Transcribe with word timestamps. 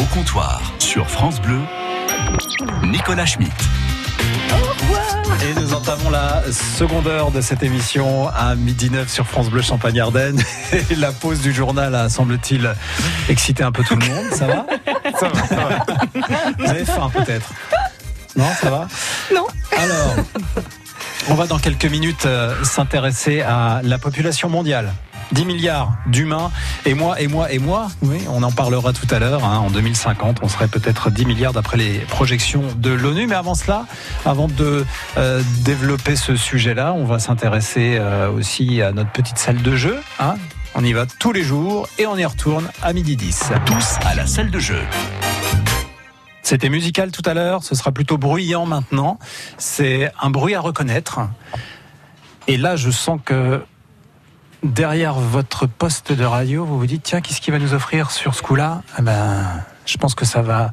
Au 0.00 0.04
comptoir, 0.14 0.72
sur 0.78 1.10
France 1.10 1.40
Bleu, 1.40 1.60
Nicolas 2.84 3.26
Schmitt. 3.26 3.52
Et 5.42 5.60
nous 5.60 5.74
entamons 5.74 6.10
la 6.10 6.42
seconde 6.52 7.06
heure 7.06 7.30
de 7.30 7.40
cette 7.40 7.62
émission 7.62 8.28
à 8.28 8.54
midi 8.54 8.90
9 8.90 9.08
sur 9.08 9.26
France 9.26 9.50
Bleu 9.50 9.62
Champagne-Ardenne. 9.62 10.42
Et 10.90 10.94
la 10.94 11.12
pause 11.12 11.40
du 11.40 11.52
journal 11.52 11.94
a, 11.94 12.08
semble-t-il, 12.08 12.72
excité 13.28 13.62
un 13.62 13.72
peu 13.72 13.84
tout 13.84 13.96
le 13.96 14.06
monde. 14.06 14.26
Ça 14.32 14.46
va? 14.46 14.66
Ça 15.18 15.28
va, 15.28 15.46
ça 15.46 15.56
va. 15.56 15.84
Vous 16.58 16.70
avez 16.70 16.84
faim 16.84 17.10
peut-être? 17.12 17.52
Non, 18.36 18.48
ça 18.60 18.70
va? 18.70 18.88
Non. 19.34 19.46
Alors, 19.76 20.16
on 21.28 21.34
va 21.34 21.46
dans 21.46 21.58
quelques 21.58 21.86
minutes 21.86 22.26
euh, 22.26 22.62
s'intéresser 22.64 23.42
à 23.42 23.80
la 23.82 23.98
population 23.98 24.48
mondiale. 24.48 24.92
10 25.32 25.44
milliards 25.44 25.92
d'humains 26.06 26.50
et 26.86 26.94
moi 26.94 27.20
et 27.20 27.28
moi 27.28 27.52
et 27.52 27.58
moi. 27.58 27.88
Oui, 28.02 28.18
on 28.28 28.42
en 28.42 28.50
parlera 28.52 28.92
tout 28.92 29.06
à 29.10 29.18
l'heure. 29.18 29.44
hein. 29.44 29.58
En 29.58 29.70
2050, 29.70 30.38
on 30.42 30.48
serait 30.48 30.68
peut-être 30.68 31.10
10 31.10 31.24
milliards 31.26 31.52
d'après 31.52 31.76
les 31.76 31.98
projections 32.00 32.64
de 32.76 32.90
l'ONU. 32.90 33.26
Mais 33.26 33.34
avant 33.36 33.54
cela, 33.54 33.86
avant 34.24 34.48
de 34.48 34.84
euh, 35.16 35.42
développer 35.64 36.16
ce 36.16 36.36
sujet-là, 36.36 36.92
on 36.94 37.04
va 37.04 37.18
s'intéresser 37.18 37.96
euh, 37.98 38.30
aussi 38.30 38.82
à 38.82 38.92
notre 38.92 39.10
petite 39.12 39.38
salle 39.38 39.62
de 39.62 39.76
jeu. 39.76 40.00
hein. 40.18 40.34
On 40.76 40.84
y 40.84 40.92
va 40.92 41.04
tous 41.06 41.32
les 41.32 41.42
jours 41.42 41.88
et 41.98 42.06
on 42.06 42.16
y 42.16 42.24
retourne 42.24 42.70
à 42.80 42.92
midi 42.92 43.16
10. 43.16 43.50
Tous 43.66 43.96
à 44.06 44.14
la 44.14 44.26
salle 44.26 44.50
de 44.52 44.58
jeu. 44.60 44.80
C'était 46.42 46.68
musical 46.68 47.10
tout 47.12 47.22
à 47.26 47.34
l'heure, 47.34 47.62
ce 47.64 47.74
sera 47.74 47.92
plutôt 47.92 48.18
bruyant 48.18 48.66
maintenant. 48.66 49.18
C'est 49.58 50.10
un 50.20 50.30
bruit 50.30 50.54
à 50.54 50.60
reconnaître. 50.60 51.20
Et 52.48 52.56
là, 52.56 52.76
je 52.76 52.90
sens 52.90 53.20
que 53.24 53.62
derrière 54.62 55.14
votre 55.14 55.66
poste 55.66 56.12
de 56.12 56.24
radio, 56.24 56.64
vous 56.64 56.78
vous 56.78 56.86
dites 56.86 57.02
tiens, 57.02 57.20
qu'est-ce 57.20 57.40
qu'il 57.40 57.52
va 57.52 57.58
nous 57.58 57.74
offrir 57.74 58.10
sur 58.10 58.34
ce 58.34 58.42
coup-là? 58.42 58.82
Eh 58.98 59.02
ben, 59.02 59.62
je 59.86 59.96
pense 59.96 60.14
que 60.14 60.24
ça 60.24 60.42
va 60.42 60.70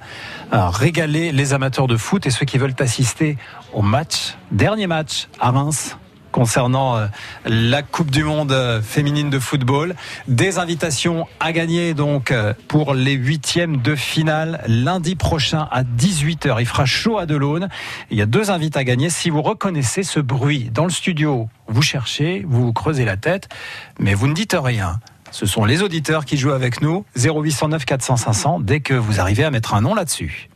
euh, 0.53 0.69
régaler 0.69 1.31
les 1.31 1.53
amateurs 1.53 1.87
de 1.87 1.97
foot 1.97 2.25
et 2.25 2.29
ceux 2.29 2.45
qui 2.45 2.57
veulent 2.57 2.75
assister 2.79 3.37
au 3.73 3.81
match, 3.81 4.35
dernier 4.51 4.87
match 4.87 5.27
à 5.39 5.51
Reims 5.51 5.97
concernant 6.37 6.95
euh, 6.95 7.07
la 7.45 7.81
Coupe 7.81 8.11
du 8.11 8.23
Monde 8.23 8.51
euh, 8.51 8.79
féminine 8.79 9.31
de 9.31 9.39
football. 9.39 9.95
Des 10.27 10.59
invitations 10.59 11.27
à 11.39 11.51
gagner 11.51 11.95
donc 11.95 12.29
euh, 12.29 12.53
pour 12.67 12.93
les 12.93 13.13
huitièmes 13.13 13.77
de 13.77 13.95
finale 13.95 14.63
lundi 14.67 15.15
prochain 15.15 15.67
à 15.71 15.81
18h. 15.81 16.57
Il 16.59 16.67
fera 16.67 16.85
chaud 16.85 17.17
à 17.17 17.25
Delaune. 17.25 17.69
Il 18.11 18.19
y 18.19 18.21
a 18.21 18.27
deux 18.27 18.51
invités 18.51 18.77
à 18.77 18.83
gagner. 18.83 19.09
Si 19.09 19.31
vous 19.31 19.41
reconnaissez 19.41 20.03
ce 20.03 20.19
bruit 20.19 20.69
dans 20.71 20.83
le 20.83 20.91
studio, 20.91 21.49
vous 21.67 21.81
cherchez, 21.81 22.45
vous 22.47 22.71
creusez 22.71 23.03
la 23.03 23.17
tête, 23.17 23.49
mais 23.97 24.13
vous 24.13 24.27
ne 24.27 24.35
dites 24.35 24.55
rien. 24.55 24.99
Ce 25.31 25.47
sont 25.47 25.65
les 25.65 25.81
auditeurs 25.81 26.23
qui 26.23 26.37
jouent 26.37 26.51
avec 26.51 26.83
nous. 26.83 27.03
0809 27.17 27.83
400 27.83 28.15
500 28.15 28.59
dès 28.59 28.79
que 28.81 28.93
vous 28.93 29.19
arrivez 29.19 29.43
à 29.43 29.49
mettre 29.49 29.73
un 29.73 29.81
nom 29.81 29.95
là-dessus. 29.95 30.49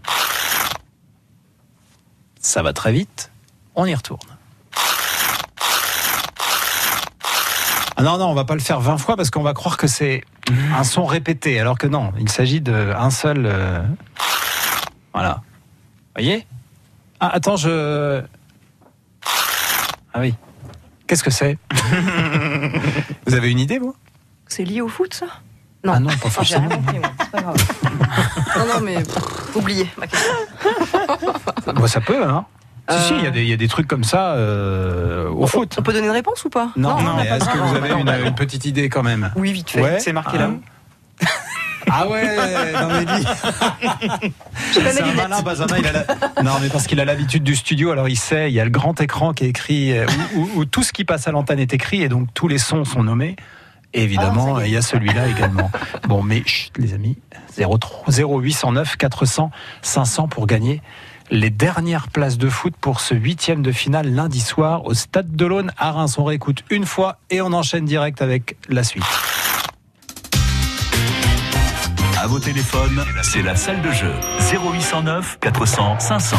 Ça 2.39 2.61
va 2.61 2.71
très 2.71 2.91
vite. 2.91 3.31
On 3.73 3.87
y 3.87 3.95
retourne. 3.95 4.37
Ah 8.01 8.03
non, 8.03 8.17
non, 8.17 8.29
on 8.29 8.33
va 8.33 8.45
pas 8.45 8.55
le 8.55 8.61
faire 8.61 8.79
20 8.79 8.97
fois 8.97 9.15
parce 9.15 9.29
qu'on 9.29 9.43
va 9.43 9.53
croire 9.53 9.77
que 9.77 9.85
c'est 9.85 10.23
un 10.75 10.83
son 10.83 11.05
répété, 11.05 11.59
alors 11.59 11.77
que 11.77 11.85
non, 11.85 12.11
il 12.19 12.29
s'agit 12.29 12.59
d'un 12.59 13.11
seul. 13.11 13.43
euh, 13.45 13.83
Voilà. 15.13 15.43
voyez? 16.15 16.47
Ah, 17.19 17.29
attends, 17.31 17.57
je. 17.57 18.23
Ah 20.15 20.19
oui. 20.19 20.33
Qu'est-ce 21.05 21.23
que 21.23 21.29
c'est? 21.29 21.59
Vous 23.27 23.35
avez 23.35 23.51
une 23.51 23.59
idée, 23.59 23.77
vous? 23.77 23.95
C'est 24.47 24.63
lié 24.63 24.81
au 24.81 24.87
foot, 24.87 25.13
ça? 25.13 25.27
Ah 25.87 25.99
non, 25.99 26.07
pas 26.09 26.15
j'ai 26.23 26.29
forcément. 26.29 26.67
rien 26.69 26.77
compris, 26.77 26.97
moi. 26.99 27.11
C'est 27.19 27.29
pas 27.31 27.41
grave. 27.43 27.55
non, 28.57 28.65
non, 28.73 28.79
mais 28.81 28.97
oubliez 29.53 29.87
ma 29.99 30.07
question. 30.07 30.33
Bon, 31.75 31.85
ça 31.85 32.01
peut, 32.01 32.23
hein 32.25 32.45
Si, 32.91 32.97
Euh. 32.97 33.07
si, 33.07 33.13
il 33.15 33.23
y, 33.23 33.27
a 33.27 33.31
des- 33.31 33.41
il 33.43 33.47
y 33.49 33.53
a 33.53 33.57
des 33.57 33.67
trucs 33.67 33.87
comme 33.87 34.03
ça 34.03 34.33
euh, 34.33 35.29
au 35.29 35.47
foot. 35.47 35.75
On 35.79 35.81
peut 35.81 35.93
donner 35.93 36.07
une 36.07 36.11
réponse 36.13 36.43
ou 36.45 36.49
pas 36.49 36.71
Non, 36.75 36.95
on 36.97 37.01
mais 37.15 37.23
n'a 37.23 37.29
pas 37.29 37.37
est-ce 37.37 37.49
que 37.49 37.57
vous 37.57 37.75
avez 37.75 37.89
Non, 37.89 37.97
une, 37.99 38.05
non. 38.05 38.25
une 38.27 38.35
petite 38.35 38.65
idée 38.65 38.89
quand 38.89 39.03
même? 39.03 39.31
Oui, 39.35 39.51
vite 39.53 39.69
fait. 39.71 39.81
Ouais. 39.81 39.99
C'est 39.99 40.13
marqué 40.13 40.37
Ah. 40.39 40.41
là. 40.41 41.27
Ah 41.93 42.07
ouais, 42.07 42.23
non 42.73 42.87
mais 43.05 44.31
c'est 44.73 45.01
un 45.01 45.13
malin. 45.13 45.41
Benjamin. 45.41 45.77
Il 45.79 45.87
a 45.87 45.91
la- 45.91 46.05
Non 46.43 46.51
mais 46.61 46.69
parce 46.69 46.87
qu'il 46.87 46.99
a 46.99 47.05
l'habitude 47.05 47.43
du 47.43 47.55
studio, 47.55 47.91
alors 47.91 48.07
il 48.07 48.17
sait, 48.17 48.49
il 48.49 48.53
y 48.53 48.59
a 48.59 48.63
le 48.63 48.69
grand 48.69 48.99
écran 49.01 49.33
qui 49.33 49.45
est 49.45 49.49
écrit, 49.49 49.97
euh, 49.97 50.05
où, 50.35 50.39
où- 50.41 50.49
où 50.59 50.65
tout 50.65 50.83
ce 50.83 50.93
qui 50.93 51.05
passe 51.05 51.27
à 51.27 51.31
l'antenne 51.31 51.59
est 51.59 51.73
écrit 51.73 52.01
et 52.03 52.07
donc 52.09 52.29
tous 52.33 52.47
les 52.47 52.59
sons 52.59 52.85
sont 52.85 53.03
nommés. 53.03 53.35
Évidemment, 53.93 54.55
Ah, 54.57 54.65
il 54.67 54.71
y 54.71 54.77
a 54.77 54.81
celui-là 54.81 55.27
également. 55.27 55.69
Bon, 56.07 56.23
mais 56.23 56.43
chut, 56.45 56.71
les 56.77 56.93
amis, 56.93 57.17
03 57.57 58.05
0809 58.09 58.95
400 58.95 59.51
500 59.81 60.27
pour 60.29 60.47
gagner 60.47 60.81
les 61.31 61.49
dernières 61.49 62.09
places 62.09 62.37
de 62.37 62.49
foot 62.49 62.73
pour 62.79 62.99
ce 62.99 63.15
huitième 63.15 63.61
de 63.61 63.71
finale 63.71 64.13
lundi 64.13 64.41
soir 64.41 64.85
au 64.85 64.93
Stade 64.93 65.33
de 65.33 65.45
l'Aune 65.45 65.71
à 65.77 65.91
Reims. 65.91 66.17
On 66.17 66.25
réécoute 66.25 66.63
une 66.69 66.85
fois 66.85 67.17
et 67.29 67.41
on 67.41 67.53
enchaîne 67.53 67.85
direct 67.85 68.21
avec 68.21 68.57
la 68.67 68.83
suite. 68.83 69.05
À 72.19 72.27
vos 72.27 72.39
téléphones, 72.39 73.03
c'est 73.23 73.41
la 73.41 73.55
salle 73.55 73.81
de 73.81 73.91
jeu. 73.91 74.13
0809 74.51 75.39
400 75.39 75.99
500. 75.99 76.37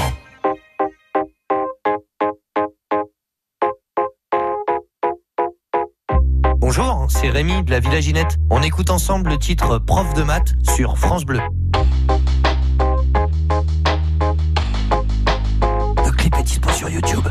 Bonjour, 6.59 7.07
c'est 7.09 7.31
Rémi 7.31 7.65
de 7.65 7.71
la 7.71 7.81
Villa 7.81 8.01
Ginette. 8.01 8.37
On 8.51 8.63
écoute 8.63 8.91
ensemble 8.91 9.31
le 9.31 9.39
titre 9.39 9.79
Prof 9.79 10.15
de 10.15 10.23
maths 10.23 10.55
sur 10.77 10.99
France 10.99 11.25
Bleu. 11.25 11.41
YouTube. 16.89 17.27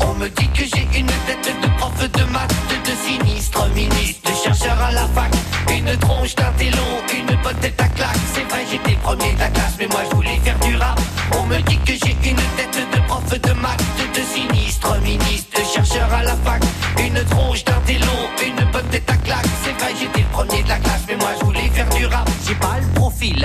On 0.00 0.14
me 0.14 0.28
dit 0.28 0.48
que 0.48 0.64
j'ai 0.64 0.98
une 0.98 1.06
tête 1.06 1.54
de 1.62 1.68
prof 1.78 2.10
de 2.10 2.24
maths, 2.32 2.54
de 2.84 2.90
sinistre 3.06 3.68
ministre, 3.74 4.30
de 4.30 4.36
chercheur 4.36 4.80
à 4.80 4.92
la 4.92 5.06
fac, 5.08 5.32
une 5.70 5.96
tronche 5.98 6.34
d'un 6.34 6.52
télo, 6.56 6.76
une 7.12 7.36
bonne 7.42 7.56
tête 7.56 7.80
à 7.80 7.88
claque. 7.88 8.16
C'est 8.34 8.44
vrai, 8.44 8.64
j'étais 8.70 8.96
premier 8.96 9.32
de 9.34 9.40
la 9.40 9.48
classe, 9.48 9.74
mais 9.78 9.86
moi 9.88 10.00
je 10.08 10.16
voulais 10.16 10.40
faire 10.44 10.58
du 10.60 10.76
rap. 10.76 11.00
On 11.38 11.44
me 11.46 11.58
dit 11.62 11.78
que 11.78 11.92
j'ai 11.92 12.16
une 12.30 12.36
tête 12.56 12.78
de 12.92 13.00
prof 13.06 13.28
de 13.28 13.52
maths, 13.54 13.83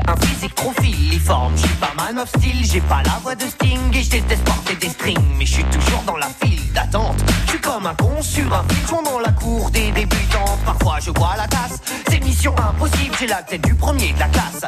un 0.10 0.16
physique 0.26 0.56
trop 0.56 0.74
filiforme. 0.82 1.54
Je 1.56 1.62
suis 1.62 1.76
pas 1.76 1.94
man 1.96 2.20
of 2.20 2.30
style, 2.30 2.66
j'ai 2.66 2.82
pas 2.82 3.02
la 3.06 3.20
voix 3.22 3.36
de 3.36 3.44
Sting 3.44 3.80
et 3.94 4.04
je 4.04 4.10
déteste 4.10 4.44
porter 4.44 4.76
des 4.76 4.90
strings, 4.90 5.36
mais 5.38 5.46
je 5.46 5.54
suis 5.54 5.64
toujours 5.66 6.04
dans 6.06 6.18
la 6.18 6.28
file 6.42 6.72
d'attente. 6.74 7.18
Je 7.46 7.52
suis 7.52 7.62
comme 7.62 7.86
un 7.86 7.94
con 7.94 8.22
sur 8.22 8.54
un 8.54 8.64
fichon 8.70 9.02
dans 9.04 9.20
la 9.20 9.32
cour 9.32 9.70
des 9.72 9.92
débutants. 9.92 10.58
Parfois 10.66 10.98
je 11.00 11.12
vois 11.12 11.36
la 11.38 11.48
tasse, 11.48 11.80
c'est 12.10 12.24
mission 12.24 12.56
impossible, 12.58 13.16
j'ai 13.20 13.28
la 13.28 13.44
tête 13.44 13.62
du 13.62 13.76
premier 13.76 14.14
de 14.14 14.20
la 14.20 14.28
classe. 14.28 14.66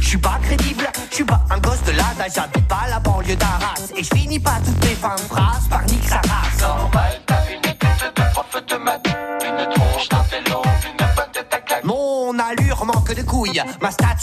Je 0.00 0.08
suis 0.08 0.18
pas 0.18 0.38
crédible, 0.42 0.88
je 1.10 1.14
suis 1.14 1.24
pas 1.24 1.42
un 1.50 1.58
gosse 1.58 1.82
de 1.84 1.92
l'âge, 1.92 2.32
j'habite 2.34 2.68
pas 2.68 2.86
la 2.90 2.98
banlieue 3.00 3.36
d'Arras. 3.36 3.92
Et 3.96 4.04
je 4.04 4.14
finis 4.14 4.40
pas 4.40 4.58
toutes 4.64 4.84
mes 4.84 4.94
fins 4.94 5.16
de 5.16 5.20
phrase 5.22 5.68
par 5.68 5.84
nique 5.86 6.08
sa. 6.08 6.20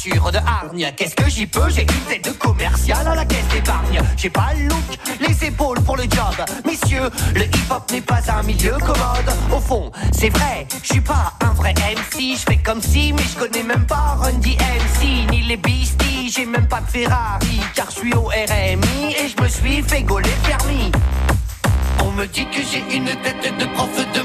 De 0.10 0.38
hargne. 0.38 0.92
Qu'est-ce 0.96 1.16
que 1.16 1.30
j'y 1.30 1.46
peux? 1.46 1.70
J'ai 1.70 1.84
une 1.84 2.06
tête 2.08 2.26
de 2.26 2.32
commercial 2.32 3.08
à 3.08 3.16
la 3.16 3.26
caisse 3.26 3.48
d'épargne. 3.50 4.02
J'ai 4.18 4.30
pas 4.30 4.50
le 4.58 4.68
look, 4.68 5.00
les 5.28 5.46
épaules 5.48 5.80
pour 5.82 5.98
le 5.98 6.04
job. 6.04 6.46
Messieurs, 6.66 7.10
le 7.36 7.44
hip-hop 7.44 7.92
n'est 7.92 8.02
pas 8.02 8.20
un 8.30 8.44
milieu 8.44 8.74
commode. 8.80 9.30
Au 9.52 9.60
fond, 9.60 9.92
c'est 10.12 10.30
vrai, 10.30 10.68
je 10.84 10.94
suis 10.94 11.02
pas 11.02 11.34
un 11.42 11.54
vrai 11.54 11.74
MC. 11.74 12.38
Je 12.38 12.44
fais 12.52 12.58
comme 12.58 12.82
si, 12.82 13.14
mais 13.14 13.24
je 13.24 13.38
connais 13.40 13.64
même 13.64 13.86
pas 13.86 14.18
Run 14.20 14.34
DMC 14.34 15.32
ni 15.32 15.42
les 15.44 15.58
Beasties. 15.58 16.32
J'ai 16.36 16.46
même 16.46 16.68
pas 16.68 16.82
de 16.82 16.88
Ferrari, 16.88 17.60
car 17.76 17.90
je 17.90 17.96
suis 17.96 18.14
au 18.14 18.26
RMI 18.26 19.16
et 19.18 19.28
je 19.30 19.42
me 19.42 19.48
suis 19.48 19.82
fait 19.84 20.04
gauler 20.04 20.30
le 20.30 20.50
permis. 20.50 20.92
On 22.02 22.12
me 22.12 22.26
dit 22.26 22.46
que 22.46 22.62
j'ai 22.62 22.84
une 22.96 23.06
tête 23.06 23.58
de 23.60 23.66
prof 23.74 23.90
de 24.14 24.22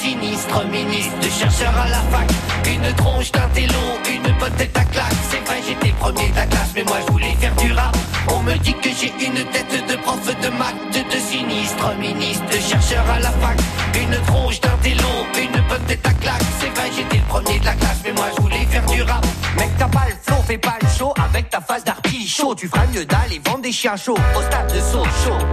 sinistre 0.00 0.64
ministre, 0.66 1.16
chercheur 1.30 1.72
à 1.76 1.88
la 1.88 2.00
fac, 2.10 2.28
une 2.66 2.94
tronche 2.94 3.32
d'un 3.32 3.48
télo, 3.48 3.74
une 4.08 4.38
bonne 4.38 4.52
tête 4.52 4.76
à 4.76 4.84
claque. 4.84 5.12
C'est 5.30 5.44
vrai, 5.46 5.60
j'étais 5.66 5.92
premier 5.98 6.28
de 6.30 6.36
la 6.36 6.46
classe, 6.46 6.70
mais 6.74 6.84
moi 6.84 6.98
je 7.06 7.12
voulais 7.12 7.34
faire 7.40 7.54
du 7.56 7.72
rap. 7.72 7.96
On 8.28 8.40
me 8.42 8.54
dit 8.58 8.74
que 8.74 8.90
j'ai 8.90 9.12
une 9.24 9.44
tête 9.50 9.86
de 9.88 9.96
prof 9.96 10.24
de 10.24 10.48
maths, 10.50 10.74
de 10.92 11.18
sinistre 11.18 11.94
ministre, 11.98 12.52
chercheur 12.52 13.04
à 13.10 13.18
la 13.18 13.30
fac, 13.30 13.58
une 13.94 14.16
tronche 14.26 14.60
d'un 14.60 14.76
télo, 14.82 15.08
une 15.36 15.60
bonne 15.68 15.84
tête 15.86 16.06
à 16.06 16.12
claque. 16.12 16.42
C'est 16.60 16.70
vrai, 16.78 16.90
j'étais 16.94 17.16
le 17.16 17.28
premier 17.28 17.58
de 17.58 17.64
la 17.64 17.74
classe, 17.74 18.00
mais 18.04 18.12
moi 18.12 18.26
je 18.36 18.42
voulais 18.42 18.66
faire 18.70 18.86
du 18.86 19.02
rap. 19.02 19.26
Mec, 19.56 19.70
t'as 19.78 19.88
pas 19.88 20.06
le 20.08 20.14
flow, 20.22 20.42
fais 20.46 20.58
pas 20.58 20.76
le 20.80 20.88
show 20.96 21.12
avec 21.28 21.50
ta 21.50 21.60
face 21.60 21.84
d'artichaut. 21.84 22.54
Tu 22.54 22.68
feras 22.68 22.86
mieux 22.94 23.04
d'aller 23.04 23.40
vendre 23.44 23.62
des 23.62 23.72
chiens 23.72 23.96
chauds 23.96 24.18
au 24.36 24.42
stade 24.42 24.72
de 24.72 24.80
Sochaux. 24.80 25.44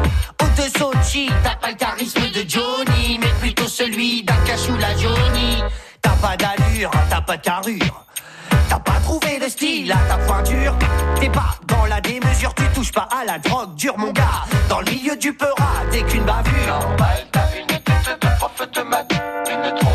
T'as 1.44 1.56
pas 1.56 1.70
le 1.70 1.76
charisme 1.76 2.22
de 2.32 2.44
Johnny, 2.48 3.20
mais 3.20 3.32
plutôt 3.40 3.68
celui 3.68 4.24
d'un 4.24 4.36
cachou 4.46 4.76
la 4.78 4.96
Johnny. 4.98 5.64
T'as 6.02 6.10
pas 6.12 6.36
d'allure, 6.38 6.92
t'as 7.10 7.22
pas 7.22 7.38
de 7.38 7.42
carrure. 7.42 8.06
T'as 8.70 8.80
pas 8.80 9.00
trouvé 9.04 9.40
de 9.40 9.48
style 9.50 9.92
à 9.92 9.98
ta 10.08 10.18
pointure. 10.18 10.76
T'es 11.20 11.30
pas 11.30 11.56
dans 11.68 11.86
la 11.86 12.02
démesure, 12.02 12.54
tu 12.54 12.64
touches 12.74 12.92
pas 12.92 13.08
à 13.12 13.26
la 13.26 13.38
drogue 13.40 13.76
dure, 13.76 13.98
mon 13.98 14.12
gars. 14.12 14.46
Dans 14.70 14.80
le 14.80 14.92
milieu 14.92 15.16
du 15.16 15.34
peura, 15.34 15.84
dès 15.92 16.04
qu'une 16.04 16.24
bavure. 16.24 16.68
Normal, 16.68 17.28
t'as 17.32 17.48
une 17.60 17.68
tête 17.68 18.20
de 18.22 18.28
prof 18.38 18.72
de 18.72 18.82
maths, 18.82 19.14
une 19.50 19.76
tronche 19.80 19.95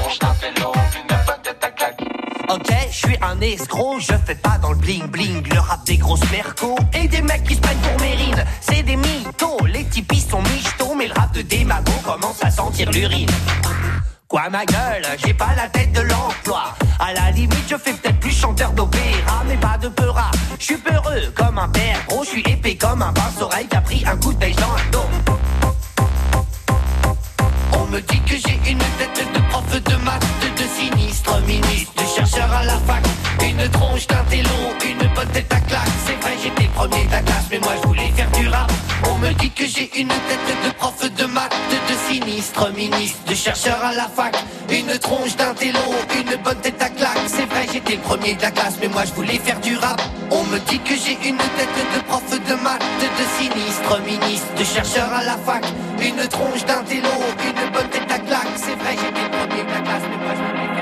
suis 3.11 3.19
un 3.23 3.41
escroc, 3.41 3.99
je 4.01 4.13
fais 4.25 4.35
pas 4.35 4.59
dans 4.59 4.71
le 4.71 4.77
bling 4.77 5.07
bling, 5.07 5.43
le 5.53 5.59
rap 5.59 5.85
des 5.85 5.97
grosses 5.97 6.29
mercos 6.31 6.77
et 6.93 7.09
des 7.09 7.23
mecs 7.23 7.45
qui 7.45 7.55
se 7.55 7.61
prennent 7.61 7.79
pour 7.79 8.01
Mérine. 8.01 8.45
C'est 8.61 8.83
des 8.83 8.97
mythos, 8.97 9.67
les 9.67 9.85
typis 9.85 10.21
sont 10.21 10.43
michtos, 10.43 10.95
mais 10.97 11.09
le 11.09 11.15
rap 11.15 11.33
de 11.35 11.43
démago 11.43 11.93
commence 12.05 12.43
à 12.43 12.51
sentir 12.51 12.91
l'urine. 12.91 13.31
Quoi 14.29 14.49
ma 14.51 14.65
gueule, 14.65 15.07
j'ai 15.25 15.35
pas 15.35 15.55
la 15.57 15.69
tête 15.69 15.93
de 15.93 16.03
l'emploi. 16.03 16.75
À 17.01 17.13
la 17.13 17.31
limite, 17.33 17.65
je 17.69 17.77
fais 17.77 17.93
peut-être 17.95 18.21
plus 18.21 18.33
chanteur 18.33 18.71
d'opéra, 18.73 19.43
mais 19.47 19.57
pas 19.57 19.77
de 19.79 19.89
peura. 19.89 20.31
Je 20.59 20.65
suis 20.65 20.77
peureux 20.77 21.33
comme 21.35 21.59
un 21.59 21.69
père, 21.69 21.99
gros, 22.09 22.23
je 22.23 22.31
suis 22.31 22.43
épais 22.43 22.77
comme 22.77 23.03
un 23.03 23.13
pince-oreille 23.13 23.67
qui 23.67 23.77
a 23.77 23.81
pris 23.81 24.05
un 24.07 24.17
coup 24.19 24.33
de 24.33 24.39
pêche 24.39 24.57
dans 24.57 24.77
dos. 24.93 25.09
On 27.73 27.87
me 27.87 28.01
dit 28.01 28.21
que 28.21 28.37
j'ai 28.37 28.71
une 28.71 28.79
ministre, 31.47 31.93
de 31.97 32.07
chercheur 32.07 32.53
à 32.53 32.65
la 32.65 32.79
fac. 32.87 33.03
Une 33.43 33.69
tronche 33.71 34.07
d'un 34.07 34.25
télo, 34.29 34.49
une 34.85 35.15
bonne 35.15 35.29
tête 35.29 35.53
à 35.53 35.61
claque. 35.61 35.89
C'est 36.07 36.21
vrai, 36.21 36.37
j'étais 36.43 36.69
premier 36.75 37.05
de 37.07 37.11
la 37.11 37.21
classe, 37.21 37.47
mais 37.51 37.59
moi 37.59 37.73
je 37.81 37.89
voulais 37.89 38.11
faire 38.17 38.31
du 38.31 38.49
rap. 38.49 38.71
On 39.09 39.19
me 39.19 39.33
dit 39.35 39.51
que 39.51 39.67
j'ai 39.67 39.91
une 39.99 40.09
tête 40.09 40.65
de 40.65 40.71
prof 40.77 40.95
de 41.01 41.25
maths, 41.27 41.55
de 41.89 41.95
sinistre 42.09 42.73
ministre, 42.73 43.19
de 43.27 43.35
chercheur 43.35 43.79
à 43.83 43.93
la 43.95 44.09
fac. 44.09 44.35
Une 44.71 44.99
tronche 44.99 45.37
d'un 45.37 45.55
télo, 45.55 45.81
une 46.15 46.43
bonne 46.43 46.61
tête 46.61 46.81
à 46.81 46.89
claque. 46.89 47.19
C'est 47.27 47.47
vrai, 47.47 47.67
j'étais 47.73 47.97
premier 47.97 48.35
de 48.35 48.43
la 48.43 48.51
classe, 48.51 48.75
mais 48.81 48.89
moi 48.89 49.05
je 49.05 49.13
voulais 49.13 49.39
faire 49.39 49.61
du 49.61 49.77
rap. 49.77 50.01
On 50.31 50.45
me 50.45 50.59
dit 50.59 50.79
que 50.81 50.95
j'ai 50.95 51.19
une 51.29 51.39
tête 51.39 51.79
de 51.95 52.01
prof 52.09 52.31
de 52.31 52.55
maths, 52.63 52.85
de 53.01 53.25
sinistre 53.39 54.01
ministre, 54.03 54.55
de 54.59 54.65
chercheur 54.65 55.13
à 55.13 55.25
la 55.25 55.37
fac. 55.39 55.65
Une 56.01 56.27
tronche 56.29 56.65
d'un 56.65 56.83
télo, 56.85 57.09
une 57.45 57.71
bonne 57.73 57.89
tête 57.89 58.11
à 58.11 58.19
claque. 58.19 58.55
C'est 58.57 58.77
vrai, 58.77 58.97
j'étais 59.01 59.29
premier 59.39 59.65
de 59.65 59.71
la 59.71 59.81
classe, 59.81 60.03
mais 60.09 60.17
moi 60.25 60.35
je 60.37 60.43
voulais 60.43 60.75
faire 60.75 60.80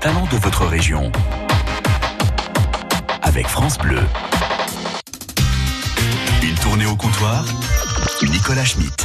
talents 0.00 0.26
de 0.30 0.36
votre 0.36 0.66
région. 0.66 1.10
Avec 3.22 3.46
France 3.48 3.78
Bleu. 3.78 4.00
Une 6.42 6.54
tournée 6.56 6.86
au 6.86 6.96
comptoir. 6.96 7.44
Nicolas 8.22 8.64
Schmitt. 8.64 9.04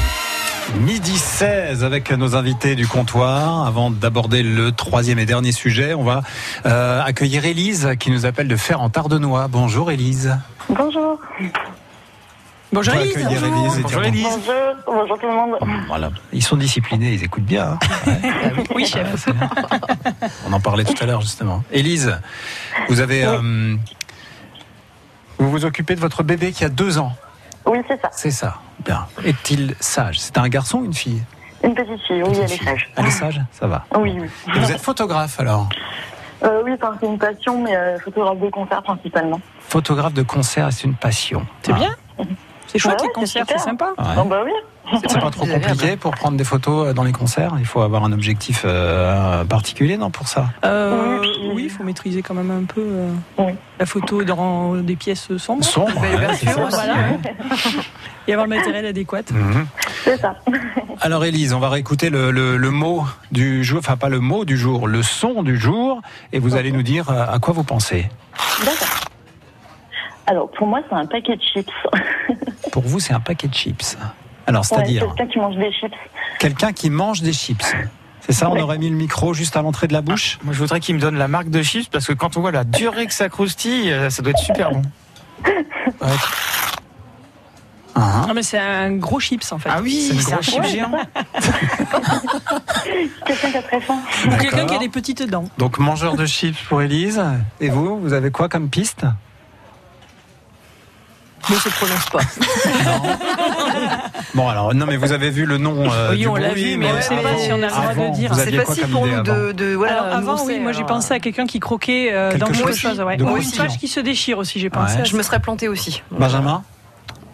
Midi 0.80 1.18
16 1.18 1.84
avec 1.84 2.12
nos 2.12 2.36
invités 2.36 2.76
du 2.76 2.88
comptoir. 2.88 3.66
Avant 3.66 3.92
d'aborder 3.92 4.44
le 4.44 4.72
troisième 4.72 5.20
et 5.20 5.26
dernier 5.26 5.52
sujet, 5.52 5.94
on 5.94 6.04
va 6.04 6.24
euh, 6.66 7.02
accueillir 7.04 7.46
Élise 7.46 7.92
qui 8.00 8.12
nous 8.12 8.26
appelle 8.26 8.48
de 8.48 8.56
Fer 8.56 8.82
en 8.82 8.90
Tardenois. 8.90 9.48
Bonjour 9.48 9.92
Élise. 9.92 10.38
Bonjour. 10.70 11.20
Bonjour 12.74 12.94
Élise. 12.96 13.18
accueillir 13.18 13.44
Élise 13.44 13.80
et 13.80 13.84
dire 13.84 14.00
bon- 14.02 14.12
Bonjour. 14.12 14.54
Bonjour 14.88 15.20
tout 15.20 15.28
le 15.28 15.34
monde. 15.34 15.56
Voilà. 15.88 16.10
Ils 16.32 16.42
sont 16.44 16.56
disciplinés, 16.56 17.14
ils 17.14 17.24
écoutent 17.24 17.44
bien. 17.44 17.78
hein. 18.08 18.12
Oui, 18.76 18.86
chef. 18.86 19.28
bien. 19.30 19.50
On 20.48 20.54
en 20.54 20.60
parlait 20.60 20.84
tout 20.86 20.96
à 21.02 21.06
l'heure 21.06 21.22
justement. 21.22 21.64
Élise, 21.72 22.18
vous 22.88 23.02
avez, 23.02 23.26
euh, 23.26 23.76
vous 25.38 25.52
vous 25.52 25.66
occupez 25.66 25.96
de 25.96 26.00
votre 26.00 26.24
bébé 26.24 26.52
qui 26.54 26.64
a 26.64 26.70
deux 26.70 26.98
ans. 26.98 27.12
Oui, 27.66 27.80
c'est 27.88 28.00
ça. 28.02 28.10
C'est 28.14 28.32
ça. 28.32 28.56
Bien. 28.86 29.06
Est-il 29.26 29.76
sage? 29.80 30.20
C'est 30.20 30.38
un 30.38 30.48
garçon 30.48 30.80
ou 30.80 30.86
une 30.86 30.94
fille? 30.94 31.22
Une 31.64 31.76
petite 31.76 32.02
fille, 32.08 32.24
oui, 32.24 32.30
Petite 32.32 32.44
elle 32.44 32.52
est 32.54 32.64
sage. 32.64 32.90
Elle 32.96 33.06
est 33.06 33.12
sage 33.12 33.42
Ça 33.52 33.68
va. 33.68 33.86
Oui, 33.98 34.18
oui. 34.20 34.28
Et 34.56 34.60
vous 34.60 34.72
êtes 34.72 34.82
photographe 34.82 35.40
alors? 35.40 35.70
Euh, 36.44 36.64
oui, 36.66 36.72
c'est 37.02 37.06
une 37.06 37.20
passion, 37.20 37.62
mais 37.64 37.76
euh, 37.76 38.00
photographe 38.00 38.40
de 38.40 38.50
concert 38.50 38.82
principalement. 38.82 39.40
Photographe 39.60 40.14
de 40.14 40.24
concert, 40.24 40.70
c'est 40.72 40.86
une 40.86 40.96
passion. 40.96 41.46
C'est 41.62 41.74
bien. 41.74 41.94
C'est 42.72 42.80
chouette 42.80 43.02
Ouais, 43.02 43.08
les 43.08 43.14
concerts, 43.14 43.46
c'est 43.48 43.58
sympa. 43.60 43.90
Ouais. 43.98 44.06
Oh, 44.18 44.24
bah 44.24 44.42
oui. 44.46 44.52
C'est 45.08 45.20
pas 45.22 45.30
trop 45.30 45.46
compliqué 45.46 45.96
pour 45.96 46.12
prendre 46.12 46.38
des 46.38 46.44
photos 46.44 46.88
euh, 46.90 46.94
dans 46.94 47.04
les 47.04 47.12
concerts 47.14 47.54
Il 47.60 47.66
faut 47.66 47.82
avoir 47.82 48.04
un 48.04 48.12
objectif 48.12 48.64
euh, 48.66 49.46
particulier, 49.46 49.96
non, 49.96 50.10
pour 50.10 50.28
ça? 50.28 50.48
Euh, 50.66 51.20
Oui, 51.54 51.64
il 51.66 51.70
faut 51.70 51.84
maîtriser 51.84 52.22
quand 52.22 52.34
même 52.34 52.52
un 52.52 52.64
peu 52.66 52.82
euh, 52.82 53.12
Oui. 53.38 53.54
la 53.80 53.86
photo 53.86 54.24
dans 54.24 54.76
des 54.76 54.96
pièces 54.96 55.36
sombres. 55.38 55.64
Sombre, 55.64 56.02
Belle 56.02 56.20
ouais, 56.20 56.36
ça. 56.36 56.66
aussi, 56.66 56.76
Voilà. 56.76 56.94
ouais. 56.94 57.20
Et 58.28 58.34
avoir 58.34 58.48
le 58.48 58.56
matériel 58.56 58.86
adéquat. 58.86 59.22
Mhm. 59.32 59.66
C'est 60.04 60.18
ça. 60.20 60.36
Alors 61.02 61.24
Élise, 61.26 61.54
on 61.54 61.60
va 61.60 61.70
réécouter 61.70 62.10
le, 62.10 62.32
le- 62.32 62.58
le 62.58 62.70
mot 62.72 63.04
du 63.32 63.64
jour, 63.64 63.80
enfin 63.80 63.98
pas 63.98 64.10
le 64.10 64.20
mot 64.20 64.46
du 64.46 64.58
jour, 64.58 64.88
le 64.88 65.02
son 65.04 65.42
du 65.44 65.58
jour, 65.58 66.02
et 66.34 66.40
vous 66.40 66.56
allez 66.56 66.72
nous 66.72 66.84
dire 66.84 67.10
à 67.10 67.40
quoi 67.40 67.54
vous 67.54 67.64
pensez? 67.64 68.10
D'accord. 68.66 68.88
Alors, 70.28 70.50
pour 70.52 70.68
moi, 70.68 70.80
c'est 70.88 70.96
un 70.96 71.06
paquet 71.06 71.36
de 71.36 71.42
chips. 71.42 71.70
Pour 72.72 72.84
vous, 72.84 73.00
c'est 73.00 73.14
un 73.14 73.20
paquet 73.20 73.48
de 73.48 73.54
chips. 73.54 73.98
Alors, 74.48 74.62
Ouais, 74.62 74.68
c'est-à-dire 74.68 75.06
quelqu'un 75.08 75.28
qui 75.28 75.40
mange 75.40 75.56
des 75.58 75.72
chips. 75.72 75.94
quelqu'un 76.40 76.72
qui 76.74 76.90
mange 76.90 77.22
des 77.22 77.34
chips. 77.34 77.66
C'est 78.22 78.34
ça, 78.34 78.50
on 78.50 78.54
Ouais. 78.54 78.62
aurait 78.62 78.78
mis 78.78 78.90
le 78.90 78.96
micro 78.96 79.34
juste 79.34 79.58
à 79.58 79.62
l'entrée 79.62 79.88
de 79.88 79.94
la 79.94 80.02
bouche 80.02 80.38
Moi, 80.44 80.54
je 80.54 80.60
voudrais 80.60 80.80
qu'il 80.80 80.96
me 80.96 81.00
donne 81.02 81.18
la 81.18 81.28
marque 81.28 81.50
de 81.50 81.62
chips 81.64 81.90
parce 81.90 82.06
que 82.06 82.14
quand 82.14 82.38
on 82.38 82.42
voit 82.42 82.52
la 82.52 82.64
durée 82.64 83.08
que 83.08 83.14
ça 83.14 83.30
croustille, 83.30 83.92
euh, 83.92 84.10
ça 84.12 84.22
doit 84.22 84.32
être 84.32 84.40
super 84.40 84.72
bon. 84.72 84.82
Hein 87.94 88.24
Non 88.26 88.34
mais 88.34 88.42
c'est 88.44 88.58
un 88.58 88.94
gros 88.94 89.20
chips 89.20 89.52
en 89.52 89.60
fait. 89.60 89.70
Ah 89.70 89.80
oui, 89.82 90.14
C'est 90.18 90.34
un 90.34 90.42
chip 90.42 90.64
chips. 90.64 90.66
géant. 90.76 90.92
Quelqu'un 93.26 93.52
qui 93.52 93.58
a 93.58 93.62
très 93.62 93.82
faim. 93.82 93.98
Ou 94.28 94.30
quelqu'un 94.38 94.66
qui 94.66 94.76
a 94.76 94.80
des 94.80 94.88
petites 94.88 95.30
dents. 95.30 95.44
Donc 95.58 95.78
mangeur 95.78 96.16
de 96.16 96.26
chips 96.26 96.58
pour 96.70 96.82
Élise. 96.82 97.22
Et 97.60 97.68
vous, 97.70 98.00
vous 98.00 98.14
avez 98.14 98.32
quoi 98.32 98.48
comme 98.48 98.70
piste? 98.70 99.06
Ne 101.50 101.56
se 101.56 101.70
prononce 101.70 102.06
pas. 102.12 102.20
Bon 104.34 104.48
alors, 104.48 104.74
non 104.74 104.86
mais 104.86 104.96
vous 104.96 105.12
avez 105.12 105.30
vu 105.30 105.46
le 105.46 105.58
nom 105.58 105.92
euh, 105.92 106.12
Oui, 106.12 106.20
du 106.20 106.28
on 106.28 106.36
l'a 106.36 106.54
vu, 106.54 106.78
mais 106.78 106.88
on 106.90 106.96
ne 106.96 107.02
sait 107.02 107.16
pas 107.16 107.38
si 107.38 107.52
on 107.52 107.62
a 107.62 107.66
le 107.66 107.94
droit 107.94 108.08
de 108.08 108.14
dire. 108.16 108.30
Vous 108.30 108.36
C'est 108.36 108.42
aviez 108.48 108.58
quoi 108.60 108.66
facile 108.68 108.84
comme 108.84 108.92
pour 108.92 109.08
nous 109.08 109.14
avant 109.14 109.24
de, 109.24 109.52
de 109.52 109.74
voilà, 109.74 110.04
Alors 110.04 110.16
avant, 110.18 110.46
oui, 110.46 110.60
moi 110.60 110.72
j'ai 110.72 110.78
alors, 110.78 110.90
pensé 110.90 111.14
à 111.14 111.20
quelqu'un 111.20 111.46
qui 111.46 111.60
croquait 111.60 112.14
euh, 112.14 112.30
Quelque 112.30 112.40
dans 112.40 112.54
chose 112.54 112.66
quelque 112.66 112.78
chose. 112.78 113.02
Ouais. 113.02 113.22
Ou 113.22 113.38
une 113.38 113.52
page 113.52 113.78
qui 113.78 113.88
se 113.88 114.00
déchire 114.00 114.38
aussi, 114.38 114.60
j'ai 114.60 114.70
pensé. 114.70 114.96
Ouais. 114.96 115.02
à 115.02 115.04
Je 115.04 115.16
me 115.18 115.24
serais 115.24 115.40
planté 115.40 115.68
aussi. 115.68 116.02
Benjamin 116.12 116.64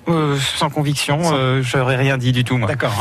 Euh, 0.08 0.38
sans 0.56 0.70
conviction, 0.70 1.20
euh, 1.34 1.62
j'aurais 1.62 1.98
rien 1.98 2.18
dit 2.18 2.32
du 2.32 2.44
tout, 2.44 2.58
moi. 2.58 2.68
D'accord. 2.68 2.94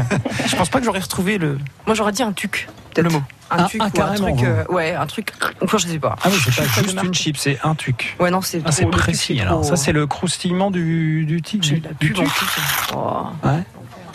Je 0.46 0.56
pense 0.56 0.70
pas 0.70 0.78
que 0.78 0.84
j'aurais 0.84 1.00
retrouvé 1.00 1.36
le, 1.36 1.58
Moi 1.86 1.94
j'aurais 1.94 2.12
dit 2.12 2.22
un 2.22 2.32
tuc. 2.32 2.68
Le 3.00 3.08
mot. 3.08 3.22
Un 3.50 3.56
Ah, 3.64 3.64
tuc 3.68 3.80
ah, 3.80 3.84
ou 3.84 3.86
un 3.86 3.90
carrément, 3.90 4.36
truc. 4.36 4.46
euh, 4.46 4.64
ouais, 4.68 4.94
un 4.94 5.06
truc. 5.06 5.32
Enfin, 5.62 5.78
je 5.78 5.86
sais 5.86 5.98
pas. 5.98 6.16
Ah 6.22 6.28
oui, 6.30 6.36
c'est 6.44 6.54
pas 6.54 6.82
juste 6.82 6.98
une 7.02 7.14
chip, 7.14 7.36
c'est 7.38 7.58
un 7.64 7.74
tuc. 7.74 8.16
Ouais, 8.20 8.30
non, 8.30 8.42
c'est 8.42 8.60
Ah, 8.66 8.72
c'est 8.72 8.82
tuc, 8.82 8.90
précis. 8.92 9.40
Alors 9.40 9.60
trop- 9.62 9.70
ça, 9.70 9.76
c'est 9.76 9.92
le 9.92 10.06
croustillement 10.06 10.70
du 10.70 11.24
du 11.24 11.40
tic. 11.40 11.62
J'ai 11.62 11.76
Du, 11.76 11.80
la 11.80 11.88
du 11.94 12.12
pub 12.12 12.18
en 12.18 12.22
tuc. 12.24 12.32
plus. 12.34 12.62
Oh. 12.94 13.22
Ouais. 13.44 13.62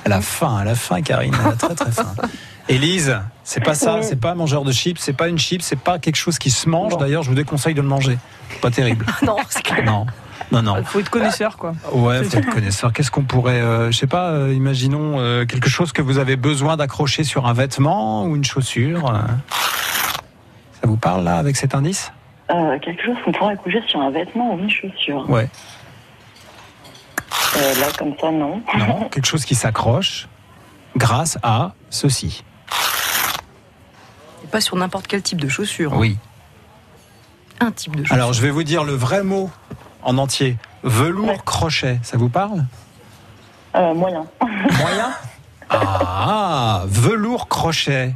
Elle 0.04 0.14
a 0.14 0.22
faim, 0.22 0.60
elle 0.62 0.68
a 0.70 0.76
faim, 0.76 1.02
Karine. 1.02 1.36
Elle 1.44 1.52
a 1.52 1.56
très 1.56 1.74
très 1.76 1.92
faim. 1.92 2.14
Élise, 2.70 3.18
c'est 3.46 3.64
pas 3.64 3.74
ça, 3.76 4.02
c'est 4.02 4.20
pas 4.20 4.32
un 4.32 4.36
mangeur 4.36 4.64
de 4.66 4.72
chips, 4.74 5.00
c'est 5.00 5.14
pas 5.14 5.30
une 5.30 5.38
chip, 5.40 5.62
c'est 5.62 5.78
pas 5.80 6.00
quelque 6.00 6.18
chose 6.18 6.38
qui 6.38 6.52
se 6.52 6.68
mange. 6.70 6.98
D'ailleurs, 6.98 7.24
je 7.24 7.30
vous 7.30 7.36
déconseille 7.36 7.74
de 7.74 7.82
le 7.82 7.88
manger. 7.88 8.18
Pas 8.62 8.72
terrible. 8.72 9.06
Non, 9.26 9.38
c'est 9.50 9.64
clair. 9.64 9.84
Non, 9.86 10.06
non, 10.52 10.62
non. 10.62 10.76
Il 10.78 10.86
faut 10.86 11.00
être 11.00 11.10
connaisseur 11.10 11.58
quoi. 11.58 11.74
Ouais, 11.92 12.24
faut 12.24 12.38
être 12.38 12.50
connaisseur. 12.50 12.94
Qu'est-ce 12.94 13.12
qu'on 13.12 13.24
pourrait, 13.24 13.60
euh, 13.60 13.92
je 13.92 13.98
sais 13.98 14.08
pas, 14.08 14.30
euh, 14.30 14.54
imaginons 14.54 15.20
euh, 15.20 15.46
quelque 15.46 15.70
chose 15.70 15.92
que 15.92 16.02
vous 16.02 16.18
avez 16.20 16.36
besoin 16.38 16.78
d'accrocher 16.78 17.24
sur 17.24 17.48
un 17.48 17.54
vêtement 17.54 18.26
ou 18.26 18.36
une 18.36 18.46
chaussure. 18.46 19.10
euh. 19.10 19.20
Ça 20.82 20.88
vous 20.88 20.98
parle 20.98 21.24
là 21.24 21.38
avec 21.38 21.56
cet 21.58 21.76
indice? 21.76 22.12
Euh, 22.50 22.80
quelque 22.80 23.04
chose 23.04 23.16
qu'on 23.26 23.32
pourrait 23.34 23.54
accoucher 23.56 23.82
sur 23.88 24.00
un 24.00 24.10
vêtement 24.12 24.54
ou 24.54 24.60
une 24.60 24.70
chaussure. 24.70 25.30
Ouais. 25.30 25.50
Euh, 27.58 27.74
là, 27.80 27.88
comme 27.98 28.14
ça, 28.22 28.32
non. 28.32 28.62
Non, 28.78 29.10
quelque 29.12 29.26
chose 29.26 29.44
qui 29.44 29.56
s'accroche 29.56 30.28
grâce 30.96 31.38
à 31.44 31.74
ceci. 31.90 32.44
Et 34.44 34.48
Pas 34.48 34.62
sur 34.62 34.76
n'importe 34.78 35.08
quel 35.08 35.22
type 35.22 35.42
de 35.42 35.48
chaussure. 35.50 35.94
Oui. 35.98 36.18
Un 37.60 37.72
type 37.72 37.96
de 37.96 38.04
chaussure. 38.04 38.16
Alors, 38.16 38.34
je 38.34 38.42
vais 38.42 38.52
vous 38.52 38.64
dire 38.64 38.84
le 38.84 38.94
vrai 38.94 39.24
mot 39.24 39.50
en 40.04 40.18
entier. 40.18 40.58
Velours 40.84 41.28
Ouais. 41.30 41.40
crochet. 41.46 42.00
Ça 42.04 42.18
vous 42.18 42.30
parle? 42.30 42.66
Euh, 43.76 43.94
moyen. 43.94 44.26
Moyen? 44.42 45.12
Ah, 45.70 46.84
velours 46.88 47.50
crochet. 47.50 48.16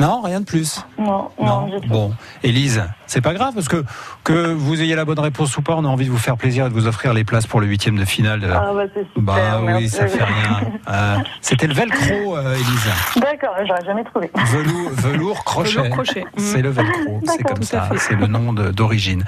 Non, 0.00 0.20
rien 0.22 0.40
de 0.40 0.44
plus. 0.46 0.84
Non, 0.98 1.28
non. 1.40 1.70
Bon, 1.88 2.12
Élise, 2.42 2.82
c'est 3.06 3.20
pas 3.20 3.34
grave 3.34 3.54
parce 3.54 3.68
que 3.68 3.84
que 4.24 4.52
vous 4.52 4.80
ayez 4.82 4.94
la 4.94 5.04
bonne 5.04 5.18
réponse 5.18 5.56
ou 5.56 5.62
pas, 5.62 5.74
on 5.76 5.84
a 5.84 5.88
envie 5.88 6.06
de 6.06 6.10
vous 6.10 6.18
faire 6.18 6.36
plaisir 6.36 6.66
et 6.66 6.68
de 6.68 6.74
vous 6.74 6.86
offrir 6.86 7.12
les 7.14 7.24
places 7.24 7.46
pour 7.46 7.60
le 7.60 7.66
huitième 7.66 7.96
de 7.96 8.04
finale. 8.04 8.40
de- 8.40 8.48
Ah 8.50 8.70
bah 8.74 8.82
c'est 8.94 9.06
super. 9.14 9.22
bah 9.22 9.58
oui, 9.60 9.66
merci. 9.66 9.88
ça 9.90 10.06
fait 10.06 10.24
rien. 10.24 10.60
Euh, 10.90 11.16
C'était 11.40 11.66
le 11.68 11.74
velcro, 11.74 12.36
euh, 12.36 12.54
Élise. 12.54 12.90
D'accord, 13.16 13.54
j'aurais 13.66 13.84
jamais 13.84 14.02
trouvé. 14.04 14.28
Velours, 14.46 14.90
velours 14.90 15.44
crochet. 15.44 15.70
Velours 15.72 15.90
crochet. 15.90 16.24
C'est 16.36 16.62
le 16.62 16.70
velcro, 16.70 17.20
c'est 17.26 17.42
comme 17.44 17.62
ça, 17.62 17.88
c'est 17.96 18.14
le 18.16 18.26
nom 18.26 18.52
d'origine. 18.52 19.24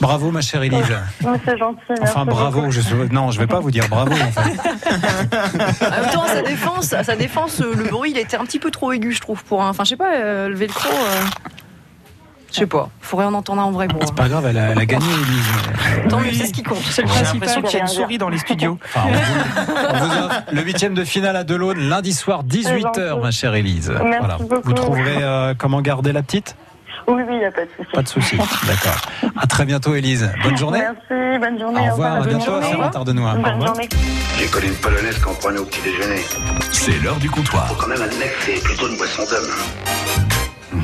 Bravo 0.00 0.30
ma 0.30 0.42
chère 0.42 0.62
Élise. 0.62 0.84
C'est 1.44 1.56
gentil. 1.56 1.78
Enfin 2.02 2.24
merci 2.24 2.24
bravo, 2.26 2.60
beaucoup. 2.60 2.70
je, 2.72 2.80
non 3.12 3.30
je 3.30 3.38
vais 3.38 3.46
pas 3.46 3.60
vous 3.60 3.70
dire 3.70 3.88
bravo 3.88 4.12
en 4.12 4.16
fait. 4.42 4.58
En 5.86 5.90
même 6.02 6.10
temps, 6.12 6.22
à 6.24 6.28
sa 6.28 6.42
défense, 6.42 6.92
à 6.92 7.04
sa 7.04 7.16
défense, 7.16 7.60
euh, 7.60 7.72
le 7.74 7.84
bruit, 7.84 8.10
il 8.10 8.18
était 8.18 8.36
un 8.36 8.44
petit 8.44 8.58
peu 8.58 8.70
trop 8.70 8.92
aigu, 8.92 9.12
je 9.12 9.20
trouve, 9.20 9.42
pour 9.44 9.62
un. 9.62 9.70
Enfin, 9.70 9.84
je 9.84 9.90
sais 9.90 9.96
pas, 9.96 10.15
euh, 10.16 10.48
le 10.48 10.54
velcro. 10.54 10.88
euh, 10.88 11.22
Je 12.52 12.56
sais 12.60 12.66
pas. 12.66 12.88
Faudrait 13.00 13.26
en 13.26 13.34
entendre 13.34 13.60
un 13.62 13.64
en 13.66 13.70
vrai 13.72 13.86
pour. 13.88 14.00
C'est 14.04 14.14
pas 14.14 14.28
grave, 14.28 14.46
elle 14.48 14.58
a, 14.58 14.70
elle 14.70 14.78
a 14.78 14.86
gagné 14.86 15.04
Élise. 15.06 16.08
Tant 16.08 16.20
mieux, 16.20 16.32
c'est 16.32 16.46
ce 16.46 16.52
qui 16.52 16.62
compte. 16.62 16.78
C'est 16.90 17.02
le 17.02 17.08
J'ai 17.08 17.14
l'impression 17.22 17.60
principal. 17.60 17.64
qu'il 17.64 17.78
y 17.78 17.80
a 17.80 17.84
une 17.84 17.88
souris 17.88 18.18
dans 18.18 18.28
les 18.28 18.38
studios. 18.38 18.78
Enfin, 18.84 19.08
on 19.08 19.12
vous- 19.12 19.72
on 19.90 19.98
vous 20.06 20.24
offre 20.24 20.42
le 20.52 20.62
huitième 20.62 20.94
de 20.94 21.04
finale 21.04 21.36
à 21.36 21.44
Delaune 21.44 21.78
lundi 21.88 22.12
soir 22.12 22.44
18h 22.44 23.20
ma 23.20 23.30
chère 23.30 23.54
Élise. 23.54 23.92
Merci 24.04 24.42
beaucoup. 24.44 24.60
Vous 24.64 24.72
trouverez 24.72 25.16
euh, 25.22 25.54
comment 25.56 25.80
garder 25.82 26.12
la 26.12 26.22
petite? 26.22 26.56
Oui, 27.08 27.22
oui, 27.26 27.34
il 27.34 27.38
n'y 27.38 27.44
a 27.44 27.52
pas 27.52 27.62
de 27.64 27.70
souci. 27.76 27.90
Pas 27.92 28.02
de 28.02 28.08
souci. 28.08 28.36
D'accord. 28.66 29.00
À 29.36 29.46
très 29.46 29.64
bientôt 29.64 29.94
Élise. 29.94 30.30
Bonne 30.42 30.56
journée. 30.56 30.80
Merci, 30.80 31.38
bonne 31.40 31.58
journée. 31.58 31.88
Au 31.88 31.92
revoir, 31.92 32.14
à 32.16 32.20
bientôt. 32.26 32.60
Saint-Martin-de-Noix. 32.62 33.30
Au 33.32 33.34
Bonne 33.36 33.44
revoir. 33.52 33.66
journée. 33.68 33.88
J'ai 34.38 34.46
connu 34.46 34.66
une 34.68 34.74
polonaise 34.74 35.18
qu'on 35.18 35.34
prenait 35.34 35.58
au 35.58 35.64
petit 35.64 35.80
déjeuner. 35.82 36.20
C'est 36.72 36.98
l'heure 37.02 37.16
du 37.16 37.30
comptoir. 37.30 37.68
Faut 37.68 37.74
quand 37.76 37.88
même 37.88 38.02
admettre 38.02 38.36
que 38.38 38.44
c'est 38.52 38.62
plutôt 38.62 38.88
une 38.88 38.96
boisson 38.96 39.22
d'homme. 39.30 40.80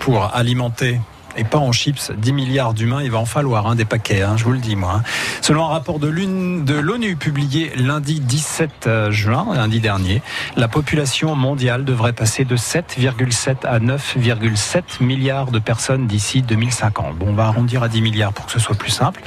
Pour 0.00 0.34
alimenter 0.34 1.00
et 1.36 1.44
pas 1.44 1.58
en 1.58 1.72
chips, 1.72 2.10
10 2.16 2.32
milliards 2.32 2.74
d'humains, 2.74 3.02
il 3.02 3.10
va 3.10 3.18
en 3.18 3.24
falloir 3.26 3.66
hein, 3.66 3.74
des 3.74 3.84
paquets, 3.84 4.22
hein, 4.22 4.36
je 4.36 4.44
vous 4.44 4.52
le 4.52 4.58
dis 4.58 4.76
moi. 4.76 4.94
hein. 4.96 5.02
Selon 5.42 5.64
un 5.66 5.68
rapport 5.68 5.98
de 5.98 6.08
l'ONU 6.08 7.16
publié 7.16 7.72
lundi 7.76 8.20
17 8.20 8.86
euh, 8.86 9.10
juin, 9.10 9.46
lundi 9.54 9.80
dernier, 9.80 10.22
la 10.56 10.68
population 10.68 11.34
mondiale 11.34 11.84
devrait 11.84 12.12
passer 12.12 12.44
de 12.44 12.56
7,7 12.56 13.66
à 13.66 13.78
9,7 13.78 15.02
milliards 15.02 15.50
de 15.50 15.58
personnes 15.58 16.06
d'ici 16.06 16.42
2050. 16.42 17.16
Bon, 17.16 17.26
on 17.28 17.34
va 17.34 17.46
arrondir 17.46 17.82
à 17.82 17.88
10 17.88 18.00
milliards 18.02 18.32
pour 18.32 18.46
que 18.46 18.52
ce 18.52 18.58
soit 18.58 18.76
plus 18.76 18.90
simple, 18.90 19.20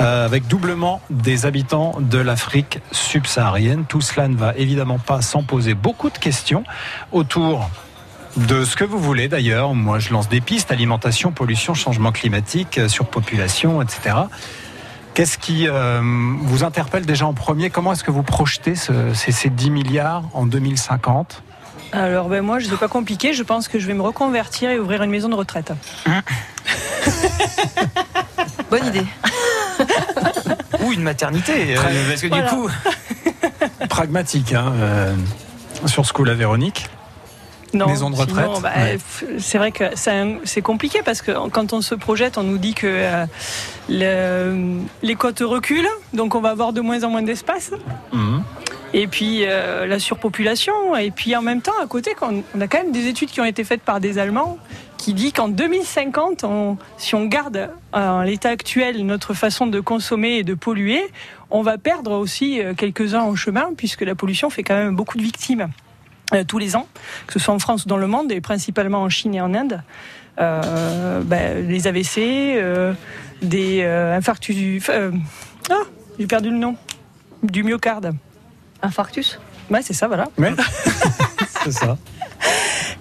Euh, 0.00 0.24
avec 0.24 0.46
doublement 0.46 1.00
des 1.10 1.46
habitants 1.46 1.96
de 2.00 2.18
l'Afrique 2.18 2.78
subsaharienne. 2.92 3.84
Tout 3.88 4.00
cela 4.00 4.28
ne 4.28 4.36
va 4.36 4.54
évidemment 4.56 4.98
pas 4.98 5.22
sans 5.22 5.42
poser 5.42 5.74
beaucoup 5.74 6.10
de 6.10 6.18
questions 6.18 6.64
autour 7.12 7.68
de 8.36 8.64
ce 8.64 8.76
que 8.76 8.84
vous 8.84 8.98
voulez 8.98 9.28
d'ailleurs. 9.28 9.74
Moi, 9.74 9.98
je 9.98 10.12
lance 10.12 10.28
des 10.28 10.40
pistes 10.40 10.70
alimentation, 10.70 11.32
pollution, 11.32 11.74
changement 11.74 12.12
climatique, 12.12 12.78
euh, 12.78 12.88
surpopulation, 12.88 13.82
etc. 13.82 14.16
Qu'est-ce 15.14 15.38
qui 15.38 15.66
euh, 15.68 16.00
vous 16.42 16.62
interpelle 16.62 17.04
déjà 17.06 17.26
en 17.26 17.34
premier? 17.34 17.70
Comment 17.70 17.92
est-ce 17.92 18.04
que 18.04 18.10
vous 18.12 18.22
projetez 18.22 18.74
ce- 18.76 19.12
ces, 19.14 19.32
ces 19.32 19.50
10 19.50 19.70
milliards 19.70 20.22
en 20.34 20.46
2050 20.46 21.42
Alors 21.92 22.28
ben 22.28 22.42
moi, 22.42 22.60
je 22.60 22.68
ne 22.70 22.76
pas 22.76 22.86
compliqué. 22.88 23.32
Je 23.32 23.42
pense 23.42 23.66
que 23.66 23.80
je 23.80 23.86
vais 23.88 23.94
me 23.94 24.02
reconvertir 24.02 24.70
et 24.70 24.78
ouvrir 24.78 25.02
une 25.02 25.10
maison 25.10 25.28
de 25.28 25.34
retraite. 25.34 25.72
Bonne 28.70 28.86
idée. 28.86 29.06
Ou 30.84 30.92
une 30.92 31.02
maternité. 31.02 31.76
euh, 31.76 32.08
parce 32.08 32.20
que 32.20 32.28
Voilà. 32.28 32.50
du 32.50 32.54
coup, 32.56 32.68
Pragmatique, 33.88 34.52
hein, 34.52 34.72
euh, 34.76 35.14
sur 35.86 36.04
ce 36.06 36.12
coup-là, 36.12 36.34
Véronique. 36.34 36.88
Non, 37.74 37.86
Maison 37.86 38.08
de 38.10 38.16
retraite, 38.16 38.46
bah, 38.62 38.70
ouais. 38.76 38.98
C'est 39.38 39.58
vrai 39.58 39.72
que 39.72 39.84
c'est 40.44 40.62
compliqué 40.62 41.00
parce 41.04 41.20
que 41.22 41.32
quand 41.50 41.72
on 41.72 41.80
se 41.82 41.94
projette, 41.94 42.38
on 42.38 42.42
nous 42.42 42.58
dit 42.58 42.72
que 42.74 42.86
euh, 42.86 43.26
le- 43.88 44.80
les 45.02 45.14
côtes 45.14 45.40
reculent, 45.40 45.88
donc 46.12 46.34
on 46.34 46.40
va 46.40 46.50
avoir 46.50 46.72
de 46.72 46.80
moins 46.80 47.04
en 47.04 47.10
moins 47.10 47.22
d'espace. 47.22 47.70
Mhm. 48.12 48.42
Et 48.94 49.06
puis 49.06 49.40
euh, 49.42 49.86
la 49.86 49.98
surpopulation. 49.98 50.96
Et 50.96 51.10
puis 51.10 51.36
en 51.36 51.42
même 51.42 51.60
temps, 51.60 51.74
à 51.82 51.86
côté, 51.86 52.12
on 52.22 52.60
a 52.60 52.66
quand 52.68 52.78
même 52.82 52.92
des 52.92 53.06
études 53.06 53.28
qui 53.30 53.40
ont 53.40 53.44
été 53.44 53.64
faites 53.64 53.82
par 53.82 54.00
des 54.00 54.18
Allemands 54.18 54.58
qui 54.96 55.12
dit 55.14 55.30
qu'en 55.32 55.48
2050, 55.48 56.44
on- 56.44 56.76
si 56.96 57.14
on 57.14 57.26
garde 57.26 57.70
en 57.92 58.22
l'état 58.22 58.48
actuel 58.48 59.04
notre 59.06 59.34
façon 59.34 59.66
de 59.66 59.78
consommer 59.80 60.38
et 60.38 60.42
de 60.42 60.54
polluer, 60.54 61.02
on 61.50 61.62
va 61.62 61.78
perdre 61.78 62.12
aussi 62.12 62.60
euh, 62.60 62.72
quelques-uns 62.74 63.20
en 63.22 63.34
chemin 63.36 63.70
puisque 63.76 64.02
la 64.02 64.14
pollution 64.14 64.48
fait 64.50 64.62
quand 64.62 64.74
même 64.74 64.96
beaucoup 64.96 65.18
de 65.18 65.22
victimes 65.22 65.68
euh, 66.34 66.44
tous 66.44 66.58
les 66.58 66.76
ans, 66.76 66.86
que 67.26 67.32
ce 67.34 67.38
soit 67.38 67.54
en 67.54 67.58
France 67.58 67.84
ou 67.84 67.88
dans 67.88 67.96
le 67.96 68.06
monde, 68.06 68.30
et 68.32 68.40
principalement 68.40 69.02
en 69.02 69.08
Chine 69.08 69.34
et 69.34 69.40
en 69.40 69.54
Inde. 69.54 69.82
Euh, 70.40 71.20
ben, 71.24 71.66
les 71.66 71.86
AVC, 71.88 72.18
euh, 72.18 72.92
des 73.42 73.80
euh, 73.82 74.16
infarctus 74.16 74.54
du... 74.54 74.80
euh, 74.88 75.10
ah, 75.70 75.74
j'ai 76.18 76.26
perdu 76.26 76.50
le 76.50 76.56
nom. 76.58 76.76
Du 77.42 77.62
myocarde. 77.62 78.12
Infarctus? 78.82 79.40
Ouais, 79.70 79.82
c'est 79.82 79.94
ça, 79.94 80.06
voilà. 80.06 80.26
C'est 81.64 81.72
ça. 81.72 81.96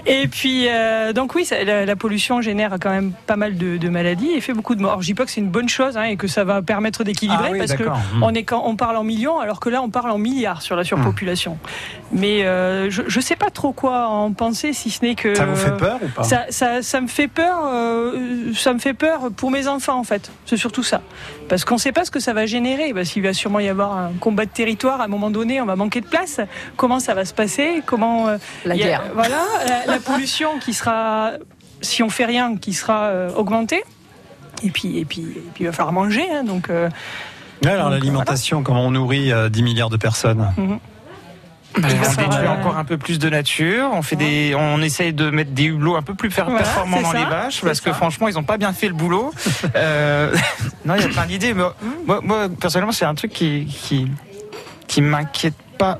Et 0.06 0.28
puis, 0.28 0.68
euh, 0.70 1.12
donc 1.14 1.36
oui, 1.36 1.44
ça- 1.46 1.64
la, 1.64 1.86
la 1.86 1.96
pollution 1.96 2.42
génère 2.42 2.78
quand 2.82 2.90
même 2.90 3.12
pas 3.28 3.36
mal 3.36 3.58
de, 3.58 3.78
de 3.78 3.90
maladies 3.90 4.32
et 4.32 4.42
fait 4.42 4.54
beaucoup 4.54 4.74
de 4.74 4.82
morts. 4.82 4.92
Alors, 4.92 5.02
je 5.02 5.08
dis 5.08 5.14
pas 5.14 5.26
que 5.26 5.32
c'est 5.32 5.42
une 5.42 5.50
bonne 5.50 5.68
chose 5.70 5.98
hein, 5.98 6.04
et 6.04 6.16
que 6.16 6.28
ça 6.28 6.44
va 6.46 6.62
permettre 6.62 7.04
d'équilibrer 7.04 7.48
Ah 7.50 7.52
oui, 7.52 7.60
parce 7.60 7.74
que. 7.76 7.84
Hmm. 7.84 8.24
on 8.24 8.34
est 8.34 8.44
quand 8.44 8.64
on 8.66 8.76
parle 8.78 8.96
en 8.98 9.04
millions 9.04 9.40
alors 9.40 9.60
que 9.60 9.70
là 9.70 9.82
on 9.82 9.90
parle 9.90 10.12
en 10.12 10.18
milliards 10.18 10.62
sur 10.62 10.76
la 10.78 10.84
surpopulation. 10.86 11.58
Mais 12.12 12.46
euh, 12.46 12.90
je, 12.90 13.02
je 13.08 13.20
sais 13.20 13.36
pas 13.36 13.50
trop 13.50 13.74
quoi 13.74 14.08
en 14.08 14.32
penser 14.32 14.72
si 14.72 14.90
ce 14.90 15.04
n'est 15.04 15.16
que 15.16 15.36
Ça 15.36 15.46
vous 15.46 15.58
fait 15.58 15.76
peur 15.76 16.00
ou 16.02 16.08
pas 16.08 16.24
ça, 16.24 16.46
ça, 16.50 16.82
ça 16.82 17.02
me 17.02 17.08
fait 17.08 17.28
peur. 17.28 17.66
euh, 17.68 18.54
ça 18.56 18.72
me 18.74 18.80
fait 18.80 18.94
peur 18.94 19.28
pour 19.36 19.52
mes 19.52 19.68
enfants 19.68 20.00
en 20.00 20.04
fait. 20.06 20.32
C'est 20.46 20.56
surtout 20.56 20.84
ça, 20.84 21.02
parce 21.50 21.66
qu'on 21.66 21.76
ne 21.76 21.80
sait 21.80 21.92
pas 21.92 22.06
ce 22.06 22.12
que 22.12 22.22
ça 22.22 22.32
va 22.32 22.46
générer. 22.46 22.94
Parce 22.94 23.10
qu'il 23.10 23.24
va 23.24 23.34
sûrement 23.34 23.60
y 23.60 23.68
avoir 23.68 23.98
un 23.98 24.12
combat 24.22 24.46
de 24.46 24.52
territoire 24.52 25.02
à 25.02 25.04
un 25.06 25.08
moment 25.10 25.30
donné. 25.30 25.60
On 25.60 25.66
va 25.66 25.76
manquer 25.76 26.00
de 26.00 26.08
place. 26.08 26.40
Comment 26.78 27.00
ça 27.02 27.14
va 27.14 27.26
se 27.26 27.34
passer 27.34 27.82
Comment 27.86 28.30
euh, 28.30 28.38
La 28.64 28.76
a- 28.76 28.78
guerre. 28.78 29.04
Voilà, 29.14 29.40
la, 29.68 29.92
la 29.94 30.00
pollution 30.00 30.60
qui 30.60 30.74
sera, 30.74 31.32
si 31.82 32.04
on 32.04 32.10
fait 32.10 32.26
rien, 32.26 32.56
qui 32.56 32.72
sera 32.74 33.08
euh, 33.08 33.30
augmentée. 33.36 33.84
Et 34.64 34.70
puis, 34.72 34.98
et 34.98 35.06
puis, 35.06 35.22
et 35.24 35.44
puis, 35.54 35.64
il 35.64 35.66
va 35.68 35.72
falloir 35.74 35.94
manger. 35.94 36.26
hein, 36.34 36.44
donc, 36.46 36.70
euh, 36.70 36.90
Alors 37.66 37.90
l'alimentation, 37.90 38.64
comment 38.64 38.86
on 38.86 38.92
nourrit 38.92 39.32
euh, 39.34 39.50
10 39.50 39.62
milliards 39.62 39.90
de 39.90 39.98
personnes 39.98 40.52
Il 40.58 40.80
va 41.82 41.88
on 42.10 42.22
détruit 42.30 42.48
encore 42.48 42.78
un 42.78 42.86
peu 42.86 42.98
plus 42.98 43.20
de 43.20 43.30
nature. 43.30 43.90
On 43.94 44.02
fait 44.02 44.16
des, 44.16 44.54
on 44.58 44.82
essaye 44.82 45.14
de 45.14 45.30
mettre 45.30 45.52
des 45.52 45.66
hublots 45.66 45.96
un 45.96 46.02
peu 46.02 46.14
plus 46.14 46.30
performants 46.30 47.02
dans 47.02 47.12
ça, 47.12 47.18
les 47.18 47.26
vaches 47.26 47.62
parce 47.62 47.82
que 47.82 47.92
franchement, 47.94 48.28
ils 48.28 48.36
n'ont 48.36 48.44
pas 48.44 48.58
bien 48.58 48.74
fait 48.74 48.88
le 48.88 48.94
boulot. 48.94 49.34
Euh, 49.76 50.36
non, 50.86 50.96
il 50.96 51.02
y 51.02 51.06
a 51.06 51.10
plein 51.10 51.26
d'idées. 51.26 51.54
Mais 51.54 51.64
moi, 52.06 52.20
moi, 52.24 52.48
personnellement, 52.50 52.92
c'est 52.92 53.06
un 53.06 53.16
truc 53.16 53.32
qui, 53.34 53.66
qui, 53.66 54.08
qui 54.88 55.02
m'inquiète 55.02 55.56
pas 55.78 56.00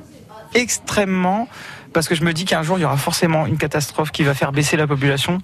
extrêmement 0.54 1.48
parce 1.92 2.08
que 2.08 2.14
je 2.14 2.22
me 2.24 2.32
dis 2.32 2.44
qu'un 2.44 2.62
jour, 2.62 2.78
il 2.78 2.82
y 2.82 2.84
aura 2.84 2.96
forcément 2.96 3.46
une 3.46 3.56
catastrophe 3.58 4.10
qui 4.12 4.22
va 4.22 4.34
faire 4.34 4.52
baisser 4.52 4.76
la 4.76 4.86
population. 4.86 5.38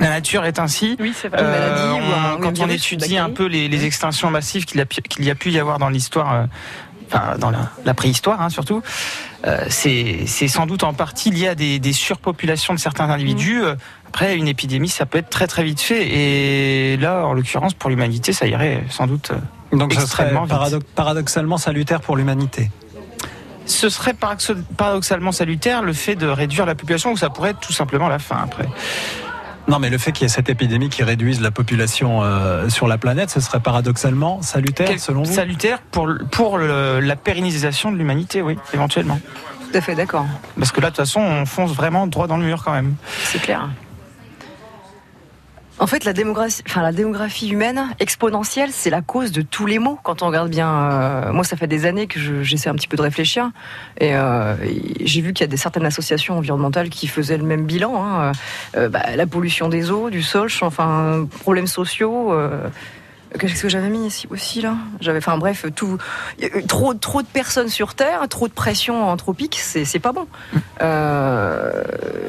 La 0.00 0.08
nature 0.08 0.44
est 0.44 0.58
ainsi. 0.58 0.96
oui, 0.98 1.12
c'est 1.14 1.28
vrai. 1.28 1.40
Une 1.40 1.46
maladie 1.50 1.82
Euh, 1.82 1.92
ou 1.92 1.96
un- 1.96 2.32
on- 2.32 2.36
ou 2.36 2.40
quand 2.40 2.60
on 2.60 2.68
étudie 2.68 3.18
un 3.18 3.30
peu 3.30 3.46
les, 3.46 3.68
les 3.68 3.84
extinctions 3.84 4.30
massives 4.30 4.64
qu'il 4.64 4.78
y, 4.78 4.80
a 4.80 4.86
pu- 4.86 5.02
qu'il 5.02 5.24
y 5.24 5.30
a 5.30 5.34
pu 5.34 5.50
y 5.50 5.58
avoir 5.58 5.78
dans 5.78 5.88
l'histoire, 5.90 6.32
euh, 6.32 6.44
enfin 7.12 7.36
dans 7.38 7.50
la, 7.50 7.70
la 7.84 7.94
préhistoire 7.94 8.40
hein, 8.40 8.48
surtout, 8.48 8.82
c'est 9.68 10.26
c'est 10.26 10.48
sans 10.48 10.66
doute 10.66 10.82
en 10.82 10.92
partie 10.94 11.30
lié 11.30 11.48
à 11.48 11.54
des, 11.54 11.78
des 11.78 11.92
surpopulations 11.92 12.74
de 12.74 12.78
certains 12.78 13.08
individus. 13.10 13.62
Euh, 13.62 13.74
Après, 14.08 14.36
une 14.36 14.48
épidémie, 14.48 14.88
ça 14.88 15.06
peut 15.06 15.18
être 15.18 15.30
très 15.30 15.46
très 15.46 15.62
vite 15.62 15.80
fait. 15.80 16.06
Et 16.08 16.96
là, 16.96 17.26
en 17.26 17.32
l'occurrence, 17.34 17.74
pour 17.74 17.90
l'humanité, 17.90 18.32
ça 18.32 18.46
irait 18.46 18.82
sans 18.88 19.06
doute. 19.06 19.30
euh, 19.30 19.76
Donc 19.76 19.92
ça 19.92 20.00
serait 20.06 20.24
Extrêmement 20.24 20.46
paradoxalement 20.94 21.58
salutaire 21.58 22.00
pour 22.00 22.16
l'humanité. 22.16 22.70
Ce 23.66 23.88
serait 23.88 24.14
paradoxalement 24.14 25.32
salutaire 25.32 25.82
le 25.82 25.92
fait 25.92 26.14
de 26.14 26.26
réduire 26.28 26.66
la 26.66 26.74
population, 26.76 27.12
ou 27.12 27.16
ça 27.16 27.30
pourrait 27.30 27.50
être 27.50 27.60
tout 27.60 27.72
simplement 27.72 28.08
la 28.08 28.20
fin 28.20 28.38
après. 28.42 28.68
Non, 29.68 29.78
mais 29.80 29.90
le 29.90 29.98
fait 29.98 30.12
qu'il 30.12 30.22
y 30.22 30.26
ait 30.26 30.28
cette 30.28 30.48
épidémie 30.48 30.88
qui 30.88 31.02
réduise 31.02 31.40
la 31.40 31.50
population 31.50 32.22
euh, 32.22 32.68
sur 32.68 32.86
la 32.86 32.98
planète, 32.98 33.30
ce 33.30 33.40
serait 33.40 33.58
paradoxalement 33.60 34.40
salutaire, 34.42 34.88
Quel- 34.88 35.00
selon 35.00 35.22
vous? 35.24 35.32
Salutaire 35.32 35.80
pour, 35.90 36.06
le- 36.06 36.24
pour 36.24 36.58
le- 36.58 37.00
la 37.00 37.16
pérennisation 37.16 37.90
de 37.90 37.96
l'humanité, 37.96 38.42
oui, 38.42 38.56
éventuellement. 38.72 39.18
Tout 39.70 39.76
à 39.76 39.80
fait, 39.80 39.96
d'accord. 39.96 40.26
Parce 40.56 40.70
que 40.70 40.80
là, 40.80 40.90
de 40.90 40.96
toute 40.96 41.04
façon, 41.04 41.20
on 41.20 41.46
fonce 41.46 41.72
vraiment 41.72 42.06
droit 42.06 42.28
dans 42.28 42.36
le 42.36 42.44
mur 42.44 42.62
quand 42.64 42.72
même. 42.72 42.94
C'est 43.24 43.40
clair. 43.42 43.68
En 45.78 45.86
fait, 45.86 46.04
la 46.04 46.14
démographie, 46.14 46.62
enfin, 46.66 46.80
la 46.80 46.90
démographie 46.90 47.48
humaine 47.50 47.88
exponentielle, 48.00 48.70
c'est 48.72 48.88
la 48.88 49.02
cause 49.02 49.30
de 49.30 49.42
tous 49.42 49.66
les 49.66 49.78
maux. 49.78 49.98
Quand 50.02 50.22
on 50.22 50.28
regarde 50.28 50.48
bien, 50.48 50.72
euh, 50.72 51.32
moi, 51.32 51.44
ça 51.44 51.54
fait 51.58 51.66
des 51.66 51.84
années 51.84 52.06
que 52.06 52.18
je- 52.18 52.42
j'essaie 52.42 52.70
un 52.70 52.74
petit 52.74 52.88
peu 52.88 52.96
de 52.96 53.02
réfléchir, 53.02 53.50
et, 53.98 54.16
euh, 54.16 54.54
j'ai 55.04 55.20
vu 55.20 55.34
qu'il 55.34 55.44
y 55.44 55.48
a 55.48 55.50
des 55.50 55.58
certaines 55.58 55.84
associations 55.84 56.38
environnementales 56.38 56.88
qui 56.88 57.06
faisaient 57.06 57.36
le 57.36 57.44
même 57.44 57.66
bilan. 57.66 57.92
hein. 58.02 58.32
Euh, 58.78 58.88
bah, 58.88 59.02
la 59.14 59.26
pollution 59.26 59.68
des 59.68 59.90
eaux, 59.90 60.08
du 60.08 60.22
sol, 60.22 60.48
enfin, 60.62 61.26
problèmes 61.40 61.66
sociaux. 61.66 62.32
euh, 62.32 62.68
Qu'est-ce 63.38 63.60
que 63.60 63.68
j'avais 63.68 63.90
mis 63.90 64.06
ici 64.06 64.26
aussi 64.30 64.62
là? 64.62 64.76
J'avais, 65.00 65.18
enfin 65.18 65.36
bref, 65.36 65.66
tout, 65.74 65.98
trop, 66.68 66.94
trop 66.94 67.20
de 67.20 67.26
personnes 67.26 67.68
sur 67.68 67.94
Terre, 67.94 68.26
trop 68.30 68.48
de 68.48 68.52
pression 68.52 69.10
anthropique, 69.10 69.58
c'est 69.60 69.98
pas 69.98 70.12
bon. 70.12 70.26
Euh, 70.80 71.82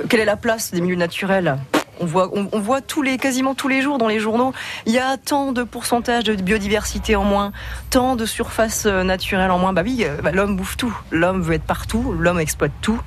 quelle 0.10 0.20
est 0.20 0.26
la 0.26 0.36
place 0.36 0.72
des 0.74 0.82
milieux 0.82 0.98
naturels? 0.98 1.56
On 2.00 2.06
voit, 2.06 2.30
on, 2.34 2.48
on 2.52 2.60
voit 2.60 2.82
tous 2.82 3.02
les, 3.02 3.18
quasiment 3.18 3.56
tous 3.56 3.68
les 3.68 3.82
jours 3.82 3.98
dans 3.98 4.08
les 4.08 4.20
journaux, 4.20 4.54
il 4.86 4.94
y 4.94 5.00
a 5.00 5.18
tant 5.18 5.52
de 5.52 5.64
pourcentage 5.64 6.24
de 6.24 6.36
biodiversité 6.36 7.16
en 7.16 7.24
moins, 7.24 7.52
tant 7.90 8.16
de 8.16 8.26
surface 8.26 8.86
euh, 8.86 9.04
naturelle 9.04 9.52
en 9.52 9.60
moins. 9.60 9.74
Bah 9.74 9.82
oui, 9.84 10.04
euh, 10.04 10.22
bah, 10.22 10.32
l'homme 10.32 10.56
bouffe 10.56 10.78
tout. 10.78 10.96
L'homme 11.12 11.42
veut 11.42 11.54
être 11.54 11.64
partout, 11.64 12.14
l'homme 12.18 12.40
exploite 12.40 12.72
tout. 12.82 13.00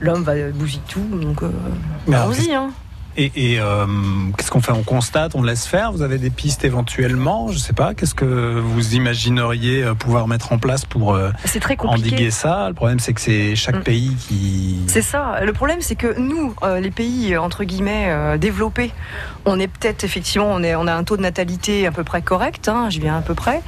L'homme 0.00 0.22
va 0.22 0.34
bousiller 0.50 0.82
tout, 0.88 1.00
donc 1.00 1.42
euh, 1.42 1.50
allons-y. 2.08 2.52
Hein. 2.52 2.70
Et, 3.16 3.30
et, 3.36 3.60
euh, 3.60 3.86
qu'est-ce 4.36 4.50
qu'on 4.50 4.60
fait? 4.60 4.72
On 4.72 4.82
constate, 4.82 5.34
on 5.36 5.42
laisse 5.42 5.66
faire? 5.66 5.92
Vous 5.92 6.02
avez 6.02 6.18
des 6.18 6.30
pistes 6.30 6.64
éventuellement? 6.64 7.50
Je 7.52 7.58
sais 7.58 7.72
pas. 7.72 7.94
Qu'est-ce 7.94 8.14
que 8.14 8.58
vous 8.58 8.94
imagineriez 8.94 9.84
euh, 9.84 9.94
pouvoir 9.94 10.26
mettre 10.26 10.52
en 10.52 10.58
place 10.58 10.84
pour 10.84 11.14
euh, 11.14 11.30
très 11.60 11.76
endiguer 11.80 12.30
ça? 12.32 12.68
Le 12.68 12.74
problème, 12.74 12.98
c'est 12.98 13.12
que 13.12 13.20
c'est 13.20 13.54
chaque 13.54 13.76
Mm. 13.76 13.82
pays 13.82 14.16
qui. 14.16 14.78
C'est 14.88 15.02
ça. 15.02 15.40
Le 15.44 15.52
problème, 15.52 15.80
c'est 15.80 15.94
que 15.94 16.18
nous, 16.18 16.54
euh, 16.62 16.80
les 16.80 16.90
pays 16.90 17.36
entre 17.36 17.64
guillemets 17.64 18.36
développés, 18.38 18.90
on 19.44 19.60
est 19.60 19.68
peut-être 19.68 20.04
effectivement, 20.04 20.48
on, 20.50 20.62
est, 20.62 20.74
on 20.74 20.86
a 20.86 20.94
un 20.94 21.04
taux 21.04 21.16
de 21.16 21.22
natalité 21.22 21.86
à 21.86 21.92
peu 21.92 22.04
près 22.04 22.22
correct, 22.22 22.68
hein, 22.68 22.88
je 22.90 23.00
viens 23.00 23.16
à 23.18 23.20
peu 23.22 23.34
près, 23.34 23.62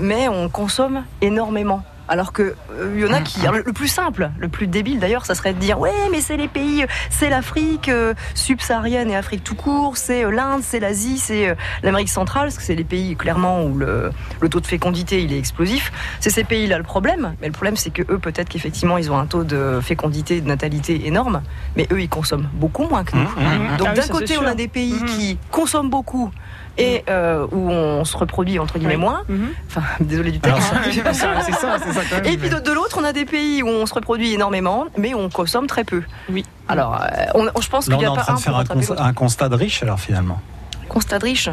mais 0.00 0.28
on 0.28 0.48
consomme 0.48 1.04
énormément. 1.20 1.82
Alors 2.08 2.32
que 2.32 2.54
euh, 2.72 2.92
il 2.94 3.00
y 3.00 3.06
en 3.06 3.12
a 3.12 3.20
qui, 3.20 3.40
alors, 3.42 3.54
le, 3.54 3.62
le 3.64 3.72
plus 3.72 3.88
simple, 3.88 4.30
le 4.38 4.48
plus 4.48 4.66
débile 4.66 4.98
d'ailleurs, 4.98 5.24
ça 5.24 5.34
serait 5.34 5.54
de 5.54 5.58
dire 5.58 5.78
ouais, 5.78 5.92
mais 6.10 6.20
c'est 6.20 6.36
les 6.36 6.48
pays, 6.48 6.82
euh, 6.82 6.86
c'est 7.10 7.30
l'Afrique 7.30 7.88
euh, 7.88 8.14
subsaharienne 8.34 9.10
et 9.10 9.16
Afrique 9.16 9.44
tout 9.44 9.54
court, 9.54 9.96
c'est 9.96 10.24
euh, 10.24 10.30
l'Inde, 10.30 10.62
c'est 10.62 10.80
l'Asie, 10.80 11.18
c'est 11.18 11.48
euh, 11.48 11.54
l'Amérique 11.82 12.08
centrale, 12.08 12.44
parce 12.46 12.58
que 12.58 12.62
c'est 12.64 12.74
les 12.74 12.84
pays 12.84 13.16
clairement 13.16 13.62
où 13.64 13.76
le, 13.78 14.10
le 14.40 14.48
taux 14.48 14.60
de 14.60 14.66
fécondité 14.66 15.22
il 15.22 15.32
est 15.32 15.38
explosif. 15.38 15.92
C'est 16.20 16.30
ces 16.30 16.44
pays-là 16.44 16.78
le 16.78 16.84
problème. 16.84 17.34
Mais 17.40 17.46
le 17.46 17.52
problème, 17.52 17.76
c'est 17.76 17.90
que 17.90 18.02
eux, 18.12 18.18
peut-être 18.18 18.48
qu'effectivement, 18.48 18.98
ils 18.98 19.10
ont 19.10 19.18
un 19.18 19.26
taux 19.26 19.44
de 19.44 19.80
fécondité, 19.82 20.40
de 20.40 20.48
natalité 20.48 21.06
énorme, 21.06 21.42
mais 21.76 21.86
eux, 21.92 22.00
ils 22.00 22.08
consomment 22.08 22.48
beaucoup 22.54 22.86
moins 22.88 23.04
que 23.04 23.16
nous. 23.16 23.22
Mmh, 23.22 23.26
mmh, 23.26 23.74
mmh. 23.74 23.76
Donc 23.76 23.88
Ah 23.90 23.94
d'un 23.94 24.08
côté, 24.08 24.38
on 24.38 24.46
a 24.46 24.54
des 24.54 24.68
pays 24.68 25.02
qui 25.04 25.38
consomment 25.50 25.90
beaucoup 25.90 26.30
et 26.78 27.04
euh, 27.08 27.46
où 27.52 27.70
on 27.70 28.04
se 28.04 28.16
reproduit 28.16 28.58
entre 28.58 28.78
guillemets 28.78 28.94
Oui. 28.94 29.00
moins. 29.00 29.22
Mhm. 29.28 29.48
Enfin, 29.68 29.82
désolé 30.00 30.30
du 30.32 30.40
terme. 30.40 30.60
Alors, 30.60 30.84
c'est 30.84 31.12
ça, 31.14 31.28
c'est 31.44 31.52
ça, 31.52 31.76
c'est 31.84 31.92
ça 31.92 32.00
quand 32.08 32.22
même. 32.22 32.32
Et 32.32 32.36
puis 32.36 32.48
de, 32.50 32.58
de 32.58 32.70
l'autre, 32.72 32.96
on 33.00 33.04
a 33.04 33.12
des 33.12 33.24
pays 33.24 33.62
où 33.62 33.68
on 33.68 33.86
se 33.86 33.94
reproduit 33.94 34.32
énormément, 34.34 34.86
mais 34.96 35.14
on 35.14 35.28
consomme 35.28 35.66
très 35.66 35.84
peu. 35.84 36.02
Oui. 36.30 36.44
Alors, 36.68 37.00
euh, 37.02 37.06
on, 37.34 37.60
je 37.60 37.68
pense 37.68 37.88
Là, 37.88 37.96
qu'il 37.96 37.96
on 37.96 37.98
n'y 37.98 38.04
est 38.04 38.06
a 38.08 38.12
en 38.12 38.16
pas 38.16 38.22
train 38.22 38.34
de 38.34 38.40
faire 38.40 38.56
un, 38.56 38.64
cons- 39.12 39.14
constat 39.14 39.48
de 39.48 39.56
riche, 39.56 39.82
alors 39.82 40.00
finalement. 40.00 40.40
Constat 40.88 41.18
de 41.18 41.24
riche. 41.24 41.48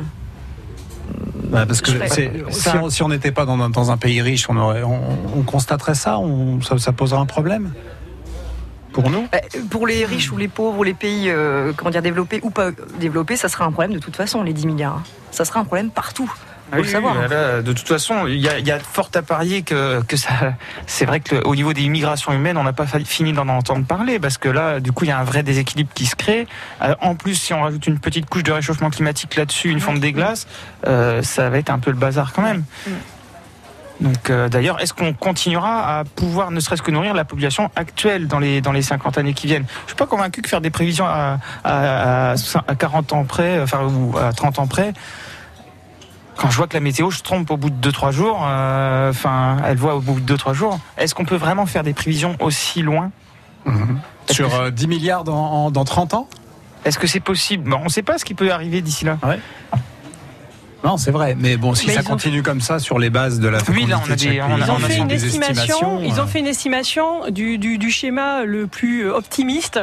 Bah, 1.45 1.65
parce 1.65 1.81
que 1.81 1.91
si 2.51 2.69
on 2.77 2.89
si 2.91 3.01
on 3.03 3.09
n'était 3.09 3.31
pas 3.31 3.45
dans, 3.45 3.59
un- 3.59 3.69
dans 3.71 3.89
un 3.91 3.97
pays 3.97 4.21
riche, 4.21 4.47
on, 4.49 4.57
aurait, 4.57 4.83
on, 4.83 5.01
on 5.37 5.41
constaterait 5.41 5.95
ça, 5.95 6.19
on, 6.19 6.61
ça, 6.61 6.77
ça 6.77 6.91
poserait 6.91 7.19
un 7.19 7.25
problème? 7.25 7.73
Pour 8.91 9.09
nous. 9.09 9.27
Euh, 9.33 9.39
Pour 9.69 9.87
les 9.87 10.05
riches 10.05 10.31
ou 10.31 10.37
les 10.37 10.47
pauvres 10.47 10.79
ou 10.79 10.83
les 10.83 10.93
pays 10.93 11.29
euh, 11.29 11.71
comment 11.75 11.91
dire 11.91 12.01
développés 12.01 12.39
ou 12.43 12.49
pas 12.49 12.71
développés, 12.99 13.37
ça 13.37 13.49
sera 13.49 13.65
un 13.65 13.71
problème 13.71 13.93
de 13.93 13.99
toute 13.99 14.15
façon 14.15 14.43
les 14.43 14.53
10 14.53 14.67
milliards. 14.67 14.97
hein. 14.97 15.03
Ça 15.31 15.45
sera 15.45 15.59
un 15.59 15.65
problème 15.65 15.89
partout. 15.91 16.31
Ah 16.71 16.75
oui, 16.77 16.83
le 16.83 16.89
savoir. 16.89 17.15
oui, 17.19 17.27
là, 17.29 17.63
de 17.63 17.73
toute 17.73 17.87
façon, 17.87 18.27
il 18.27 18.35
y 18.35 18.41
y 18.41 18.71
a 18.71 18.79
fort 18.79 19.09
à 19.15 19.23
parier 19.23 19.63
que, 19.63 20.03
que 20.03 20.15
ça. 20.15 20.29
C'est 20.85 21.05
vrai 21.05 21.19
que 21.19 21.33
le- 21.35 21.47
au 21.47 21.55
niveau 21.55 21.73
des 21.73 21.87
migrations 21.89 22.31
humaines, 22.31 22.57
on 22.57 22.63
n'a 22.63 22.73
pas 22.73 22.85
fini 22.85 23.33
d'en 23.33 23.47
entendre 23.47 23.85
parler 23.87 24.19
parce 24.19 24.37
que 24.37 24.49
là, 24.49 24.79
du 24.79 24.91
coup, 24.91 25.05
il 25.05 25.07
y 25.07 25.11
a 25.11 25.17
un 25.17 25.23
vrai 25.23 25.41
déséquilibre 25.41 25.89
qui 25.95 26.05
se 26.05 26.15
crée. 26.15 26.47
Euh, 26.83 26.93
en 27.01 27.15
plus, 27.15 27.33
si 27.33 27.55
on 27.55 27.63
rajoute 27.63 27.87
une 27.87 27.97
petite 27.97 28.29
couche 28.29 28.43
de 28.43 28.51
réchauffement 28.51 28.91
climatique 28.91 29.35
là-dessus, 29.35 29.69
une 29.71 29.79
fonte 29.79 29.99
des 29.99 30.11
glaces, 30.11 30.45
euh, 30.85 31.23
ça 31.23 31.49
va 31.49 31.57
être 31.57 31.71
un 31.71 31.79
peu 31.79 31.89
le 31.89 31.97
bazar 31.97 32.33
quand 32.33 32.43
même. 32.43 32.63
Donc, 34.01 34.29
euh, 34.29 34.47
d'ailleurs, 34.47 34.79
est-ce 34.81 34.93
qu'on 34.93 35.13
continuera 35.13 35.99
à 35.99 36.03
pouvoir, 36.05 36.51
ne 36.51 36.59
serait-ce 36.61 36.81
que 36.81 36.91
nourrir 36.91 37.13
la 37.13 37.25
population 37.25 37.69
actuelle 37.75 38.27
dans 38.27 38.39
les 38.39 38.61
dans 38.61 38.71
les 38.71 38.81
50 38.81 39.17
années 39.17 39.33
qui 39.33 39.47
viennent? 39.47 39.65
Je 39.83 39.87
suis 39.89 39.95
pas 39.97 40.05
convaincu 40.07 40.41
que 40.41 40.47
faire 40.49 40.61
des 40.61 40.69
prévisions 40.69 41.05
à, 41.05 41.37
à, 41.65 42.31
à, 42.31 42.35
à 42.67 42.75
40 42.75 43.11
ans 43.13 43.25
près, 43.25 43.61
enfin 43.61 43.83
ou 43.83 44.17
à 44.17 44.31
30 44.31 44.59
ans 44.59 44.67
près, 44.67 44.93
quand 46.37 46.49
je 46.49 46.55
vois 46.55 46.67
que 46.67 46.75
la 46.75 46.79
météo 46.79 47.11
se 47.11 47.21
trompe 47.21 47.51
au 47.51 47.57
bout 47.57 47.69
de 47.69 47.91
2-3 47.91 48.11
jours, 48.13 48.41
euh, 48.47 49.09
enfin, 49.09 49.57
elle 49.65 49.75
voit 49.77 49.95
au 49.95 49.99
bout 49.99 50.21
de 50.21 50.35
2-3 50.37 50.53
jours, 50.53 50.79
est-ce 50.97 51.13
qu'on 51.13 51.25
peut 51.25 51.35
vraiment 51.35 51.65
faire 51.65 51.83
des 51.83 51.93
prévisions 51.93 52.37
aussi 52.39 52.81
loin? 52.81 53.11
Est-ce 53.67 54.33
Sur 54.35 54.49
que- 54.49 54.55
euh, 54.67 54.71
10 54.71 54.87
milliards 54.87 55.25
dans, 55.25 55.71
dans 55.71 55.83
30 55.83 56.13
ans? 56.13 56.27
Est-ce 56.85 56.97
que 56.97 57.07
c'est 57.07 57.19
possible? 57.19 57.69
Bon, 57.69 57.79
On 57.81 57.85
ne 57.85 57.89
sait 57.89 58.03
pas 58.03 58.17
ce 58.17 58.23
qui 58.23 58.33
peut 58.33 58.53
arriver 58.53 58.79
d'ici 58.81 59.03
là. 59.03 59.17
Non, 60.83 60.97
c'est 60.97 61.11
vrai. 61.11 61.35
Mais 61.37 61.57
bon, 61.57 61.73
si 61.73 61.87
Mais 61.87 61.93
ça 61.93 62.01
ont- 62.01 62.03
continue 62.03 62.41
comme 62.41 62.61
ça 62.61 62.79
sur 62.79 62.99
les 62.99 63.09
bases 63.09 63.39
de 63.39 63.47
la 63.49 63.59
Oui, 63.69 63.85
là, 63.85 63.99
on 64.07 64.11
a 64.11 64.15
des- 64.15 64.41
on 64.41 64.45
a- 64.45 64.57
Ils 64.57 64.63
ont 64.71 64.73
on 64.79 64.83
a 64.83 64.87
fait 64.87 64.97
une 64.97 65.07
des 65.07 65.25
estimation. 65.25 66.01
Ils 66.01 66.21
ont 66.21 66.25
fait 66.27 66.39
une 66.39 66.47
estimation 66.47 67.29
du, 67.29 67.57
du, 67.57 67.77
du 67.77 67.91
schéma 67.91 68.43
le 68.45 68.65
plus 68.67 69.09
optimiste 69.09 69.79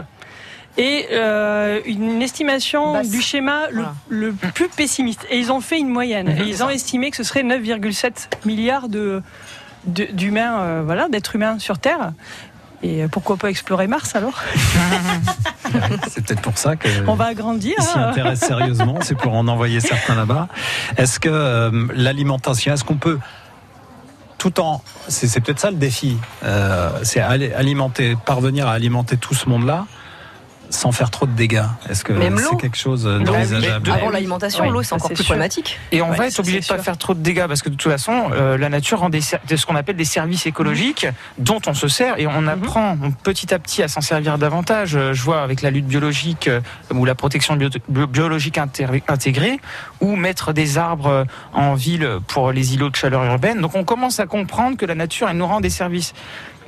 et 0.79 1.07
euh, 1.13 1.81
une 1.87 2.23
estimation 2.23 2.95
Basse. 2.95 3.11
du 3.11 3.21
schéma 3.21 3.67
le, 3.71 3.75
Voilà. 3.83 3.95
le 4.09 4.33
plus 4.33 4.69
pessimiste. 4.69 5.27
Et 5.31 5.39
ils 5.39 5.53
ont 5.53 5.61
fait 5.61 5.79
une 5.79 5.89
moyenne. 5.89 6.29
Mhm. 6.35 6.43
Et 6.43 6.49
ils 6.49 6.63
ont 6.65 6.71
estimé 6.71 7.11
que 7.11 7.17
ce 7.19 7.25
serait 7.25 7.43
9,7 7.43 8.29
milliards 8.47 8.89
de 8.89 9.23
de- 9.87 10.09
d'humains, 10.13 10.59
euh, 10.61 10.83
voilà, 10.85 11.09
d'êtres 11.09 11.37
humains 11.37 11.59
sur 11.61 11.79
Terre. 11.79 12.13
Et 12.83 13.03
euh, 13.03 13.09
pourquoi 13.09 13.37
pas 13.37 13.51
explorer 13.51 13.87
Mars 13.87 14.15
alors 14.15 14.43
C'est 16.09 16.25
peut-être 16.25 16.43
pour 16.43 16.59
ça 16.59 16.77
que. 16.77 16.89
On 17.07 17.15
va 17.15 17.27
agrandir. 17.27 17.81
S'y 17.81 17.99
hein. 17.99 18.09
intéressent 18.09 18.49
sérieusement, 18.49 18.99
c'est 19.03 19.17
pour 19.17 19.35
en 19.35 19.49
envoyer 19.49 19.81
certains 19.81 20.15
là-bas. 20.15 20.49
Est-ce 20.97 21.19
que 21.19 21.29
euh, 21.31 21.87
l'alimentation, 21.95 22.73
est-ce 22.73 22.85
qu'on 22.85 22.97
peut 22.97 23.19
tout 24.39 24.61
en, 24.61 24.83
c'est 25.09 25.41
peut-être 25.41 25.59
ça 25.61 25.71
le 25.71 25.77
défi, 25.79 26.19
euh, 26.45 26.91
c'est 27.03 27.21
ali- 27.21 27.53
alimenter, 27.53 28.17
parvenir 28.27 28.69
à 28.69 28.73
alimenter 28.73 29.17
tout 29.17 29.35
ce 29.35 29.49
monde-là 29.49 29.87
sans 30.71 30.93
faire 30.93 31.11
trop 31.11 31.27
de 31.27 31.33
dégâts. 31.33 31.63
Est-ce 31.89 32.05
que 32.05 32.13
c'est 32.19 32.57
quelque 32.61 32.77
chose 32.77 33.05
d'envisageable 33.05 33.91
Avant 33.91 34.11
l'alimentation, 34.11 34.65
Oui, 34.65 34.71
l'eau 34.71 34.83
c'est 34.83 34.95
encore 34.95 35.09
plus 35.09 35.17
sûr. 35.17 35.25
problématique. 35.27 35.79
Et 35.93 36.03
on 36.03 36.11
Ouais, 36.11 36.17
va 36.17 36.27
être 36.27 36.39
obligé 36.41 36.61
de 36.61 36.65
c'est 36.65 36.77
pas 36.77 36.83
faire 36.83 36.99
trop 36.99 37.15
de 37.15 37.21
dégâts 37.21 37.47
parce 37.47 37.63
que 37.63 37.69
de 37.69 37.77
toute 37.77 37.91
façon, 37.91 38.31
euh, 38.33 38.59
la 38.59 38.69
nature 38.69 39.01
rend 39.01 39.09
des, 39.09 39.21
ser- 39.21 39.39
de 39.49 39.57
ce 39.57 39.65
qu'on 39.67 39.77
appelle 39.77 39.97
des 39.97 40.05
services 40.05 40.47
écologiques 40.47 41.07
dont 41.39 41.61
on 41.67 41.75
se 41.75 41.89
sert 41.89 42.19
et 42.19 42.27
on 42.27 42.47
apprend 42.47 42.97
petit 43.23 43.55
à 43.55 43.59
petit 43.59 43.83
à 43.83 43.89
s'en 43.89 44.01
servir 44.01 44.39
davantage. 44.39 44.97
Euh, 44.97 45.13
Je 45.15 45.23
vois 45.23 45.43
avec 45.43 45.63
la 45.63 45.71
lutte 45.71 45.87
biologique 45.87 46.49
euh, 46.49 46.61
ou 46.93 47.05
la 47.05 47.15
protection 47.15 47.57
bio- 47.57 47.71
bio- 47.89 48.07
biologique 48.07 48.59
intégrée 48.59 49.61
ou 50.01 50.17
mettre 50.17 50.53
des 50.53 50.79
arbres 50.79 51.27
en 51.53 51.75
ville 51.75 52.19
pour 52.27 52.53
les 52.53 52.75
îlots 52.75 52.91
de 52.91 52.97
chaleur 52.97 53.25
urbaine. 53.25 53.61
Donc 53.61 53.75
on 53.75 53.85
commence 53.85 54.21
à 54.21 54.27
comprendre 54.27 54.77
que 54.77 54.87
la 54.87 54.95
nature 54.95 55.29
elle 55.29 55.37
nous 55.37 55.47
rend 55.47 55.61
des 55.61 55.71
services. 55.71 56.13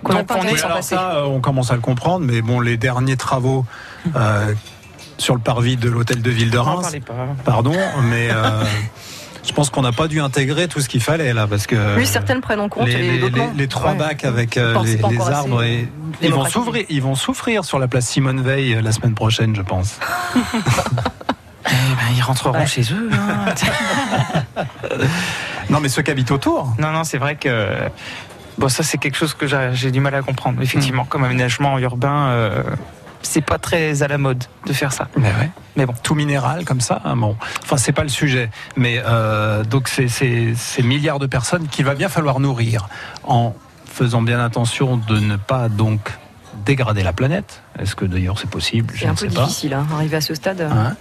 Donc 0.05 0.31
on 0.31 0.43
est 0.43 0.63
passer. 0.63 0.95
ça, 0.95 1.25
on 1.27 1.41
commence 1.41 1.73
à 1.73 1.75
le 1.75 1.81
comprendre, 1.81 2.25
mais 2.25 2.41
bon, 2.41 2.61
les 2.61 2.77
derniers 2.77 3.17
travaux 3.17 3.65
euh, 4.17 4.55
sur 5.19 5.35
le 5.35 5.41
parvis 5.41 5.77
de 5.77 5.89
l'hôtel 5.89 6.23
de 6.23 6.31
ville 6.31 6.51
de 6.51 6.59
Reims, 6.59 6.83
parlez 6.83 7.01
pas. 7.01 7.15
pardon, 7.45 7.75
mais 8.05 8.29
euh, 8.31 8.63
je 9.47 9.53
pense 9.53 9.71
qu'on 9.71 9.83
n'a 9.83 9.93
pas 9.93 10.07
dû 10.09 10.21
intégrer 10.21 10.69
tout 10.69 10.81
ce 10.81 10.89
qu'il 10.89 11.01
fallait 11.03 11.33
là, 11.35 11.47
parce 11.47 11.67
que 11.67 11.97
Oui, 11.97 12.07
certaines 12.07 12.41
prennent 12.41 12.61
en 12.61 12.69
compte 12.69 12.87
les, 12.89 13.19
les- 13.57 13.69
trois 13.69 13.93
Ouais. 13.93 13.99
bacs 13.99 14.25
avec 14.25 14.57
euh, 14.57 14.77
les, 14.85 15.01
arbres 15.31 15.63
et 15.63 15.89
ils 16.23 16.33
vont 16.33 16.45
souffrir, 16.47 16.85
ils 16.89 17.03
vont 17.03 17.15
souffrir 17.15 17.65
sur 17.65 17.79
la 17.79 17.89
place 17.89 18.07
Simone 18.07 18.41
Veil 18.43 18.75
euh, 18.75 18.83
la 18.83 18.93
semaine 18.93 19.15
prochaine, 19.15 19.55
je 19.57 19.63
pense. 19.63 19.99
Eh 21.71 21.71
ben, 21.71 22.17
ils 22.17 22.23
rentreront 22.23 22.59
Ouais. 22.61 22.67
chez 22.67 22.81
eux. 22.95 23.11
hein. 23.13 23.53
Non, 25.71 25.81
mais 25.81 25.89
ceux 25.91 26.01
qui 26.01 26.11
habitent 26.11 26.31
autour. 26.31 26.75
Non, 26.79 26.93
non, 26.93 27.05
c'est 27.05 27.19
vrai 27.19 27.37
que. 27.37 27.77
Bon, 28.57 28.69
ça, 28.71 28.83
c'est 28.83 28.97
quelque 28.97 29.17
chose 29.19 29.35
que 29.35 29.47
j'ai 29.75 29.91
du 29.91 30.01
mal 30.01 30.15
à 30.15 30.23
comprendre. 30.23 30.63
Effectivement, 30.63 31.05
comme 31.05 31.25
aménagement 31.25 31.79
urbain, 31.79 32.29
euh, 32.29 32.63
c'est 33.23 33.41
pas 33.41 33.59
très 33.59 34.03
à 34.03 34.09
la 34.09 34.19
mode 34.19 34.45
de 34.67 34.73
faire 34.73 34.93
ça. 34.93 35.09
Mais 35.17 35.29
ouais. 35.29 35.51
Mais 35.77 35.87
bon. 35.87 35.95
Tout 36.03 36.15
minéral 36.15 36.65
comme 36.65 36.81
ça, 36.81 37.01
hein, 37.05 37.17
bon. 37.17 37.37
Enfin, 37.63 37.77
c'est 37.77 37.93
pas 37.93 38.03
le 38.03 38.09
sujet. 38.09 38.51
Mais 38.77 39.01
euh, 39.05 39.65
donc, 39.65 39.89
c'est 39.89 40.09
c'est- 40.09 40.55
ces 40.57 40.83
milliards 40.83 41.19
de 41.19 41.27
personnes 41.27 41.69
qu'il 41.69 41.85
va 41.85 41.95
bien 41.95 42.09
falloir 42.09 42.41
nourrir 42.41 42.89
en 43.25 43.55
faisant 43.87 44.23
bien 44.23 44.41
attention 44.45 44.97
de 44.97 45.19
ne 45.19 45.37
pas 45.37 45.69
donc 45.69 46.01
dégrader 46.65 47.03
la 47.03 47.13
planète. 47.13 47.63
Est-ce 47.79 47.95
que 47.97 48.05
d'ailleurs 48.05 48.39
c'est 48.39 48.51
possible? 48.51 48.93
C'est 48.95 49.01
Je 49.01 49.07
un 49.07 49.11
ne 49.11 49.17
peu 49.17 49.29
sais 49.29 49.35
pas. 49.35 49.45
difficile, 49.45 49.75
hein, 49.75 49.87
arriver 49.95 50.17
à 50.17 50.21
ce 50.21 50.35
stade. 50.35 50.61
Hein? 50.61 50.97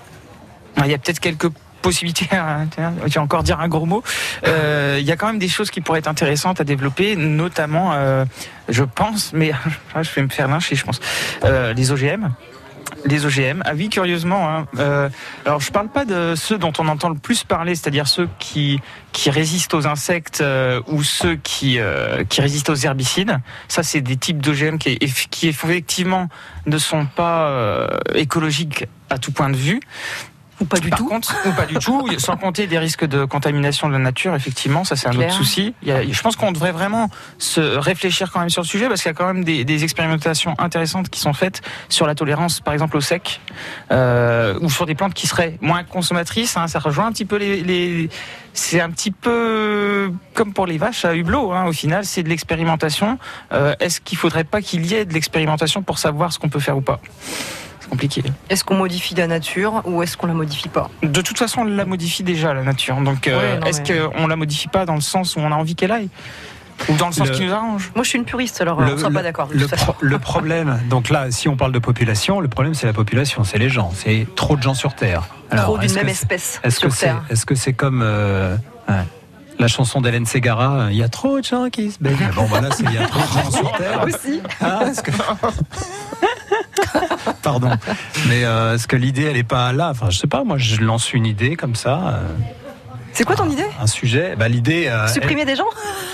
Il 0.83 0.91
y 0.91 0.93
a 0.93 0.97
peut-être 0.97 1.19
quelques 1.19 1.49
vais 3.13 3.17
encore 3.19 3.43
dire 3.43 3.59
un 3.59 3.67
gros 3.67 3.85
mot. 3.85 4.03
Euh, 4.45 4.97
Il 4.99 5.05
y 5.05 5.11
a 5.11 5.15
quand 5.15 5.27
même 5.27 5.39
des 5.39 5.47
choses 5.47 5.69
qui 5.71 5.81
pourraient 5.81 5.99
être 5.99 6.07
intéressantes 6.07 6.59
à 6.61 6.63
développer, 6.63 7.15
notamment, 7.15 7.93
euh, 7.93 8.25
je 8.69 8.83
pense, 8.83 9.33
mais 9.33 9.51
ah, 9.95 10.03
je 10.03 10.09
vais 10.11 10.21
me 10.23 10.29
faire 10.29 10.47
lyncher, 10.47 10.75
je 10.75 10.83
pense, 10.83 10.99
euh, 11.43 11.73
les 11.73 11.91
OGM. 11.91 12.29
Les 13.05 13.25
OGM, 13.25 13.61
ah 13.65 13.71
oui, 13.75 13.89
curieusement. 13.89 14.49
Hein, 14.49 14.65
euh, 14.79 15.09
alors, 15.45 15.59
je 15.59 15.71
parle 15.71 15.89
pas 15.89 16.03
de 16.05 16.33
ceux 16.35 16.57
dont 16.57 16.71
on 16.79 16.87
entend 16.87 17.09
le 17.09 17.17
plus 17.17 17.43
parler, 17.43 17.75
c'est-à-dire 17.75 18.07
ceux 18.07 18.27
qui 18.39 18.81
résistent 19.29 19.73
aux 19.73 19.87
insectes 19.87 20.43
ou 20.87 21.03
ceux 21.03 21.35
qui 21.35 21.79
résistent 22.39 22.69
aux 22.69 22.75
herbicides. 22.75 23.37
Ça, 23.67 23.83
c'est 23.83 24.01
des 24.01 24.15
types 24.15 24.39
d'OGM 24.41 24.77
qui, 24.77 24.95
eff- 24.95 25.27
qui 25.29 25.47
effectivement 25.47 26.27
ne 26.65 26.77
sont 26.77 27.05
pas 27.05 27.89
écologiques 28.15 28.85
à 29.09 29.17
tout 29.17 29.31
point 29.31 29.49
de 29.49 29.57
vue. 29.57 29.79
Ou 30.59 30.65
pas 30.65 30.79
du 30.79 30.89
Par 30.89 30.97
tout. 30.97 31.05
contre, 31.07 31.35
ou 31.45 31.51
pas 31.51 31.65
du 31.67 31.75
tout, 31.75 32.07
sans 32.17 32.35
compter 32.35 32.65
des 32.65 32.79
risques 32.79 33.05
de 33.05 33.25
contamination 33.25 33.87
de 33.87 33.93
la 33.93 33.99
nature, 33.99 34.33
effectivement, 34.33 34.83
ça 34.83 34.95
c'est 34.95 35.07
un 35.07 35.15
autre 35.15 35.31
souci. 35.31 35.75
Il 35.83 35.87
y 35.89 35.91
a- 35.91 36.01
je 36.09 36.21
pense 36.21 36.35
qu'on 36.35 36.51
devrait 36.51 36.71
vraiment 36.71 37.09
se 37.37 37.61
réfléchir 37.61 38.31
quand 38.31 38.39
même 38.39 38.49
sur 38.49 38.63
le 38.63 38.67
sujet 38.67 38.87
parce 38.87 39.01
qu'il 39.03 39.09
y 39.09 39.13
a 39.13 39.15
quand 39.15 39.27
même 39.31 39.43
des, 39.43 39.65
des 39.65 39.83
expérimentations 39.83 40.55
intéressantes 40.57 41.09
qui 41.09 41.19
sont 41.19 41.33
faites 41.33 41.61
sur 41.89 42.07
la 42.07 42.15
tolérance, 42.15 42.59
par 42.59 42.73
exemple 42.73 42.97
au 42.97 43.01
sec, 43.01 43.39
euh, 43.91 44.57
ou 44.61 44.69
sur 44.71 44.85
des 44.87 44.95
plantes 44.95 45.13
qui 45.13 45.27
seraient 45.27 45.57
moins 45.61 45.83
consommatrices. 45.83 46.57
hein. 46.57 46.67
ça 46.67 46.79
rejoint 46.79 47.05
un 47.07 47.11
petit 47.11 47.25
peu 47.25 47.37
les. 47.37 47.61
les- 47.61 48.09
c'est 48.53 48.81
un 48.81 48.89
petit 48.89 49.11
peu 49.11 50.11
comme 50.33 50.51
pour 50.53 50.65
les 50.65 50.79
vaches 50.79 51.05
à 51.05 51.13
hublot. 51.13 51.51
hein. 51.51 51.65
au 51.65 51.71
final, 51.73 52.03
c'est 52.05 52.23
de 52.23 52.29
l'expérimentation. 52.29 53.19
Euh, 53.51 53.75
Est-ce 53.79 54.01
qu'il 54.01 54.17
faudrait 54.17 54.43
pas 54.43 54.61
qu'il 54.63 54.83
y 54.87 54.95
ait 54.95 55.05
de 55.05 55.13
l'expérimentation 55.13 55.83
pour 55.83 55.99
savoir 55.99 56.33
ce 56.33 56.39
qu'on 56.39 56.49
peut 56.49 56.59
faire 56.59 56.75
ou 56.77 56.81
pas? 56.81 56.99
Compliqué. 57.89 58.23
Est-ce 58.49 58.63
qu'on 58.63 58.75
modifie 58.75 59.15
la 59.15 59.27
nature 59.27 59.81
ou 59.85 60.03
est-ce 60.03 60.17
qu'on 60.17 60.27
la 60.27 60.33
modifie 60.33 60.69
pas? 60.69 60.89
De 61.03 61.21
toute 61.21 61.37
façon, 61.37 61.61
on 61.61 61.65
la 61.65 61.85
modifie 61.85 62.23
déjà, 62.23 62.53
la 62.53 62.63
nature. 62.63 62.97
Donc, 62.97 63.27
euh, 63.27 63.59
Ouais, 63.59 63.69
est-ce 63.69 63.81
mais- 63.91 64.09
qu'on 64.13 64.27
la 64.27 64.35
modifie 64.35 64.67
pas 64.67 64.85
dans 64.85 64.95
le 64.95 65.01
sens 65.01 65.35
où 65.35 65.39
on 65.39 65.51
a 65.51 65.55
envie 65.55 65.75
qu'elle 65.75 65.91
aille? 65.91 66.09
Ou 66.89 66.93
dans 66.93 67.07
le 67.07 67.13
sens 67.13 67.27
Le- 67.29 67.33
qui 67.33 67.41
nous 67.43 67.51
arrange? 67.53 67.91
Moi, 67.95 68.03
je 68.03 68.09
suis 68.09 68.19
une 68.19 68.25
puriste, 68.25 68.61
alors 68.61 68.79
Le- 68.79 68.93
on 68.93 68.97
sera 68.97 69.09
le- 69.09 69.15
pas 69.15 69.23
d'accord. 69.23 69.49
Le, 69.51 69.65
pro- 69.67 70.19
problème, 70.19 70.79
donc 70.91 71.09
là, 71.09 71.31
si 71.31 71.49
on 71.49 71.55
parle 71.55 71.71
de 71.71 71.79
population, 71.79 72.39
le 72.39 72.47
problème 72.49 72.75
c'est 72.75 72.85
la 72.85 72.93
population, 72.93 73.43
c'est 73.43 73.57
les 73.57 73.69
gens, 73.69 73.91
c'est 73.95 74.27
trop 74.35 74.55
de 74.55 74.61
gens 74.61 74.75
sur 74.75 74.93
Terre. 74.93 75.23
Trop 75.55 75.79
d'une 75.79 75.89
que 75.89 75.95
même 75.95 76.09
espèce 76.09 76.59
Est-ce 76.63 76.75
que 76.79 76.89
sur 76.89 76.93
c'est 76.93 77.05
Terre. 77.07 77.23
est-ce 77.31 77.47
que 77.47 77.55
c'est 77.55 77.73
comme 77.73 78.01
euh, 78.03 78.55
la 79.57 79.67
chanson 79.67 80.01
d'Hélène 80.01 80.27
Ségara, 80.27 80.81
euh, 80.81 80.87
il 80.91 80.97
y 80.97 81.03
a 81.03 81.09
trop 81.09 81.39
de 81.39 81.43
gens 81.43 81.67
qui 81.71 81.89
se 81.91 81.97
baignent. 81.99 82.15
Bon 82.35 82.43
voilà, 82.43 82.69
c'est 82.71 82.83
il 82.83 82.93
y 82.93 82.97
a 82.99 83.07
trop 83.07 83.21
de 83.21 83.25
gens 83.43 83.51
sur 83.51 83.71
Terre. 83.77 84.03
Aussi. 84.03 84.39
Ah, 84.61 84.81
que- 85.03 85.11
Pardon. 87.41 87.69
Mais 88.27 88.43
euh, 88.43 88.75
est-ce 88.75 88.87
que 88.87 88.95
l'idée 88.95 89.23
elle 89.23 89.37
est 89.37 89.43
pas 89.43 89.71
là? 89.73 89.89
Enfin, 89.89 90.09
je 90.09 90.17
sais 90.17 90.27
pas. 90.27 90.43
Moi, 90.43 90.57
je 90.57 90.81
lance 90.81 91.13
une 91.13 91.25
idée 91.25 91.55
comme 91.55 91.75
ça, 91.75 92.07
euh, 92.07 92.27
C'est 93.17 93.23
quoi 93.23 93.35
ton 93.35 93.49
idée 93.49 93.65
un 93.81 93.87
sujet. 93.87 94.35
Bah 94.37 94.47
l'idée. 94.47 94.85
euh, 94.85 95.07
Supprimer 95.07 95.43
des 95.43 95.55
gens 95.55 95.65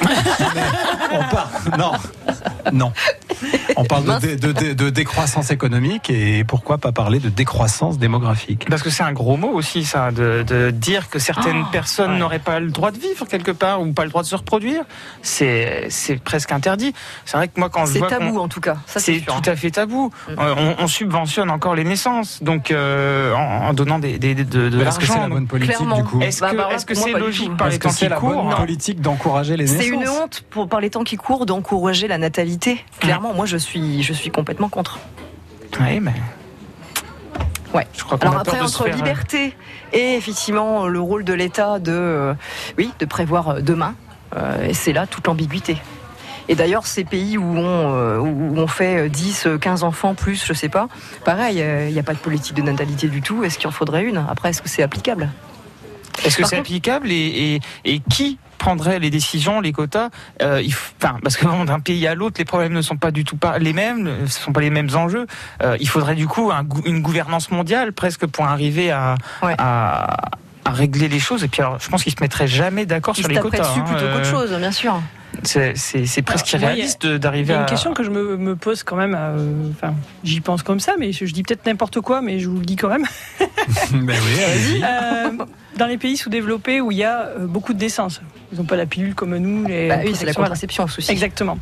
on 1.11 1.23
parle. 1.35 1.77
Non. 1.77 1.91
Non. 2.71 2.93
On 3.75 3.83
parle 3.83 4.19
de, 4.21 4.35
de- 4.35 4.51
de- 4.53 4.73
de 4.73 4.89
décroissance 4.89 5.51
économique 5.51 6.09
et 6.09 6.45
pourquoi 6.45 6.77
pas 6.77 6.93
parler 6.93 7.19
de 7.19 7.27
décroissance 7.29 7.97
démographique? 7.97 8.67
Parce 8.69 8.81
que 8.83 8.89
c'est 8.89 9.03
un 9.03 9.11
gros 9.11 9.35
mot 9.35 9.49
aussi, 9.49 9.83
ça, 9.83 10.11
de, 10.11 10.43
de 10.47 10.69
dire 10.71 11.09
que 11.09 11.19
certaines 11.19 11.63
Oh, 11.65 11.71
personnes 11.71 12.13
ouais. 12.13 12.19
n'auraient 12.19 12.39
pas 12.39 12.59
le 12.61 12.69
droit 12.71 12.91
de 12.91 12.97
vivre 12.99 13.25
quelque 13.27 13.51
part 13.51 13.81
ou 13.81 13.91
pas 13.91 14.03
le 14.05 14.09
droit 14.09 14.21
de 14.23 14.27
se 14.27 14.35
reproduire. 14.35 14.83
C'est 15.21 15.87
c'est 15.89 16.15
presque 16.23 16.51
interdit. 16.53 16.93
C'est 17.25 17.35
vrai 17.37 17.49
que 17.49 17.59
moi, 17.59 17.69
quand 17.69 17.85
je 17.85 17.93
C'est 17.93 17.99
vois 17.99 18.07
qu'on- 18.09 18.17
tabou 18.19 18.39
en 18.39 18.47
tout 18.47 18.61
cas. 18.61 18.77
Ça, 18.85 19.01
c'est 19.01 19.19
tout 19.19 19.41
à 19.49 19.55
fait 19.57 19.71
tabou. 19.71 20.09
Mm. 20.29 20.31
Euh, 20.39 20.55
on, 20.79 20.83
on 20.83 20.87
subventionne 20.87 21.49
encore 21.49 21.75
les 21.75 21.83
naissances, 21.83 22.41
donc 22.41 22.71
euh, 22.71 23.33
en, 23.33 23.67
en 23.67 23.73
donnant 23.73 23.99
des, 23.99 24.17
des- 24.17 24.35
de, 24.35 24.69
de 24.69 24.77
Mais 24.77 24.83
Est-ce 24.85 24.99
que 24.99 25.05
c'est 25.05 25.09
l'argent. 25.13 25.27
la 25.27 25.35
bonne 25.35 25.47
politique 25.47 25.75
clairement. 25.75 25.97
du 25.97 26.03
coup? 26.05 26.21
Est-ce 26.21 26.39
Bah, 26.39 26.51
que 26.51 26.55
bah, 26.57 26.69
que 26.93 26.99
c'est 26.99 27.19
logique 27.19 27.57
par 27.57 27.69
les 27.69 27.79
temps 27.79 27.89
c'est 27.89 28.05
qui 28.05 28.09
la 28.09 28.19
bonne 28.19 28.33
courent 28.33 28.55
politique 28.55 29.01
d'encourager 29.01 29.57
les 29.57 29.65
naissances 29.65 29.81
C'est 29.81 29.87
une 29.87 30.07
honte 30.07 30.43
pour, 30.49 30.67
par 30.67 30.79
les 30.79 30.89
temps 30.89 31.03
qui 31.03 31.15
courent 31.17 31.45
d'encourager 31.45 32.07
la 32.07 32.17
natalité. 32.17 32.83
Clairement, 32.99 33.33
moi 33.33 33.45
je 33.45 33.57
suis, 33.57 34.03
je 34.03 34.13
suis 34.13 34.29
complètement 34.31 34.69
contre. 34.69 34.99
Oui, 35.79 35.99
mais 35.99 36.13
Ouais. 37.73 37.87
je 37.97 38.03
crois 38.03 38.17
qu'on 38.19 38.27
Alors 38.27 38.41
après, 38.41 38.59
entre 38.61 38.83
faire, 38.83 38.93
euh, 38.93 38.97
liberté 38.97 39.55
et 39.93 40.15
effectivement 40.15 40.87
le 40.87 40.99
rôle 40.99 41.23
de 41.23 41.33
l'État 41.33 41.79
de, 41.79 41.91
euh, 41.91 42.33
oui, 42.77 42.91
de 42.99 43.05
prévoir 43.05 43.49
euh, 43.49 43.61
demain, 43.61 43.95
euh, 44.37 44.67
et 44.67 44.73
c'est 44.75 44.93
là 44.93 45.07
toute 45.07 45.25
l'ambiguïté. 45.25 45.77
Et 46.49 46.55
d'ailleurs, 46.55 46.85
ces 46.85 47.03
pays 47.05 47.37
où 47.37 47.43
on, 47.43 47.95
euh, 47.95 48.17
où 48.19 48.53
on 48.57 48.67
fait 48.67 49.09
10, 49.09 49.47
euh, 49.47 49.57
15 49.57 49.83
enfants 49.83 50.13
plus, 50.13 50.45
je 50.45 50.53
sais 50.53 50.69
pas, 50.69 50.87
pareil, 51.25 51.61
euh, 51.61 51.87
il 51.87 51.93
n'y 51.93 51.99
a 51.99 52.03
pas 52.03 52.13
de 52.13 52.19
politique 52.19 52.55
de 52.55 52.61
natalité 52.61 53.07
du 53.07 53.21
tout. 53.21 53.43
Est-ce 53.43 53.57
qu'il 53.57 53.67
en 53.67 53.71
faudrait 53.71 54.03
une? 54.03 54.23
Après, 54.29 54.49
est-ce 54.49 54.61
que 54.61 54.69
c'est 54.69 54.83
applicable? 54.83 55.29
Est-ce 56.25 56.37
que 56.37 56.45
c'est 56.45 56.57
applicable 56.57 57.11
et, 57.11 57.59
et, 57.85 57.93
et 57.95 57.99
qui 58.09 58.37
prendrait 58.57 58.99
les 58.99 59.09
décisions, 59.09 59.59
les 59.59 59.73
quotas 59.73 60.09
Euh, 60.41 60.61
il 60.63 60.73
faut- 60.73 60.93
enfin, 61.01 61.17
Parce 61.21 61.35
que 61.35 61.45
d'un 61.65 61.79
pays 61.81 62.07
à 62.07 62.15
l'autre, 62.15 62.35
les 62.39 62.45
problèmes 62.45 62.71
ne 62.73 62.81
sont 62.81 62.95
pas 62.97 63.11
du 63.11 63.23
tout 63.25 63.35
pas 63.35 63.57
les 63.59 63.73
mêmes, 63.73 64.05
ce 64.19 64.21
ne 64.21 64.27
sont 64.27 64.53
pas 64.53 64.61
les 64.61 64.69
mêmes 64.69 64.89
enjeux. 64.95 65.27
Euh, 65.61 65.75
il 65.81 65.87
faudrait 65.89 66.15
du 66.15 66.27
coup 66.27 66.49
un 66.51 66.65
une 66.85 67.01
gouvernance 67.01 67.51
mondiale 67.51 67.91
presque 67.93 68.25
pour 68.25 68.45
arriver 68.45 68.89
à, 68.91 69.15
Ouais. 69.41 69.55
à, 69.57 70.15
à 70.65 70.71
régler 70.71 71.09
les 71.09 71.19
choses. 71.19 71.43
Et 71.43 71.49
puis 71.49 71.61
alors, 71.61 71.77
je 71.81 71.89
pense 71.89 72.03
qu'ils 72.03 72.13
se 72.13 72.21
mettraient 72.21 72.47
jamais 72.47 72.85
d'accord 72.85 73.15
Ils 73.17 73.21
sur 73.23 73.29
se 73.29 73.33
les 73.33 73.39
quotas. 73.41 73.57
dessus 73.59 73.79
hein. 73.79 73.83
plutôt 73.83 73.99
qu'autre 74.05 74.27
Euh, 74.27 74.31
chose, 74.31 74.53
bien 74.57 74.71
sûr. 74.71 75.01
C'est 75.43 76.21
presque 76.21 76.53
Alors, 76.53 76.69
irréaliste 76.71 77.03
de- 77.05 77.11
Il 77.13 77.15
y 77.15 77.19
d'arriver 77.19 77.53
a 77.53 77.57
à. 77.57 77.59
une 77.61 77.65
question 77.67 77.93
que 77.93 78.03
je 78.03 78.09
me, 78.09 78.37
me 78.37 78.55
pose 78.55 78.83
quand 78.83 78.95
même. 78.95 79.15
euh, 79.17 79.69
Enfin, 79.71 79.93
j'y 80.23 80.39
pense 80.41 80.63
comme 80.63 80.79
ça, 80.79 80.93
mais 80.99 81.11
je, 81.11 81.25
je 81.25 81.33
dis 81.33 81.43
peut-être 81.43 81.65
n'importe 81.65 81.99
quoi, 82.01 82.21
mais 82.21 82.39
je 82.39 82.49
vous 82.49 82.59
le 82.59 82.65
dis 82.65 82.75
quand 82.75 82.89
même. 82.89 83.05
Ben 83.91 84.15
oui, 84.25 84.43
allez-y. 84.43 84.83
Euh, 84.83 85.45
dans 85.77 85.87
les 85.87 85.97
pays 85.97 86.17
sous-développés 86.17 86.81
où 86.81 86.91
il 86.91 86.97
y 86.97 87.03
a 87.03 87.21
euh, 87.27 87.45
beaucoup 87.47 87.73
de 87.73 87.79
décence, 87.79 88.21
ils 88.51 88.57
n'ont 88.59 88.65
pas 88.65 88.75
la 88.75 88.85
pilule 88.85 89.15
comme 89.15 89.35
nous. 89.37 89.65
Les 89.67 89.87
Bah 89.89 89.97
oui, 90.05 90.13
c'est 90.15 90.25
la 90.25 90.33
contraception, 90.33 90.87
ce 90.87 90.95
souci. 90.95 91.11
Exactement. 91.11 91.57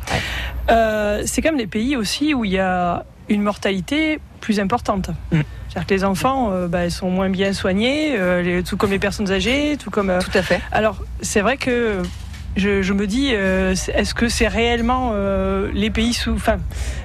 Euh, 0.70 1.22
c'est 1.26 1.40
quand 1.42 1.50
même 1.50 1.58
des 1.58 1.66
pays 1.66 1.96
aussi 1.96 2.34
où 2.34 2.44
il 2.44 2.52
y 2.52 2.58
a 2.58 3.04
une 3.28 3.42
mortalité 3.42 4.20
plus 4.40 4.60
importante. 4.60 5.10
Mm. 5.30 5.40
C'est-à-dire 5.68 5.86
que 5.86 5.94
les 5.94 6.04
enfants 6.04 6.50
euh, 6.52 6.68
bah, 6.68 6.90
sont 6.90 7.08
moins 7.10 7.30
bien 7.30 7.52
soignés, 7.54 8.14
euh, 8.18 8.42
les- 8.42 8.62
tout 8.62 8.76
comme 8.76 8.90
les 8.90 8.98
personnes 8.98 9.30
âgées, 9.30 9.76
tout 9.78 9.90
comme. 9.90 10.10
euh, 10.10 10.20
Tout 10.20 10.36
à 10.36 10.42
fait. 10.42 10.60
alors, 10.72 10.98
c'est 11.22 11.40
vrai 11.40 11.56
que 11.56 12.02
je, 12.56 12.82
je 12.82 12.92
me 12.92 13.06
dis, 13.06 13.30
euh, 13.32 13.74
est-ce 13.94 14.14
que 14.14 14.28
c'est 14.28 14.48
réellement 14.48 15.12
euh, 15.14 15.70
les 15.72 15.90
pays 15.90 16.12
sous. 16.12 16.32
Enfin, 16.34 16.56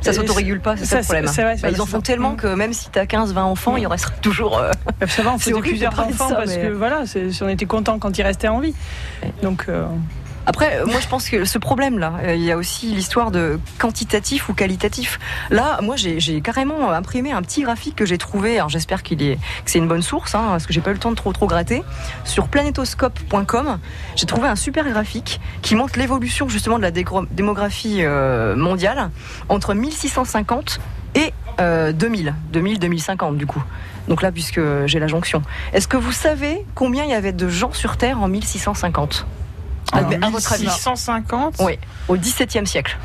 Ça 0.02 0.10
euh, 0.10 0.14
s'autorégule 0.14 0.60
pas, 0.60 0.76
c'est 0.78 0.86
ça, 0.86 1.02
ça, 1.04 1.20
le 1.20 1.26
problème. 1.26 1.26
vrai, 1.46 1.56
Bah, 1.62 1.70
ils 1.72 1.82
en 1.82 1.86
font 1.86 2.02
tellement 2.02 2.32
ça. 2.36 2.42
que 2.42 2.48
même 2.56 2.74
si 2.74 2.90
tu 2.90 3.00
as 3.00 3.06
15, 3.06 3.34
20 3.34 3.44
enfants, 3.44 3.78
il 3.78 3.86
en 3.88 3.90
restera 3.90 4.14
toujours. 4.22 4.58
euh, 4.60 4.72
Ça 5.08 5.22
va, 5.24 5.34
on 5.34 5.38
C'est 5.40 5.52
faisait 5.52 5.62
plusieurs 5.62 5.98
enfants 6.00 6.30
ça, 6.30 6.36
parce 6.36 6.56
mais- 6.56 6.62
que 6.64 6.68
voilà, 6.74 7.06
si 7.06 7.42
on 7.42 7.50
était 7.50 7.66
content 7.66 7.98
quand 8.00 8.18
ils 8.18 8.24
restaient 8.24 8.48
en 8.50 8.60
vie. 8.60 8.74
Donc, 9.42 9.66
Après, 10.50 10.86
moi, 10.86 11.02
je 11.02 11.08
pense 11.10 11.30
que 11.30 11.44
ce 11.44 11.58
problème-là, 11.58 12.14
euh, 12.24 12.36
il 12.36 12.42
y 12.42 12.54
a 12.54 12.58
aussi 12.58 12.88
l'histoire 12.88 13.32
de 13.32 13.60
quantitatif 13.80 14.48
ou 14.48 14.54
qualitatif. 14.54 15.20
Là, 15.50 15.80
moi, 15.84 15.98
j'ai 15.98 16.40
carrément 16.40 16.90
imprimé 16.90 17.34
un 17.34 17.42
petit 17.42 17.64
graphique 17.64 17.98
que 17.98 18.06
j'ai 18.06 18.18
trouvé. 18.18 18.56
Alors, 18.56 18.70
j'espère 18.70 19.04
qu'il 19.04 19.22
est, 19.22 19.36
que 19.36 19.70
c'est 19.70 19.80
une 19.80 19.90
bonne 19.90 20.02
source, 20.02 20.36
hein, 20.36 20.46
parce 20.52 20.66
que 20.66 20.72
j'ai 20.72 20.80
pas 20.80 20.92
eu 20.92 20.94
le 20.94 21.00
temps 21.00 21.12
de 21.12 21.18
trop 21.18 21.34
trop 21.34 21.48
gratter. 21.48 21.84
Sur 22.24 22.48
planetoscope.com, 22.48 23.78
j'ai 24.16 24.26
trouvé 24.26 24.48
un 24.48 24.56
super 24.56 24.90
graphique 24.90 25.42
qui 25.62 25.76
montre 25.76 26.00
l'évolution 26.00 26.48
justement 26.48 26.78
de 26.78 26.84
la 26.84 26.92
démographie 26.92 27.98
euh, 28.04 28.56
mondiale 28.56 29.10
entre 29.50 29.74
1650 29.74 30.80
et 31.16 31.34
euh, 31.60 31.92
2000, 31.92 32.34
2000-2050 32.54 33.36
du 33.36 33.48
coup. 33.48 33.64
Donc 34.08 34.22
là, 34.22 34.32
puisque 34.32 34.62
j'ai 34.86 35.00
la 35.00 35.08
jonction. 35.08 35.42
Est-ce 35.74 35.90
que 35.90 35.98
vous 35.98 36.14
savez 36.14 36.66
combien 36.74 37.04
il 37.04 37.10
y 37.10 37.16
avait 37.16 37.34
de 37.34 37.50
gens 37.50 37.74
sur 37.74 37.98
Terre 37.98 38.22
en 38.22 38.30
1650 38.30 39.28
En 39.93 39.97
à, 39.97 40.26
à 40.26 40.30
votre 40.30 40.54
avis 40.54 40.63
1650 40.63 41.56
Oui, 41.60 41.78
au 42.08 42.17
XVIIe 42.17 42.65
siècle. 42.67 42.97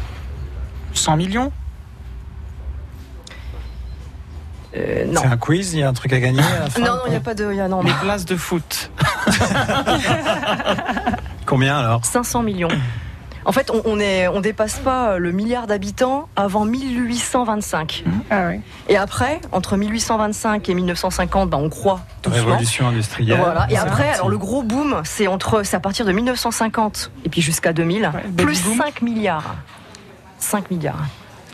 100 0.95 1.17
millions 1.17 1.53
Euh, 4.75 5.05
non. 5.07 5.21
C'est 5.21 5.27
un 5.29 5.37
quiz, 5.37 5.75
il 5.75 5.81
y 5.81 5.83
a 5.83 5.89
un 5.89 5.93
truc 5.93 6.13
à 6.15 6.21
gagner 6.21 6.41
à 6.43 6.61
la 6.61 6.71
fin 6.71 6.81
Non, 6.81 6.95
non, 6.95 7.01
il 7.07 7.11
n'y 7.11 7.17
a 7.17 7.21
pas 7.21 7.35
de. 7.35 7.51
il 7.53 7.57
y 7.57 7.61
a- 7.61 7.69
non, 7.69 7.83
Les 7.83 7.93
places 7.93 8.25
de 8.25 8.37
foot. 8.37 8.91
Combien 11.47 11.79
alors? 11.79 12.05
500 12.05 12.43
millions. 12.43 12.69
En 13.45 13.53
fait, 13.53 13.71
on, 13.71 13.83
on 13.85 13.99
est, 14.01 14.29
on 14.29 14.41
dépasse 14.41 14.79
pas 14.79 15.19
le 15.19 15.33
milliard 15.33 15.67
d'habitants 15.67 16.29
avant 16.37 16.65
1825. 16.65 18.05
ah 18.31 18.47
ouais. 18.47 18.61
Et 18.89 18.97
après, 18.97 19.41
entre 19.53 19.77
1825 19.77 20.69
et 20.69 20.75
1950, 20.75 21.51
bah, 21.51 21.59
on 21.61 21.69
croît 21.69 22.01
doucement. 22.23 22.45
Révolution 22.45 22.87
industrielle. 22.89 23.39
Voilà. 23.39 23.67
Et 23.71 23.77
après, 23.77 24.11
alors 24.15 24.29
le 24.29 24.39
gros 24.39 24.63
boom, 24.63 25.01
c'est 25.05 25.27
entre, 25.27 25.63
c'est 25.65 25.77
à 25.77 25.81
partir 25.81 26.07
de 26.07 26.13
1950 26.13 27.11
et 27.25 27.29
puis 27.29 27.41
jusqu'à 27.43 27.73
2000, 27.73 28.03
Ouais, 28.15 28.23
baby 28.29 28.45
plus 28.45 28.63
boom. 28.63 28.77
5 28.79 29.03
milliards. 29.03 29.55
5 30.39 30.71
milliards. 30.71 31.05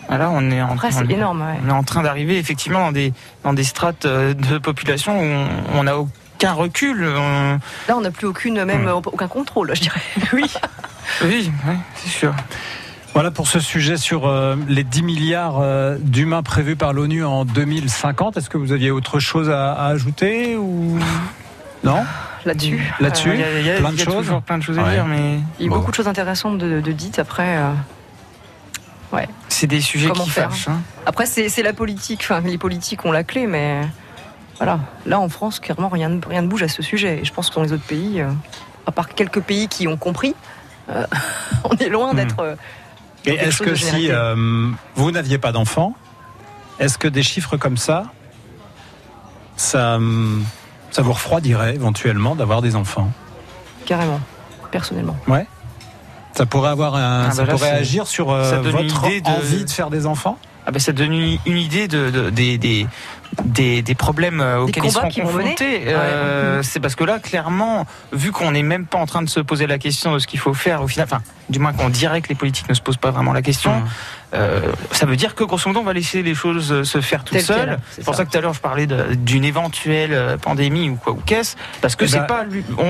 Voilà, 0.09 0.31
on 0.31 0.51
est 0.51 0.62
en 0.62 0.72
Après, 0.72 0.88
est- 0.88 1.11
énorme. 1.12 1.42
ouais. 1.42 1.59
On 1.64 1.68
est 1.68 1.72
en 1.72 1.83
train 1.83 2.03
d'arriver 2.03 2.38
effectivement 2.38 2.81
dans 2.81 2.92
des, 2.92 3.12
dans 3.44 3.53
des 3.53 3.64
strates 3.64 4.07
euh, 4.07 4.33
de 4.35 4.57
population 4.59 5.18
où 5.20 5.46
on- 5.74 5.83
n'a 5.83 5.98
aucun 5.98 6.53
recul. 6.53 7.05
on- 7.07 7.59
Là, 7.88 7.96
on 7.96 8.01
n'a 8.01 8.11
plus 8.11 8.27
aucune, 8.27 8.64
même 8.64 8.85
Hmm. 8.87 9.01
aucun 9.07 9.29
contrôle, 9.29 9.70
je 9.74 9.83
dirais. 9.83 10.01
Oui. 10.33 10.44
Oui, 11.24 11.50
ouais, 11.66 11.76
c'est 11.96 12.08
sûr. 12.08 12.34
Voilà 13.14 13.30
pour 13.30 13.48
ce 13.48 13.58
sujet 13.58 13.96
sur 13.96 14.26
euh, 14.26 14.54
les 14.68 14.84
10 14.84 15.02
milliards 15.02 15.58
euh, 15.60 15.96
d'humains 16.00 16.42
prévus 16.42 16.76
par 16.76 16.92
l'ONU 16.92 17.24
en 17.24 17.44
2050. 17.44 18.36
Est-ce 18.36 18.48
que 18.50 18.58
vous 18.58 18.72
aviez 18.72 18.90
autre 18.90 19.18
chose 19.18 19.50
à, 19.50 19.72
à 19.72 19.86
ajouter 19.88 20.56
ou 20.56 20.98
non? 21.84 22.04
Là-dessus. 22.44 22.80
Là-dessus? 23.00 23.30
Il 23.34 23.40
y 23.40 23.42
a, 23.42 23.58
il 23.60 23.66
y 23.66 23.70
a- 23.70 23.76
plein 23.78 23.90
de 23.92 23.96
y 23.96 24.02
a 24.02 24.06
toujours 24.06 24.42
plein 24.42 24.58
de 24.58 24.62
choses 24.62 24.78
à 24.78 24.84
Ouais. 24.84 24.92
dire, 24.94 25.06
mais 25.06 25.40
Il 25.58 25.64
y 25.64 25.68
a 25.68 25.70
Bon. 25.70 25.78
beaucoup 25.78 25.90
de 25.90 25.96
choses 25.96 26.06
intéressantes 26.08 26.58
de, 26.58 26.80
de 26.80 26.92
dites 26.92 27.18
après. 27.18 27.56
euh, 27.58 27.72
c'est 29.48 29.66
des 29.66 29.80
sujets 29.80 30.08
Comment 30.08 30.24
qui 30.24 30.30
faire? 30.30 30.50
fâchent. 30.50 30.68
hein. 30.68 30.80
Après, 31.06 31.26
c'est 31.26 31.62
la 31.62 31.72
politique. 31.72 32.20
Enfin, 32.22 32.40
les 32.40 32.58
politiques 32.58 33.04
ont 33.04 33.10
la 33.12 33.24
clé, 33.24 33.46
mais 33.48 33.80
voilà. 34.58 34.78
Là, 35.06 35.18
en 35.18 35.28
France, 35.28 35.58
clairement, 35.58 35.88
rien, 35.88 36.10
ne- 36.10 36.20
rien 36.24 36.42
ne 36.42 36.46
bouge 36.46 36.62
à 36.62 36.68
ce 36.68 36.82
sujet. 36.82 37.20
Et 37.20 37.24
je 37.24 37.32
pense 37.32 37.48
que 37.50 37.54
dans 37.56 37.62
les 37.62 37.72
autres 37.72 37.86
pays, 37.86 38.20
euh, 38.20 38.28
à 38.86 38.92
part 38.92 39.08
quelques 39.08 39.40
pays 39.40 39.66
qui 39.66 39.88
ont 39.88 39.96
compris, 39.96 40.34
euh, 40.90 41.07
on 41.64 41.77
est 41.77 41.88
loin 41.88 42.12
Hmm. 42.12 42.16
d'être. 42.16 42.40
euh, 42.40 42.55
Et 43.27 43.35
est-ce 43.35 43.62
que 43.62 43.74
si 43.74 44.11
euh, 44.11 44.35
vous 44.94 45.11
n'aviez 45.11 45.38
pas 45.38 45.53
d'enfant, 45.53 45.94
est-ce 46.79 46.96
que 46.98 47.09
des 47.09 47.22
chiffres 47.22 47.57
comme 47.57 47.77
ça, 47.77 48.05
ça, 49.57 49.96
hum, 49.96 50.44
Ça 50.90 51.03
vous 51.03 51.12
refroidirait 51.12 51.74
éventuellement 51.74 52.35
d'avoir 52.35 52.62
des 52.62 52.77
enfants? 52.77 53.11
Carrément, 53.85 54.20
personnellement. 54.70 55.16
Ouais. 55.27 55.46
Ça 56.35 56.46
pourrait 56.46 56.70
avoir 56.70 56.94
un, 56.94 57.27
Ah, 57.29 57.31
ça 57.33 57.42
bah 57.42 57.48
là, 57.48 57.53
pourrait 57.55 57.70
agir 57.70 58.07
sur 58.07 58.31
euh, 58.31 58.61
votre 58.61 58.81
idée 59.07 59.20
de- 59.20 59.29
envie 59.29 59.64
de 59.64 59.70
faire 59.70 59.90
des 59.90 60.07
enfants? 60.07 60.38
Ah 60.66 60.70
ben 60.70 60.79
ça 60.79 60.92
donne 60.92 61.12
une, 61.14 61.38
une 61.46 61.57
idée 61.57 61.88
de, 61.88 62.11
de- 62.11 62.31
des, 62.31 62.59
des, 62.59 62.87
des, 63.44 63.82
des 63.82 63.94
problèmes 63.94 64.40
euh, 64.40 64.60
auxquels 64.60 64.84
ils 64.84 64.90
qu'ils 65.10 65.22
vont 65.22 65.32
mener. 65.32 65.44
confrontés. 65.50 65.82
Euh, 65.88 66.62
C'est 66.62 66.80
parce 66.80 66.94
que 66.94 67.04
là, 67.04 67.18
clairement, 67.18 67.86
vu 68.12 68.32
qu'on 68.32 68.52
n'est 68.52 68.62
même 68.62 68.86
pas 68.86 68.98
en 68.98 69.06
train 69.06 69.22
de 69.22 69.28
se 69.28 69.40
poser 69.40 69.66
la 69.66 69.78
question 69.78 70.12
de 70.14 70.18
ce 70.18 70.26
qu'il 70.26 70.40
faut 70.40 70.54
faire 70.54 70.82
au 70.82 70.88
final, 70.88 71.06
enfin, 71.10 71.22
du 71.48 71.58
moins 71.58 71.72
qu'on 71.72 71.88
dirait 71.88 72.20
que 72.20 72.28
les 72.28 72.34
politiques 72.34 72.68
ne 72.68 72.74
se 72.74 72.80
posent 72.82 72.96
pas 72.96 73.10
vraiment 73.10 73.32
la 73.32 73.42
question, 73.42 73.70
Mmh. 73.78 73.84
euh, 74.34 74.60
ça 74.92 75.06
veut 75.06 75.16
dire 75.16 75.34
que 75.34 75.44
grosso 75.44 75.68
modo, 75.68 75.80
on 75.80 75.84
va 75.84 75.92
laisser 75.94 76.22
les 76.22 76.34
choses 76.34 76.82
se 76.82 77.00
faire 77.00 77.24
quelles, 77.24 77.42
seules. 77.42 77.78
c'est 77.92 78.04
pour 78.04 78.14
ça. 78.14 78.18
ça 78.18 78.24
que 78.26 78.30
tout 78.32 78.38
à 78.38 78.40
l'heure, 78.42 78.52
je 78.54 78.60
parlais 78.60 78.86
d'une 78.86 79.44
éventuelle 79.44 80.36
pandémie 80.42 80.90
ou 80.90 80.96
quoi 80.96 81.12
ou 81.14 81.20
qu'est-ce, 81.24 81.56
parce 81.80 81.96
que 81.96 82.04
Eh 82.04 82.08
c'est 82.08 82.18
ben, 82.20 82.24
pas, 82.26 82.44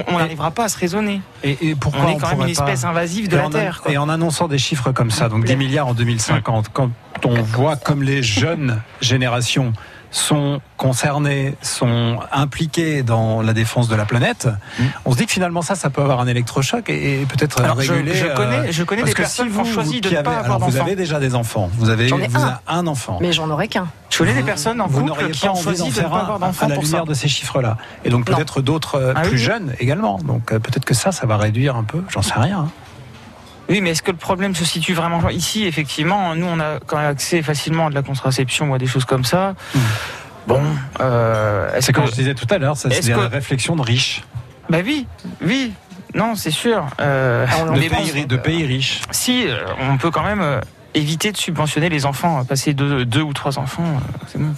on 0.08 0.18
n'arrivera 0.18 0.50
pas 0.50 0.64
à 0.64 0.68
se 0.68 0.78
raisonner. 0.78 1.20
Et, 1.44 1.68
et 1.70 1.74
pourquoi 1.76 2.02
on 2.06 2.08
est 2.16 2.18
quand 2.18 2.28
même 2.36 2.48
une 2.48 2.54
pas- 2.54 2.64
espèce 2.64 2.84
invasive 2.84 3.28
de 3.28 3.34
et 3.36 3.38
la 3.38 3.46
en, 3.46 3.50
Terre. 3.50 3.80
quoi. 3.82 3.92
et 3.92 3.98
en 3.98 4.08
annonçant 4.08 4.48
des 4.48 4.58
chiffres 4.58 4.90
comme 4.92 5.10
ça, 5.12 5.28
donc 5.28 5.44
10 5.44 5.54
milliards 5.56 5.86
en 5.88 5.94
2050, 5.94 6.70
quand 6.72 6.90
on 7.24 7.40
voit 7.42 7.76
comme 7.76 8.02
les 8.02 8.22
jeunes 8.22 8.80
générations 9.00 9.72
sont 10.10 10.60
concernées, 10.76 11.54
sont 11.60 12.18
impliquées 12.32 13.02
dans 13.02 13.42
la 13.42 13.52
défense 13.52 13.88
de 13.88 13.94
la 13.96 14.04
planète, 14.06 14.48
on 15.04 15.12
se 15.12 15.18
dit 15.18 15.26
que 15.26 15.32
finalement 15.32 15.60
ça, 15.62 15.74
ça 15.74 15.90
peut 15.90 16.00
avoir 16.02 16.20
un 16.20 16.26
électrochoc 16.26 16.88
et, 16.88 17.22
et 17.22 17.26
peut-être 17.26 17.62
je- 17.62 17.92
réguler. 17.92 18.14
je 18.14 18.26
euh, 18.26 18.34
connais- 18.34 18.72
je 18.72 18.84
connais 18.84 19.02
parce 19.02 19.10
des 19.10 19.14
que 19.14 19.22
personnes 19.22 19.48
si 19.48 19.52
qui 19.52 19.58
ont 19.58 19.62
vous, 19.64 19.72
choisi 19.72 20.00
de 20.00 20.08
ne 20.08 20.14
pas 20.14 20.18
avez- 20.20 20.28
avoir 20.38 20.56
alors, 20.56 20.70
Vous 20.70 20.76
avez 20.78 20.96
déjà 20.96 21.18
des 21.20 21.34
enfants. 21.34 21.68
Vous 21.74 21.90
avez, 21.90 22.08
J'en 22.08 22.18
ai 22.18 22.28
vous 22.28 22.40
un. 22.66 22.86
enfant. 22.86 23.18
Mais 23.20 23.32
j'en 23.32 23.50
aurais 23.50 23.68
qu'un. 23.68 23.88
Je 24.10 24.18
connais 24.18 24.34
des 24.34 24.42
personnes 24.42 24.80
en 24.80 24.86
vous 24.86 25.04
couple 25.04 25.30
qui 25.30 25.48
ont 25.48 25.54
choisi 25.54 25.82
d'en 25.82 25.88
de 25.88 25.90
ne 25.90 26.00
pas 26.00 26.00
un 26.00 26.18
avoir 26.20 26.42
à 26.42 26.68
la 26.68 26.74
pour 26.74 26.84
ça. 26.84 26.88
lumière 26.90 27.04
de 27.04 27.14
ces 27.14 27.28
chiffres-là. 27.28 27.76
Et 28.04 28.10
donc 28.10 28.24
peut-être 28.24 28.62
d'autres 28.62 29.12
Ah 29.14 29.20
plus 29.22 29.32
oui. 29.32 29.38
jeunes 29.38 29.74
également. 29.78 30.18
Donc 30.18 30.52
euh, 30.52 30.58
peut-être 30.58 30.84
que 30.86 30.94
ça, 30.94 31.12
ça 31.12 31.26
va 31.26 31.36
réduire 31.36 31.76
un 31.76 31.84
peu. 31.84 32.02
J'en 32.08 32.22
sais 32.22 32.34
rien. 32.38 32.68
Oui, 33.68 33.80
mais 33.82 33.90
est-ce 33.90 34.02
que 34.02 34.10
le 34.10 34.16
problème 34.16 34.54
se 34.54 34.64
situe 34.64 34.94
vraiment 34.94 35.28
ici? 35.28 35.66
Effectivement, 35.66 36.34
nous, 36.34 36.46
on 36.46 36.58
a 36.60 36.78
quand 36.86 36.96
même 36.96 37.06
accès 37.10 37.42
facilement 37.42 37.86
à 37.88 37.90
de 37.90 37.94
la 37.94 38.02
contraception 38.02 38.70
ou 38.70 38.74
à 38.74 38.78
des 38.78 38.86
choses 38.86 39.04
comme 39.04 39.24
ça. 39.24 39.54
Mm. 39.74 39.78
Bon, 40.46 40.62
euh, 41.00 41.68
C'est 41.80 41.92
que... 41.92 42.00
comme 42.00 42.06
je 42.08 42.14
disais 42.14 42.34
tout 42.34 42.46
à 42.50 42.56
l'heure, 42.58 42.76
ça, 42.76 42.88
c'est 42.90 42.98
est-ce 42.98 43.06
des 43.08 43.12
que- 43.12 43.18
réflexions 43.20 43.76
de 43.76 43.82
riches, 43.82 44.22
Bah 44.70 44.78
oui, 44.84 45.06
oui. 45.44 45.72
Non, 46.14 46.34
c'est 46.34 46.50
sûr. 46.50 46.86
Euh, 47.00 47.46
de 47.46 47.80
pays, 47.88 48.10
ri- 48.10 48.26
de 48.26 48.36
pays 48.38 48.64
riches. 48.64 49.02
si, 49.10 49.46
euh, 49.46 49.58
on 49.90 49.98
peut 49.98 50.10
quand 50.10 50.22
même 50.24 50.60
éviter 50.94 51.30
de 51.32 51.36
subventionner 51.36 51.90
les 51.90 52.06
enfants. 52.06 52.42
Passer 52.46 52.72
deux, 52.72 53.04
deux 53.04 53.20
ou 53.20 53.34
trois 53.34 53.58
enfants, 53.58 54.00
c'est 54.32 54.38
bon. 54.40 54.54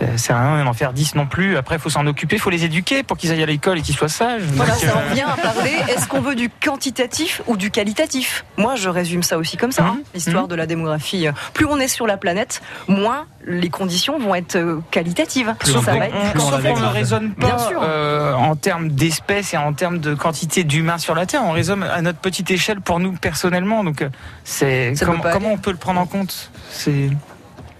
Ça 0.00 0.18
sert 0.18 0.36
à 0.36 0.54
rien 0.54 0.64
d'en 0.64 0.72
faire 0.72 0.92
dix 0.92 1.14
non 1.14 1.26
plus. 1.26 1.56
Après, 1.56 1.76
il 1.76 1.80
faut 1.80 1.90
s'en 1.90 2.06
occuper, 2.06 2.36
il 2.36 2.38
faut 2.38 2.50
les 2.50 2.64
éduquer 2.64 3.02
pour 3.02 3.16
qu'ils 3.16 3.30
aillent 3.32 3.42
à 3.42 3.46
l'école 3.46 3.78
et 3.78 3.82
qu'ils 3.82 3.94
soient 3.94 4.08
sages. 4.08 4.42
Voilà, 4.54 4.72
Donc, 4.72 4.82
ça 4.82 4.96
en 4.96 5.00
euh, 5.00 5.08
revient 5.10 5.22
à 5.22 5.36
parler. 5.36 5.72
Est-ce 5.88 6.08
qu'on 6.08 6.20
veut 6.20 6.34
du 6.34 6.48
quantitatif 6.48 7.42
ou 7.46 7.56
du 7.56 7.70
qualitatif? 7.70 8.44
Moi, 8.56 8.76
je 8.76 8.88
résume 8.88 9.22
ça 9.22 9.36
aussi 9.38 9.56
comme 9.56 9.72
ça, 9.72 9.82
hein, 9.84 9.94
Mhm. 9.96 10.02
l'histoire 10.14 10.42
Mhm. 10.44 10.48
de 10.48 10.54
la 10.54 10.66
démographie. 10.66 11.26
Plus 11.54 11.66
on 11.66 11.78
est 11.78 11.88
sur 11.88 12.06
la 12.06 12.16
planète, 12.16 12.62
moins 12.88 13.26
les 13.46 13.68
conditions 13.70 14.18
vont 14.18 14.34
être 14.34 14.56
euh, 14.56 14.80
qualitatives. 14.90 15.54
Sauf 15.64 15.84
ça 15.84 15.92
qu'on 15.94 16.80
ne 16.80 16.86
raisonne 16.86 17.32
pas 17.34 17.46
Bien 17.46 17.58
sûr. 17.58 17.80
euh, 17.82 18.32
en 18.34 18.56
termes 18.56 18.88
d'espèces 18.88 19.54
et 19.54 19.56
en 19.56 19.72
termes 19.72 19.98
de 19.98 20.14
quantité 20.14 20.64
d'humains 20.64 20.98
sur 20.98 21.14
la 21.14 21.26
Terre. 21.26 21.42
On 21.44 21.52
raisonne 21.52 21.82
à 21.82 22.00
notre 22.02 22.18
petite 22.18 22.50
échelle 22.50 22.80
pour 22.80 23.00
nous 23.00 23.12
personnellement. 23.12 23.84
Donc, 23.84 24.04
c'est 24.44 24.94
comment, 25.04 25.22
comment 25.32 25.52
on 25.52 25.58
peut 25.58 25.70
le 25.70 25.76
prendre 25.76 26.00
en 26.00 26.06
compte? 26.06 26.50
C'est 26.70 27.10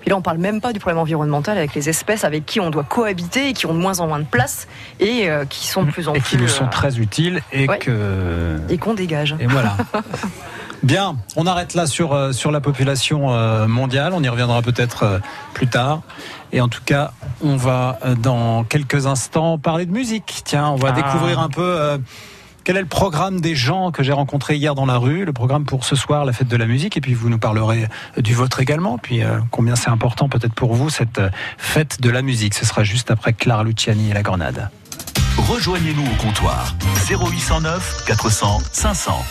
Puis 0.00 0.10
là, 0.10 0.16
on 0.16 0.22
parle 0.22 0.38
même 0.38 0.60
pas 0.60 0.72
du 0.72 0.80
problème 0.80 0.98
environnemental 0.98 1.58
avec 1.58 1.74
les 1.74 1.88
espèces 1.88 2.24
avec 2.24 2.46
qui 2.46 2.58
on 2.60 2.70
doit 2.70 2.84
cohabiter 2.84 3.48
et 3.48 3.52
qui 3.52 3.66
ont 3.66 3.74
de 3.74 3.78
moins 3.78 4.00
en 4.00 4.06
moins 4.06 4.18
de 4.20 4.24
place 4.24 4.66
et 4.98 5.28
euh, 5.30 5.44
qui 5.44 5.66
sont 5.66 5.82
de 5.82 5.90
plus 5.90 6.08
en 6.08 6.14
Et 6.14 6.20
plus 6.20 6.36
qui 6.36 6.42
nous 6.42 6.48
sont 6.48 6.64
euh, 6.64 6.68
très 6.70 6.98
utiles 6.98 7.42
et 7.52 7.68
ouais. 7.68 7.78
que. 7.78 8.58
et 8.68 8.78
qu'on 8.78 8.94
dégage. 8.94 9.36
Et 9.40 9.46
voilà. 9.46 9.76
Bien, 10.82 11.16
on 11.36 11.46
arrête 11.46 11.74
là 11.74 11.86
sur, 11.86 12.14
euh, 12.14 12.32
sur 12.32 12.50
la 12.50 12.60
population 12.62 13.28
mondiale. 13.68 14.12
On 14.14 14.22
y 14.22 14.28
reviendra 14.30 14.62
peut-être 14.62 15.20
plus 15.52 15.66
tard. 15.66 16.00
Et 16.52 16.60
en 16.62 16.68
tout 16.68 16.80
cas, 16.84 17.12
on 17.42 17.56
va 17.56 17.98
dans 18.18 18.64
quelques 18.64 19.06
instants 19.06 19.58
parler 19.58 19.84
de 19.86 19.92
musique. 19.92 20.40
Tiens, 20.44 20.68
on 20.70 20.76
va 20.76 20.88
Ah. 20.88 20.92
découvrir 20.92 21.38
un 21.38 21.48
peu 21.50 21.60
euh, 21.62 21.98
quel 22.64 22.76
est 22.76 22.80
le 22.80 22.86
programme 22.86 23.40
des 23.40 23.54
gens 23.54 23.90
que 23.90 24.02
j'ai 24.02 24.12
rencontrés 24.12 24.56
hier 24.56 24.74
dans 24.74 24.86
la 24.86 24.98
rue, 24.98 25.24
le 25.24 25.32
programme 25.32 25.64
pour 25.64 25.84
ce 25.84 25.96
soir, 25.96 26.24
la 26.24 26.32
fête 26.32 26.48
de 26.48 26.56
la 26.56 26.66
musique. 26.66 26.96
Et 26.96 27.00
puis 27.00 27.14
vous 27.14 27.28
nous 27.28 27.38
parlerez 27.38 27.88
du 28.16 28.34
vôtre 28.34 28.60
également. 28.60 28.98
Puis 28.98 29.22
euh, 29.22 29.38
combien 29.50 29.76
c'est 29.76 29.90
important 29.90 30.28
peut-être 30.28 30.54
pour 30.54 30.74
vous 30.74 30.90
cette 30.90 31.18
euh, 31.18 31.30
fête 31.58 32.00
de 32.00 32.10
la 32.10 32.22
musique. 32.22 32.54
Ce 32.54 32.66
sera 32.66 32.84
juste 32.84 33.10
après 33.10 33.32
Clara 33.32 33.64
Luciani 33.64 34.10
et 34.10 34.14
la 34.14 34.22
Grenade. 34.22 34.70
Rejoignez-nous 35.36 36.04
au 36.04 36.22
comptoir 36.22 36.74
0809 37.08 38.04
400 38.06 38.60
500. 38.72 39.24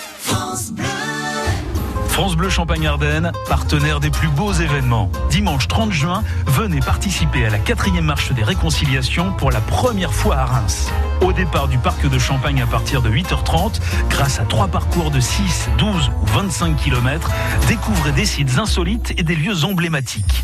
France 2.09 2.35
Bleu 2.35 2.49
Champagne-Ardenne, 2.49 3.31
partenaire 3.47 3.99
des 3.99 4.09
plus 4.09 4.27
beaux 4.27 4.51
événements. 4.51 5.09
Dimanche 5.29 5.67
30 5.67 5.91
juin, 5.91 6.23
venez 6.47 6.81
participer 6.81 7.45
à 7.45 7.49
la 7.49 7.59
quatrième 7.59 8.05
marche 8.05 8.33
des 8.33 8.43
réconciliations 8.43 9.31
pour 9.33 9.51
la 9.51 9.61
première 9.61 10.13
fois 10.13 10.37
à 10.37 10.45
Reims. 10.45 10.91
Au 11.21 11.34
départ 11.34 11.67
du 11.67 11.77
parc 11.77 12.08
de 12.08 12.17
Champagne 12.17 12.62
à 12.62 12.65
partir 12.65 13.01
de 13.01 13.10
8h30, 13.10 13.82
grâce 14.10 14.39
à 14.39 14.45
trois 14.45 14.67
parcours 14.67 15.12
de 15.12 15.19
6, 15.19 15.69
12 15.77 16.12
ou 16.21 16.25
25 16.25 16.75
km, 16.77 17.29
découvrez 17.67 18.12
des 18.13 18.25
sites 18.25 18.58
insolites 18.58 19.13
et 19.17 19.23
des 19.23 19.36
lieux 19.36 19.65
emblématiques. 19.65 20.43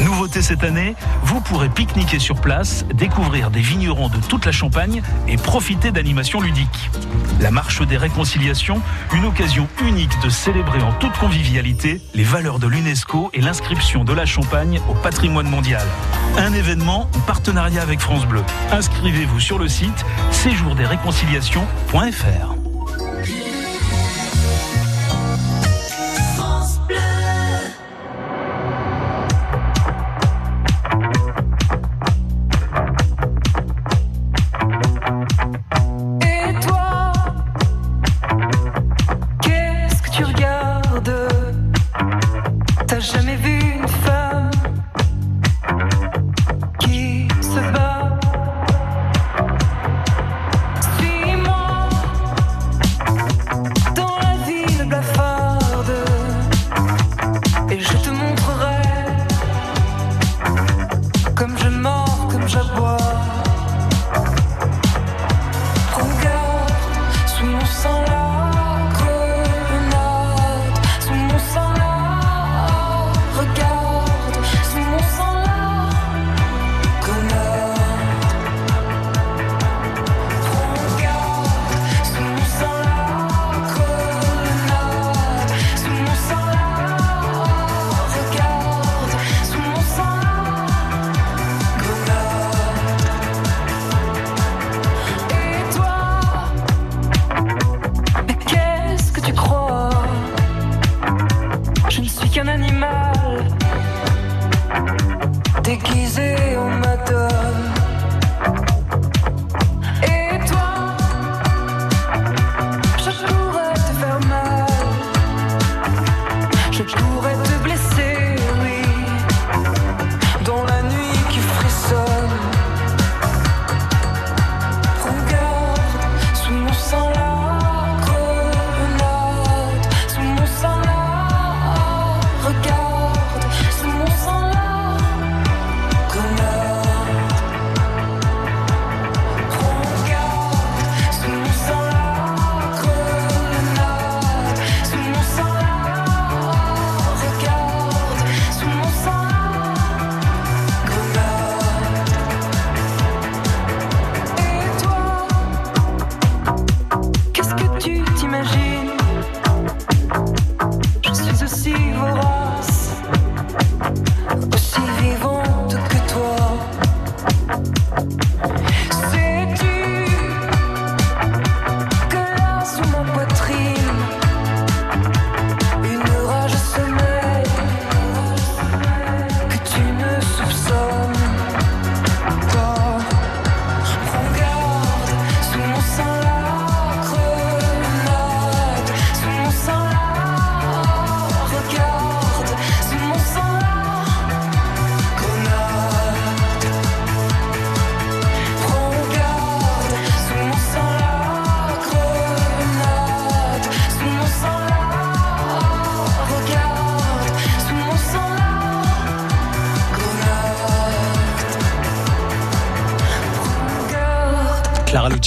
Nouveauté 0.00 0.40
cette 0.40 0.64
année, 0.64 0.94
vous 1.22 1.40
pourrez 1.40 1.68
pique-niquer 1.68 2.18
sur 2.18 2.40
place, 2.40 2.86
découvrir 2.94 3.50
des 3.50 3.60
vignerons 3.60 4.08
de 4.08 4.16
toute 4.28 4.46
la 4.46 4.52
Champagne 4.52 5.02
et 5.28 5.36
profiter 5.36 5.90
d'animations 5.90 6.40
ludiques. 6.40 6.90
La 7.38 7.50
marche 7.50 7.82
des 7.86 7.98
réconciliations, 7.98 8.80
une 9.12 9.26
occasion 9.26 9.68
unique 9.82 10.18
de 10.22 10.30
célébrer 10.30 10.80
en 10.82 10.92
toute 10.92 11.16
convivialité 11.18 12.00
les 12.14 12.24
valeurs 12.24 12.58
de 12.58 12.66
l'UNESCO 12.66 13.30
et 13.34 13.40
l'inscription 13.42 14.04
de 14.04 14.12
la 14.14 14.24
Champagne 14.24 14.80
au 14.88 14.94
patrimoine 14.94 15.48
mondial. 15.48 15.86
Un 16.38 16.54
événement 16.54 17.10
en 17.14 17.20
partenariat 17.20 17.82
avec 17.82 18.00
France 18.00 18.26
Bleu. 18.26 18.42
Inscrivez-vous 18.72 19.40
sur 19.40 19.58
le 19.58 19.68
site 19.68 20.06
séjourdesréconciliations.fr. 20.30 22.59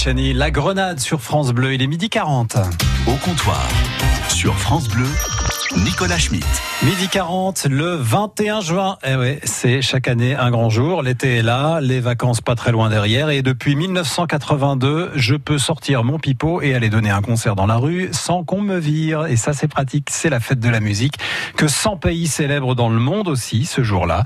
La 0.06 0.50
Grenade 0.50 1.00
sur 1.00 1.22
France 1.22 1.54
Bleu, 1.54 1.72
il 1.72 1.80
est 1.80 1.86
midi 1.86 2.10
40. 2.10 2.58
Au 3.06 3.14
comptoir, 3.24 3.66
sur 4.28 4.54
France 4.58 4.86
Bleu, 4.88 5.06
Nicolas 5.82 6.18
Schmitt. 6.18 6.44
Midi 6.82 7.08
40, 7.08 7.68
le 7.70 7.94
21 7.94 8.60
juin. 8.60 8.98
Eh 9.02 9.16
ouais, 9.16 9.40
c'est 9.44 9.80
chaque 9.80 10.06
année 10.06 10.34
un 10.34 10.50
grand 10.50 10.68
jour. 10.68 11.02
L'été 11.02 11.36
est 11.36 11.42
là, 11.42 11.80
les 11.80 12.00
vacances 12.00 12.42
pas 12.42 12.54
très 12.54 12.70
loin 12.70 12.90
derrière. 12.90 13.30
Et 13.30 13.40
depuis 13.40 13.76
1982, 13.76 15.12
je 15.14 15.36
peux 15.36 15.56
sortir 15.56 16.04
mon 16.04 16.18
pipeau 16.18 16.60
et 16.60 16.74
aller 16.74 16.90
donner 16.90 17.08
un 17.08 17.22
concert 17.22 17.56
dans 17.56 17.66
la 17.66 17.76
rue 17.76 18.10
sans 18.12 18.44
qu'on 18.44 18.60
me 18.60 18.76
vire. 18.76 19.24
Et 19.24 19.36
ça, 19.36 19.54
c'est 19.54 19.68
pratique. 19.68 20.08
C'est 20.10 20.28
la 20.28 20.38
fête 20.38 20.60
de 20.60 20.68
la 20.68 20.80
musique 20.80 21.14
que 21.56 21.66
100 21.66 21.96
pays 21.96 22.26
célèbrent 22.26 22.74
dans 22.74 22.90
le 22.90 23.00
monde 23.00 23.26
aussi 23.26 23.64
ce 23.64 23.82
jour-là. 23.82 24.24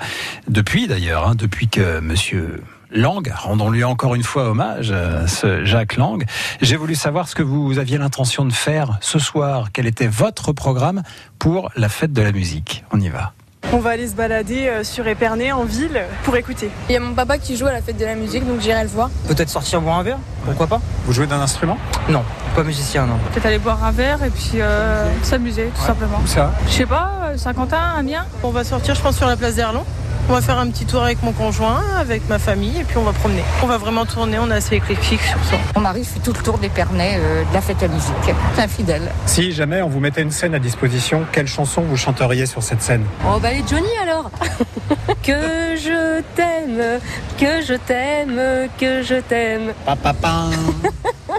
Depuis 0.49 0.89
d'ailleurs, 0.89 1.29
hein, 1.29 1.35
depuis 1.37 1.69
que 1.69 2.01
monsieur 2.01 2.65
Lang, 2.91 3.31
rendons-lui 3.37 3.85
encore 3.85 4.15
une 4.15 4.23
fois 4.23 4.45
hommage, 4.45 4.89
euh, 4.93 5.27
ce 5.27 5.65
Jacques 5.65 5.97
Lang. 5.97 6.25
J'ai 6.63 6.77
voulu 6.77 6.95
savoir 6.95 7.29
ce 7.29 7.35
que 7.35 7.43
vous 7.43 7.79
aviez 7.79 7.99
l'intention 7.99 8.47
de 8.47 8.53
faire 8.53 8.99
ce 9.03 9.19
soir. 9.19 9.69
Quel 9.75 9.87
était 9.87 10.07
votre 10.07 10.53
programme 10.53 11.03
pour 11.39 11.71
la 11.77 11.91
fête 11.91 12.15
de 12.15 12.23
la 12.23 12.33
musique? 12.33 12.85
On 12.91 12.99
y 12.99 13.11
va. 13.11 13.33
On 13.75 13.79
va 13.79 13.91
aller 13.91 14.09
se 14.09 14.15
balader 14.15 14.69
euh, 14.69 14.85
sur 14.85 15.07
Épernay 15.07 15.53
en 15.53 15.65
ville 15.65 16.01
pour 16.25 16.35
écouter. 16.37 16.71
Il 16.89 16.93
y 16.93 16.97
a 16.97 17.01
mon 17.01 17.13
papa 17.13 17.37
qui 17.37 17.59
joue 17.59 17.67
à 17.67 17.73
la 17.73 17.83
fête 17.83 17.99
de 17.99 18.05
la 18.07 18.15
musique, 18.15 18.47
donc 18.47 18.61
j'irai 18.61 18.83
le 18.83 18.89
voir. 18.89 19.11
Peut-être 19.27 19.51
sortir 19.51 19.83
boire 19.83 19.99
un 19.99 20.03
verre 20.03 20.19
Pourquoi 20.47 20.67
pas? 20.67 20.81
Vous 21.05 21.13
jouez 21.13 21.27
d'un 21.27 21.41
instrument? 21.41 21.77
Non, 22.09 22.25
pas 22.57 22.63
musicien, 22.65 23.05
non. 23.05 23.19
Peut-être 23.33 23.45
aller 23.45 23.59
boire 23.59 23.85
un 23.85 23.91
verre 23.91 24.25
et 24.25 24.31
puis 24.31 24.53
euh, 24.55 25.07
s'amuser 25.23 25.71
tout 25.77 25.85
simplement. 25.85 26.21
Où 26.25 26.27
ça? 26.27 26.55
Je 26.67 26.73
sais 26.73 26.87
pas, 26.87 27.33
Saint-Quentin, 27.37 27.93
Amiens? 27.99 28.25
On 28.43 28.51
va 28.51 28.65
sortir, 28.65 28.95
je 28.95 29.03
pense, 29.03 29.19
sur 29.19 29.27
la 29.27 29.37
place 29.37 29.57
d'Erlon. 29.57 29.85
On 30.31 30.35
va 30.35 30.43
faire 30.43 30.59
un 30.59 30.69
petit 30.69 30.85
tour 30.85 31.03
avec 31.03 31.23
mon 31.23 31.33
conjoint, 31.33 31.83
avec 31.99 32.29
ma 32.29 32.39
famille, 32.39 32.79
et 32.79 32.85
puis 32.85 32.99
on 32.99 33.03
va 33.03 33.13
promener. 33.13 33.43
On 33.63 33.67
va 33.67 33.79
vraiment 33.79 34.05
tourner, 34.05 34.39
on 34.39 34.51
est 34.51 34.55
assez 34.55 34.77
éclectique 34.77 35.23
sur 35.23 35.43
ça. 35.45 35.57
Mon 35.75 35.81
mari 35.81 36.05
fait 36.05 36.21
tout 36.21 36.35
le 36.37 36.43
tour 36.43 36.59
d'Épernay 36.59 37.17
euh, 37.17 37.45
de 37.45 37.55
la 37.55 37.63
fête 37.63 37.83
à 37.83 37.89
musique. 37.89 38.13
C'est 38.55 38.63
un 38.63 38.69
fidèle. 38.69 39.11
Si 39.25 39.53
jamais 39.53 39.81
on 39.81 39.89
vous 39.89 40.01
mettait 40.01 40.21
une 40.21 40.31
scène 40.31 40.55
à 40.55 40.59
disposition, 40.59 41.25
quelle 41.33 41.47
chanson 41.47 41.81
vous 41.81 41.97
chanteriez 41.97 42.45
sur 42.45 42.63
cette 42.63 42.83
scène? 42.83 43.05
Oh 43.27 43.39
bah 43.41 43.53
les 43.53 43.65
Johnny 43.67 43.89
alors 44.03 44.31
Que 45.23 45.77
je 45.77 46.21
t'aime, 46.37 47.01
que 47.39 47.63
je 47.63 47.75
t'aime, 47.75 48.69
que 48.79 49.03
je 49.03 49.21
t'aime. 49.21 49.73
Papa 49.87 50.15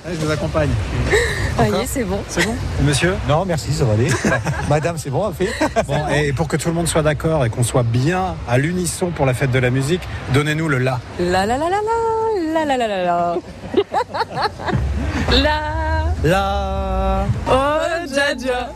Je 0.08 0.16
vous 0.26 0.32
accompagne. 0.32 0.70
Voyez, 1.58 1.86
c'est 1.88 2.04
bon. 2.04 2.20
C'est 2.28 2.46
bon 2.46 2.56
Monsieur 2.84 3.16
Non, 3.28 3.46
merci, 3.46 3.74
ça 3.74 3.84
va 3.86 3.94
aller. 3.94 4.10
Madame, 4.70 4.98
c'est 4.98 5.10
bon, 5.10 5.32
fait. 5.32 5.50
Bon, 5.88 6.08
et 6.08 6.32
pour 6.34 6.48
que 6.48 6.58
tout 6.58 6.70
le 6.70 6.76
monde 6.76 6.88
soit 6.88 7.02
d'accord 7.02 7.46
et 7.46 7.50
qu'on 7.50 7.64
soit 7.64 7.84
bien 7.84 8.36
à 8.48 8.58
l'unisson 8.58 9.12
pour 9.12 9.26
la 9.26 9.34
fête 9.34 9.52
de 9.52 9.60
la 9.60 9.70
musique, 9.70 10.02
donnez-nous 10.34 10.68
le 10.68 10.78
la. 10.78 11.00
La 11.20 11.46
la 11.46 11.58
la 11.58 11.70
la 11.70 11.80
la 12.54 12.66
la 12.66 12.78
la 12.78 12.88
la 12.88 12.88
la 12.88 13.04
la. 13.04 13.36
La. 16.24 17.26
Oh, 17.50 17.78
Jaja 18.14 18.70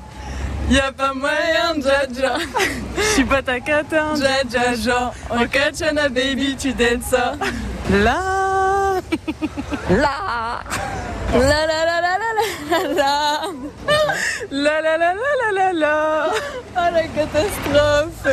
y 0.69 0.79
a 0.79 0.91
pas 0.93 1.13
moyen, 1.13 1.75
Jaja 1.81 2.37
Je 2.97 3.01
suis 3.01 3.25
pas 3.25 3.41
ta 3.41 3.59
catin, 3.59 4.15
Jaja 4.15 4.75
Jean 4.75 5.11
En 5.29 5.45
Kachana 5.45 6.07
baby, 6.07 6.55
tu 6.57 6.71
danses 6.73 7.03
ça 7.09 7.33
La 7.91 9.01
La 9.89 10.61
La 11.33 11.39
la 11.39 11.79
la 11.89 12.01
la 12.01 12.13
la 12.21 12.31
la 12.69 12.93
la 12.93 13.11
La 14.51 14.81
la 14.81 14.97
la 14.97 14.97
la 14.97 15.13
la 15.13 15.51
la 15.51 15.73
la 15.73 16.29
Ah 16.75 16.91
la 16.91 17.03
catastrophe 17.07 18.27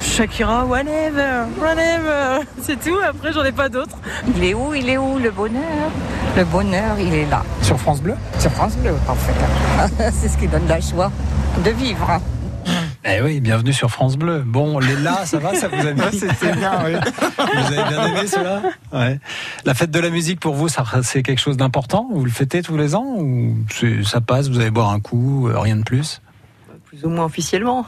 Shakira, 0.00 0.64
whatever, 0.64 1.46
whatever 1.60 2.44
C'est 2.60 2.80
tout, 2.80 2.98
après 3.08 3.32
j'en 3.32 3.44
ai 3.44 3.52
pas 3.52 3.68
d'autres. 3.68 3.96
Il 4.36 4.42
est 4.44 4.54
où 4.54 4.74
Il 4.74 4.88
est 4.90 4.98
où 4.98 5.18
le 5.18 5.30
bonheur? 5.30 5.90
Le 6.36 6.44
bonheur, 6.44 6.98
il 6.98 7.14
est 7.14 7.26
là. 7.26 7.42
Sur 7.62 7.78
France 7.78 8.00
Bleu? 8.00 8.14
Sur 8.38 8.50
France 8.50 8.74
Bleu, 8.76 8.94
en 9.08 9.14
fait. 9.14 10.10
C'est 10.12 10.28
ce 10.28 10.36
qui 10.36 10.48
donne 10.48 10.66
la 10.66 10.80
joie 10.80 11.12
de 11.64 11.70
vivre. 11.70 12.20
Eh 13.04 13.20
oui, 13.20 13.40
bienvenue 13.40 13.72
sur 13.72 13.90
France 13.90 14.16
Bleu. 14.16 14.44
Bon, 14.46 14.78
les 14.78 14.94
là, 14.96 15.26
ça 15.26 15.38
va, 15.38 15.54
ça 15.54 15.66
vous 15.66 15.86
a 15.86 15.92
mis 15.92 16.18
C'était 16.18 16.52
bien, 16.54 16.72
oui. 16.84 16.92
Vous 17.36 17.72
avez 17.74 17.88
bien 17.88 18.06
aimé 18.06 18.26
cela 18.28 18.62
Ouais. 18.92 19.18
La 19.64 19.74
fête 19.74 19.90
de 19.90 19.98
la 19.98 20.08
musique 20.10 20.38
pour 20.38 20.54
vous, 20.54 20.68
ça 20.68 20.84
c'est 21.02 21.24
quelque 21.24 21.40
chose 21.40 21.56
d'important? 21.56 22.08
Vous 22.12 22.24
le 22.24 22.30
fêtez 22.30 22.62
tous 22.62 22.76
les 22.76 22.94
ans 22.94 23.16
ou 23.18 23.56
c'est- 23.70 24.04
ça 24.04 24.20
passe 24.20 24.48
Vous 24.48 24.60
allez 24.60 24.70
boire 24.70 24.90
un 24.90 25.00
coup, 25.00 25.48
euh, 25.48 25.58
rien 25.58 25.76
de 25.76 25.82
plus? 25.82 26.20
Plus 26.86 27.04
ou 27.04 27.08
moins 27.08 27.24
officiellement. 27.24 27.86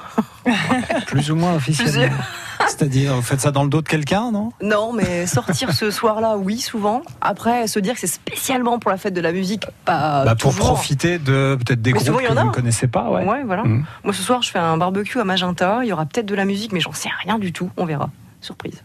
Plus 1.07 1.31
ou 1.31 1.37
moins 1.37 1.55
officiellement. 1.55 2.17
C'est-à-dire, 2.69 3.15
vous 3.15 3.23
faites 3.23 3.41
ça 3.41 3.51
dans 3.51 3.63
le 3.63 3.69
dos 3.69 3.83
de 3.83 3.89
quelqu'un, 3.89 4.31
non? 4.33 4.53
Non, 4.63 4.93
mais 4.93 5.27
sortir 5.27 5.73
ce 5.73 5.91
soir-là, 5.91 6.37
oui, 6.37 6.59
souvent. 6.59 7.03
Après, 7.21 7.67
se 7.67 7.79
dire 7.79 7.95
que 7.95 8.01
c'est 8.01 8.07
spécialement 8.07 8.79
pour 8.79 8.91
la 8.91 8.97
fête 8.97 9.15
de 9.15 9.21
la 9.21 9.33
musique, 9.33 9.67
pas 9.85 10.25
Bah, 10.25 10.35
Pour 10.35 10.55
profiter 10.55 11.19
de 11.19 11.57
peut-être 11.65 11.83
des 11.83 11.93
Mais 11.93 11.99
groupes 11.99 12.07
souvent, 12.21 12.29
que 12.35 12.41
vous 12.41 12.47
ne 12.49 12.53
connaissez 12.53 12.87
pas, 12.89 13.11
ouais. 13.11 13.25
Ouais, 13.25 13.43
voilà. 13.45 13.65
Mm. 13.65 13.85
Moi, 14.05 14.13
ce 14.15 14.23
soir, 14.23 14.43
je 14.43 14.51
fais 14.51 14.59
un 14.59 14.77
barbecue 14.77 15.19
à 15.21 15.25
Magenta. 15.25 15.81
Il 15.83 15.89
y 15.89 15.93
aura 15.93 16.07
peut-être 16.07 16.27
de 16.27 16.35
la 16.35 16.45
musique, 16.45 16.73
mais 16.73 16.81
j'en 16.81 16.93
sais 16.93 17.09
rien 17.25 17.39
du 17.39 17.53
tout. 17.53 17.71
On 17.77 17.85
verra. 17.85 18.11
Surprise. 18.41 18.83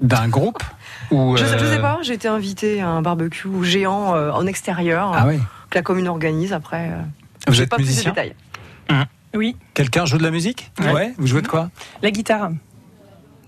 D'un 0.00 0.28
groupe 0.28 0.62
ou 1.10 1.36
Je, 1.36 1.44
sais, 1.44 1.58
je 1.58 1.64
euh, 1.64 1.74
sais 1.74 1.80
pas. 1.80 1.98
J'ai 2.02 2.14
été 2.14 2.28
invitée 2.28 2.80
à 2.82 2.88
un 2.88 3.02
barbecue 3.02 3.48
géant 3.62 4.14
euh, 4.14 4.30
en 4.30 4.46
extérieur 4.46 5.12
Ah 5.14 5.24
oui. 5.26 5.38
que 5.70 5.78
la 5.78 5.82
commune 5.82 6.08
organise. 6.08 6.52
Après, 6.52 6.90
euh, 6.90 7.00
Vous 7.48 7.60
êtes 7.62 7.70
pas 7.70 7.76
plus 7.76 7.84
de 7.84 7.88
musicien 7.88 8.10
détails. 8.10 8.34
Oui, 9.34 9.56
Quelqu'un 9.74 10.06
joue 10.06 10.16
de 10.16 10.22
la 10.22 10.30
musique? 10.30 10.70
Ouais. 10.80 11.12
Vous 11.18 11.26
jouez 11.26 11.42
de 11.42 11.48
quoi? 11.48 11.68
La 12.02 12.10
guitare. 12.10 12.50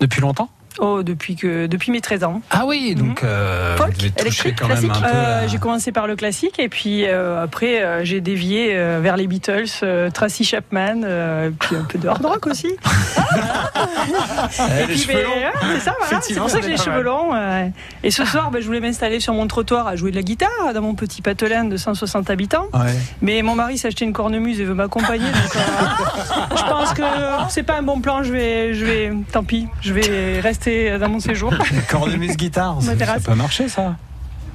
Depuis 0.01 0.21
longtemps 0.21 0.49
Oh, 0.81 1.03
depuis, 1.03 1.35
que, 1.37 1.67
depuis 1.67 1.91
mes 1.91 2.01
13 2.01 2.25
ans. 2.25 2.41
Ah 2.51 2.64
oui, 2.66 2.95
donc 2.95 3.24
euh, 3.24 3.76
Folk, 3.76 3.93
vous 3.93 3.97
devez 3.99 4.11
toucher 4.11 4.49
électrique, 4.49 4.55
quand 4.61 4.68
même 4.68 4.76
un 4.76 4.81
classique. 4.89 5.05
Euh, 5.14 5.49
J'ai 5.49 5.59
commencé 5.59 5.93
par 5.93 6.07
le 6.07 6.16
classique 6.16 6.59
et 6.59 6.68
puis 6.68 7.05
euh, 7.07 7.43
après 7.43 7.83
euh, 7.83 8.05
j'ai 8.05 8.20
dévié 8.20 8.72
euh, 8.76 9.01
vers 9.03 9.16
les 9.16 9.26
Beatles, 9.26 9.64
euh, 9.83 10.11
Tracy 10.11 10.45
Chapman, 10.45 11.03
euh, 11.05 11.51
puis 11.59 11.76
un 11.76 11.85
peu 11.85 11.99
de 11.99 12.09
hard 12.09 12.24
rock 12.24 12.47
aussi. 12.47 12.68
Eh, 12.76 13.39
et 14.83 14.87
puis, 14.87 14.99
cheveux 14.99 15.14
ben, 15.14 15.53
c'est 15.74 15.81
ça, 15.81 15.95
voilà. 15.99 16.20
C'est 16.22 16.35
pour 16.35 16.51
ça 16.51 16.59
que 16.59 16.64
j'ai 16.64 16.72
les 16.72 16.76
cheveux 16.76 17.03
longs. 17.03 17.35
euh. 17.35 17.66
Et 18.03 18.11
ce 18.11 18.24
soir, 18.24 18.51
ben, 18.51 18.61
je 18.61 18.66
voulais 18.66 18.81
m'installer 18.81 19.20
sur 19.20 19.35
mon 19.35 19.47
trottoir 19.47 19.87
à 19.87 19.97
jouer 19.97 20.11
de 20.11 20.16
la 20.16 20.22
guitare 20.22 20.49
dans 20.74 20.83
mon 20.83 20.95
petit 20.95 21.22
patelin 21.22 21.64
de 21.64 21.76
160 21.76 22.31
habitants. 22.31 22.66
Ouais. 22.72 22.93
Mais 23.22 23.43
mon 23.43 23.55
mari 23.55 23.79
s'est 23.79 23.89
acheté 23.89 24.05
une 24.05 24.12
cornemuse 24.12 24.61
et 24.61 24.64
veut 24.64 24.74
m'accompagner. 24.74 25.31
donc, 25.31 25.57
euh, 25.57 26.47
je 26.57 26.62
pense 26.62 26.93
que 26.95 27.03
c'est 27.49 27.62
pas 27.64 27.79
un 27.79 27.83
bon 27.83 28.01
plan. 28.01 28.22
Je 28.22 28.33
vais, 28.33 28.74
je 28.74 28.85
vais, 28.85 29.12
tant 29.33 29.45
pis, 29.45 29.68
je 29.81 29.93
vais 29.93 30.41
rester 30.41 30.68
dans 30.99 31.09
mon 31.09 31.21
séjour. 31.21 31.53
Cornemuse 31.91 32.37
guitare, 32.37 32.83
ça, 32.83 32.97
ça 32.99 33.21
peut 33.21 33.35
marcher 33.35 33.69
ça. 33.69 33.97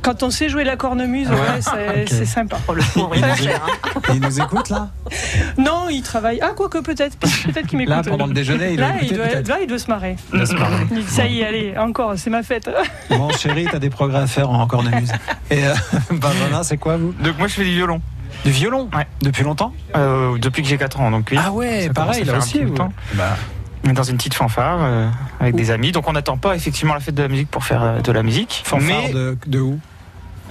Quand 0.04 0.22
on 0.22 0.30
sait 0.30 0.50
jouer 0.50 0.66
la 0.66 0.76
cornemuse, 0.76 1.30
ouais, 1.30 1.62
c'est 1.62 2.02
ok. 2.02 2.08
c'est 2.10 2.26
sympa. 2.26 2.58
Oh, 2.68 2.74
le 2.74 2.82
il 3.16 3.24
est 3.24 3.36
cher. 3.42 3.62
Il 4.14 4.20
nous 4.20 4.42
écoute 4.42 4.70
là 4.70 4.90
Non, 5.58 5.88
il 5.90 6.02
travaille. 6.02 6.40
Ah, 6.42 6.52
quoique 6.54 6.80
peut-être. 6.80 7.18
Peut-être 7.18 7.68
qu'il 7.68 7.78
m'écoute. 7.78 7.96
Là, 7.96 8.04
pendant 8.04 8.28
le 8.28 8.34
déjeuner, 8.34 8.72
il 8.72 8.78
doit 8.78 8.88
Là, 8.90 8.96
il 9.02 9.14
doit, 9.14 9.26
là, 9.28 9.58
il 9.62 9.68
doit 9.68 9.80
se 9.80 9.90
marrer. 9.90 10.18
Il 10.34 10.40
doit 10.40 10.46
se 10.46 10.56
marrer. 10.56 10.86
Il 10.92 10.98
dit, 10.98 11.10
ça 11.10 11.26
y 11.26 11.40
est, 11.40 11.46
allez, 11.46 11.74
encore, 11.78 12.16
c'est 12.18 12.30
ma 12.30 12.44
fête. 12.44 12.70
Bon, 13.10 13.30
chérie, 13.30 13.66
t'as 13.72 13.80
des 13.80 13.90
progrès 13.90 14.20
à 14.20 14.28
faire 14.28 14.50
en 14.50 14.68
cornemuse. 14.68 15.12
Et 15.50 15.66
euh, 15.66 15.74
Benjamin, 16.12 16.64
c'est 16.64 16.78
quoi 16.78 16.98
vous? 16.98 17.14
Donc 17.24 17.38
moi 17.38 17.48
je 17.48 17.54
fais 17.54 17.64
du 17.64 17.72
violon. 17.72 18.02
Du 18.44 18.52
violon? 18.52 18.90
Ouais. 18.94 19.08
Depuis 19.22 19.44
longtemps? 19.44 19.74
Euh, 19.96 20.38
depuis 20.38 20.64
que 20.64 20.68
j'ai 20.68 20.78
4 20.78 21.00
ans, 21.00 21.12
donc 21.12 21.30
oui. 21.32 21.38
Ah 21.40 21.52
ouais, 21.52 21.90
pareil, 21.90 22.26
là 22.26 22.40
aussi. 22.40 22.62
Bah, 23.14 23.38
Dans 23.84 24.04
une 24.04 24.16
petite 24.16 24.34
fanfare 24.34 24.80
euh, 24.82 25.10
avec 25.42 25.56
des 25.56 25.70
amis. 25.70 25.92
Donc 25.92 26.08
on 26.08 26.14
n'attend 26.14 26.38
pas 26.38 26.56
effectivement 26.56 26.94
la 26.94 27.02
fête 27.02 27.16
de 27.16 27.22
la 27.22 27.28
musique 27.28 27.52
pour 27.52 27.66
faire 27.66 27.84
euh, 27.84 28.00
de 28.00 28.12
la 28.14 28.24
musique. 28.24 28.62
fanfare 28.64 28.88
mais 28.88 29.12
de, 29.12 29.38
de 29.46 29.60
où? 29.60 29.80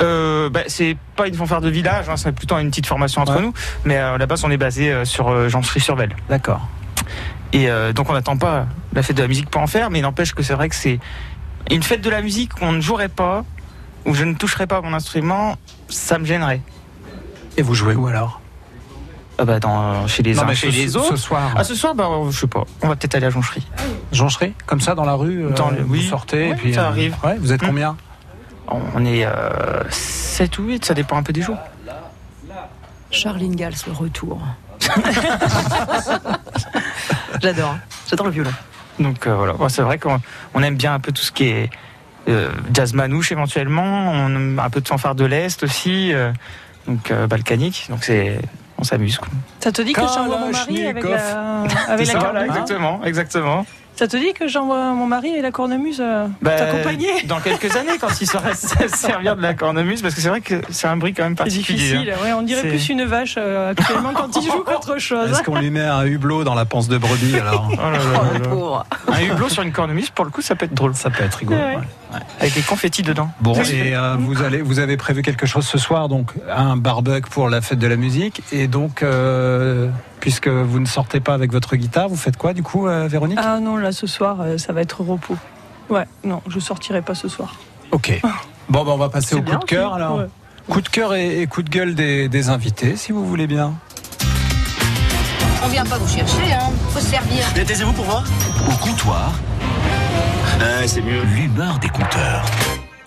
Euh, 0.00 0.50
bah, 0.50 0.60
c'est 0.66 0.98
pas 1.16 1.28
une 1.28 1.34
fanfare 1.34 1.62
de 1.62 1.70
village, 1.70 2.08
hein, 2.10 2.16
c'est 2.16 2.32
plutôt 2.32 2.58
une 2.58 2.68
petite 2.68 2.86
formation 2.86 3.22
entre 3.22 3.40
nous. 3.40 3.54
Mais 3.84 3.96
à 3.96 4.18
la 4.18 4.26
base, 4.26 4.44
on 4.44 4.50
est 4.50 4.58
basé 4.58 5.04
sur 5.06 5.28
euh, 5.28 5.48
Jean-Sur-Vel. 5.48 6.14
D'accord. 6.28 6.68
Et 7.54 7.68
donc, 7.94 8.08
on 8.08 8.14
n'attend 8.14 8.38
pas 8.38 8.66
la 8.94 9.02
fête 9.02 9.16
de 9.16 9.22
la 9.22 9.28
musique 9.28 9.50
pour 9.50 9.60
en 9.60 9.66
faire, 9.66 9.90
mais 9.90 10.00
n'empêche 10.00 10.32
que 10.32 10.42
c'est 10.42 10.54
vrai 10.54 10.70
que 10.70 10.74
c'est 10.74 10.98
une 11.70 11.82
fête 11.82 12.00
de 12.00 12.08
la 12.08 12.22
musique 12.22 12.54
où 12.60 12.64
on 12.64 12.72
ne 12.72 12.80
jouerait 12.80 13.10
pas, 13.10 13.44
où 14.06 14.14
je 14.14 14.24
ne 14.24 14.34
toucherais 14.34 14.66
pas 14.66 14.80
mon 14.80 14.94
instrument, 14.94 15.56
ça 15.88 16.18
me 16.18 16.24
gênerait. 16.24 16.62
Et 17.58 17.62
vous 17.62 17.74
jouez 17.74 17.94
où 17.94 18.06
alors? 18.06 18.41
Ah 19.38 19.44
bah 19.44 19.58
dans, 19.60 20.06
chez 20.06 20.22
les 20.22 20.34
Non, 20.34 20.42
uns, 20.42 20.54
chez 20.54 20.70
ce- 20.70 20.76
les 20.76 20.96
autres. 20.96 21.08
ce 21.10 21.16
soir. 21.16 21.52
Ah, 21.56 21.64
ce 21.64 21.74
soir, 21.74 21.94
bah, 21.94 22.08
je 22.30 22.38
sais 22.38 22.46
pas. 22.46 22.64
On 22.82 22.88
va 22.88 22.96
peut-être 22.96 23.14
aller 23.14 23.26
à 23.26 23.30
Joncherie. 23.30 23.66
Joncherie 24.12 24.54
Comme 24.66 24.80
ça, 24.80 24.94
dans 24.94 25.04
la 25.04 25.14
rue 25.14 25.46
euh, 25.46 25.50
Dans 25.50 25.70
le- 25.70 25.82
Vous 25.82 25.94
oui. 25.94 26.06
sortez 26.06 26.50
et 26.50 26.54
puis, 26.54 26.74
ça 26.74 26.82
euh, 26.84 26.88
arrive. 26.88 27.16
ouais, 27.24 27.36
vous 27.38 27.52
êtes 27.52 27.62
Hmm. 27.62 27.66
combien 27.66 27.96
On 28.68 29.04
est 29.04 29.24
euh, 29.26 29.82
7 29.90 30.58
ou 30.58 30.64
8, 30.64 30.84
ça 30.84 30.94
dépend 30.94 31.16
un 31.16 31.22
peu 31.22 31.32
des 31.32 31.42
jours. 31.42 31.58
Charline 33.10 33.54
Gals, 33.56 33.74
le 33.86 33.92
retour. 33.92 34.40
J'adore. 37.40 37.76
J'adore 38.08 38.26
le 38.26 38.32
violon. 38.32 38.50
Donc 38.98 39.26
euh, 39.26 39.34
voilà, 39.34 39.52
Bon, 39.54 39.68
c'est 39.68 39.82
vrai 39.82 39.98
qu'on 39.98 40.20
on 40.54 40.62
aime 40.62 40.76
bien 40.76 40.94
un 40.94 41.00
peu 41.00 41.12
tout 41.12 41.22
ce 41.22 41.32
qui 41.32 41.44
est 41.44 41.70
euh, 42.28 42.50
jazz 42.72 42.92
manouche 42.94 43.32
éventuellement, 43.32 43.82
on 44.12 44.28
aime 44.28 44.58
un 44.62 44.70
peu 44.70 44.80
de 44.80 44.86
fanfare 44.88 45.14
de 45.14 45.24
l'Est 45.24 45.62
aussi, 45.62 46.12
euh, 46.12 46.32
donc 46.86 47.10
euh, 47.10 47.26
balkanique, 47.26 47.86
donc 47.90 48.04
c'est 48.04 48.38
on 48.82 48.84
s'amuse. 48.84 49.18
quoi. 49.18 49.28
Ça 49.60 49.70
te 49.70 49.80
dit 49.80 49.92
que 49.92 50.00
j'envoie 50.00 50.38
mon 50.38 50.50
mari 50.50 50.86
avec 50.86 51.04
la, 51.04 51.62
avec 51.88 52.06
la 52.06 52.12
ça, 52.12 52.18
voilà, 52.18 52.46
exactement, 52.46 53.04
exactement. 53.04 53.64
Ça 53.96 54.08
te 54.08 54.16
dit 54.16 54.32
que 54.32 54.48
j'envoie 54.48 54.92
mon 54.94 55.06
mari 55.06 55.28
et 55.28 55.42
la 55.42 55.50
cornemuse 55.50 56.00
euh, 56.00 56.26
Bah, 56.40 56.56
t'accompagner 56.56 57.22
Dans 57.24 57.40
quelques 57.40 57.76
années, 57.76 57.98
quand 58.00 58.20
il 58.20 58.26
saura 58.26 58.54
se 58.54 58.66
servir 58.88 59.36
de 59.36 59.42
la 59.42 59.54
cornemuse, 59.54 60.00
parce 60.02 60.14
que 60.14 60.20
c'est 60.20 60.28
vrai 60.30 60.40
que 60.40 60.62
c'est 60.70 60.86
un 60.88 60.96
bruit 60.96 61.12
quand 61.12 61.22
même 61.24 61.32
C'est 61.32 61.44
particulier. 61.44 61.78
difficile, 61.78 62.10
hein. 62.10 62.24
ouais, 62.24 62.32
on 62.32 62.42
dirait 62.42 62.68
plus 62.68 62.88
une 62.88 63.04
vache 63.04 63.34
euh, 63.38 63.70
actuellement 63.70 64.12
quand 64.14 64.34
il 64.36 64.44
joue 64.44 64.64
qu'autre 64.64 64.98
chose. 64.98 65.30
Est-ce 65.30 65.42
qu'on 65.42 65.58
lui 65.58 65.70
met 65.70 65.84
un 65.84 66.04
hublot 66.06 66.42
dans 66.42 66.54
la 66.54 66.64
panse 66.64 66.88
de 66.88 66.96
brebis 66.98 67.36
alors 67.40 67.68
Oh 67.70 67.76
là 67.76 67.90
là 67.90 67.98
là 67.98 68.38
là. 68.38 68.84
Un 69.08 69.22
hublot 69.22 69.48
sur 69.48 69.62
une 69.62 69.72
cornemuse, 69.72 70.10
pour 70.10 70.24
le 70.24 70.30
coup, 70.30 70.42
ça 70.42 70.54
peut 70.54 70.64
être 70.64 70.74
drôle. 70.74 70.94
Ça 70.94 71.10
peut 71.10 71.22
être 71.24 71.34
rigolo. 71.36 71.58
Ouais. 71.60 71.76
ouais. 71.76 72.18
Avec 72.40 72.54
des 72.54 72.62
confettis 72.62 73.02
dedans. 73.02 73.30
Bon, 73.40 73.54
et 73.54 73.94
euh, 73.94 74.16
vous, 74.18 74.42
allez, 74.42 74.62
vous 74.62 74.78
avez 74.78 74.96
prévu 74.96 75.22
quelque 75.22 75.46
chose 75.46 75.66
ce 75.66 75.78
soir, 75.78 76.08
donc 76.08 76.32
un 76.50 76.76
barbecue 76.76 77.30
pour 77.30 77.48
la 77.48 77.60
fête 77.60 77.78
de 77.78 77.86
la 77.86 77.96
musique. 77.96 78.42
Et 78.52 78.66
donc, 78.68 79.02
euh, 79.02 79.88
puisque 80.22 80.46
vous 80.46 80.78
ne 80.78 80.86
sortez 80.86 81.18
pas 81.18 81.34
avec 81.34 81.50
votre 81.50 81.74
guitare, 81.74 82.08
vous 82.08 82.16
faites 82.16 82.36
quoi 82.36 82.52
du 82.54 82.62
coup, 82.62 82.86
euh, 82.86 83.08
Véronique 83.08 83.40
Ah 83.42 83.58
non, 83.58 83.76
là 83.76 83.90
ce 83.90 84.06
soir, 84.06 84.40
euh, 84.40 84.56
ça 84.56 84.72
va 84.72 84.80
être 84.80 85.02
repos. 85.02 85.36
Ouais, 85.90 86.06
non, 86.22 86.40
je 86.46 86.60
sortirai 86.60 87.02
pas 87.02 87.14
ce 87.14 87.28
soir. 87.28 87.56
Ok. 87.90 88.20
Bon, 88.68 88.84
bah, 88.84 88.92
on 88.94 88.96
va 88.96 89.08
passer 89.08 89.34
au 89.34 89.42
bien, 89.42 89.56
coup 89.56 89.60
de 89.62 89.64
cœur 89.66 89.92
alors. 89.92 90.18
Ouais. 90.18 90.26
Coup 90.70 90.80
de 90.80 90.88
cœur 90.88 91.14
et, 91.14 91.42
et 91.42 91.46
coup 91.48 91.62
de 91.62 91.68
gueule 91.68 91.94
des, 91.96 92.28
des 92.28 92.48
invités, 92.48 92.96
si 92.96 93.10
vous 93.10 93.26
voulez 93.26 93.48
bien. 93.48 93.74
On 95.64 95.68
vient 95.68 95.84
pas 95.84 95.98
vous 95.98 96.08
chercher, 96.08 96.52
hein. 96.54 96.70
Faut 96.90 97.00
se 97.00 97.06
servir. 97.06 97.44
Taisez-vous 97.54 97.92
pour 97.92 98.04
voir 98.04 98.24
Au 98.68 98.76
comptoir. 98.86 99.32
Ah, 100.60 100.86
c'est 100.86 101.02
mieux. 101.02 101.22
L'humeur 101.34 101.78
des 101.80 101.88
compteurs. 101.88 102.44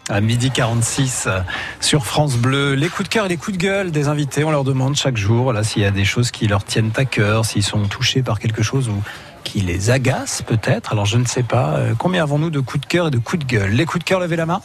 À 0.07 0.21
midi 0.21 0.51
46 0.51 1.25
euh, 1.25 1.39
sur 1.81 2.05
France 2.05 2.37
Bleu, 2.37 2.75
les 2.75 2.89
coups 2.89 3.09
de 3.09 3.13
cœur 3.13 3.25
et 3.25 3.29
les 3.29 3.37
coups 3.37 3.57
de 3.57 3.63
gueule 3.63 3.89
des 3.89 4.07
invités, 4.07 4.43
on 4.43 4.51
leur 4.51 4.63
demande 4.63 4.95
chaque 4.95 5.17
jour 5.17 5.51
là 5.51 5.63
s'il 5.63 5.81
y 5.81 5.85
a 5.85 5.89
des 5.89 6.05
choses 6.05 6.29
qui 6.29 6.47
leur 6.47 6.63
tiennent 6.63 6.91
à 6.95 7.05
cœur, 7.05 7.43
s'ils 7.43 7.63
sont 7.63 7.87
touchés 7.87 8.21
par 8.21 8.39
quelque 8.39 8.61
chose 8.61 8.87
ou 8.87 9.01
qui 9.43 9.61
les 9.61 9.89
agace 9.89 10.43
peut-être. 10.43 10.91
Alors 10.91 11.05
je 11.05 11.17
ne 11.17 11.25
sais 11.25 11.41
pas. 11.41 11.77
Euh, 11.77 11.93
Combien 11.97 12.21
avons-nous 12.21 12.51
de 12.51 12.59
coups 12.59 12.81
de 12.81 12.85
cœur 12.85 13.07
et 13.07 13.11
de 13.11 13.17
coups 13.17 13.43
de 13.45 13.51
gueule? 13.51 13.71
Les 13.71 13.85
coups 13.85 14.03
de 14.03 14.07
cœur, 14.07 14.19
levez 14.19 14.35
la 14.35 14.45
main. 14.45 14.61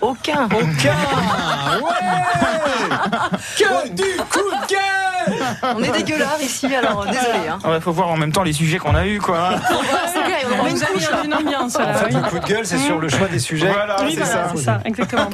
Aucun. 0.00 0.46
Aucun 0.46 0.96
Que 3.58 3.88
du 3.90 4.16
coup 4.30 4.38
de 4.40 4.66
On 5.76 5.82
est 5.82 5.90
dégueulard 5.92 6.40
ici, 6.40 6.66
alors 6.74 7.04
désolé. 7.06 7.48
Hein. 7.50 7.58
Il 7.74 7.80
faut 7.80 7.92
voir 7.92 8.08
en 8.10 8.16
même 8.16 8.32
temps 8.32 8.42
les 8.42 8.52
sujets 8.52 8.78
qu'on 8.78 8.94
a 8.94 9.06
eu 9.06 9.18
quoi. 9.18 9.50
C'est 10.12 10.22
clair, 10.22 10.46
on 10.60 10.70
nous 10.70 10.82
a 10.82 10.86
mis 10.96 11.04
dans 11.04 11.22
une 11.24 11.34
ambiance. 11.34 11.76
En 11.76 11.94
fait, 11.94 12.10
le 12.12 12.20
coup 12.28 12.38
de 12.38 12.46
gueule, 12.46 12.66
c'est 12.66 12.78
sur 12.78 12.98
le 12.98 13.08
choix 13.08 13.28
des 13.28 13.38
sujets. 13.38 13.70
Voilà, 13.72 13.96
Oui, 14.02 14.14
c'est 14.16 14.24
voilà, 14.24 14.32
ça. 14.48 14.52
c'est 14.54 14.62
ça, 14.62 14.80
exactement. 14.84 15.28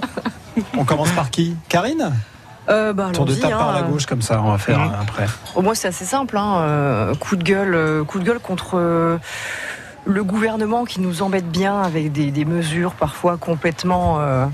On 0.76 0.84
commence 0.84 1.10
par 1.10 1.30
qui? 1.30 1.56
Karine? 1.68 2.12
Euh, 2.68 2.92
bah, 2.92 3.08
Tour 3.14 3.24
de 3.24 3.30
allons-y, 3.32 3.40
table 3.42 3.56
par 3.56 3.72
la 3.72 3.78
hein. 3.78 3.86
gauche, 3.90 4.04
comme 4.06 4.20
ça, 4.22 4.42
on 4.42 4.50
va 4.50 4.58
faire 4.58 4.78
Mhm. 4.78 4.92
après. 5.00 5.26
Au 5.54 5.62
moins, 5.62 5.74
c'est 5.74 5.88
assez 5.88 6.04
simple. 6.04 6.36
Hein. 6.36 6.58
euh, 6.58 7.14
coup 7.14 7.36
de 7.36 7.42
gueule, 7.42 7.74
euh, 7.74 8.04
coup 8.04 8.18
de 8.18 8.24
gueule 8.24 8.40
contre 8.40 8.72
euh, 8.74 9.16
le 10.04 10.22
gouvernement 10.24 10.84
qui 10.84 11.00
nous 11.00 11.22
embête 11.22 11.48
bien 11.50 11.80
avec 11.80 12.12
des, 12.12 12.30
des 12.30 12.44
mesures 12.44 12.92
parfois 12.92 13.36
complètement 13.38 14.18
euh, 14.20 14.44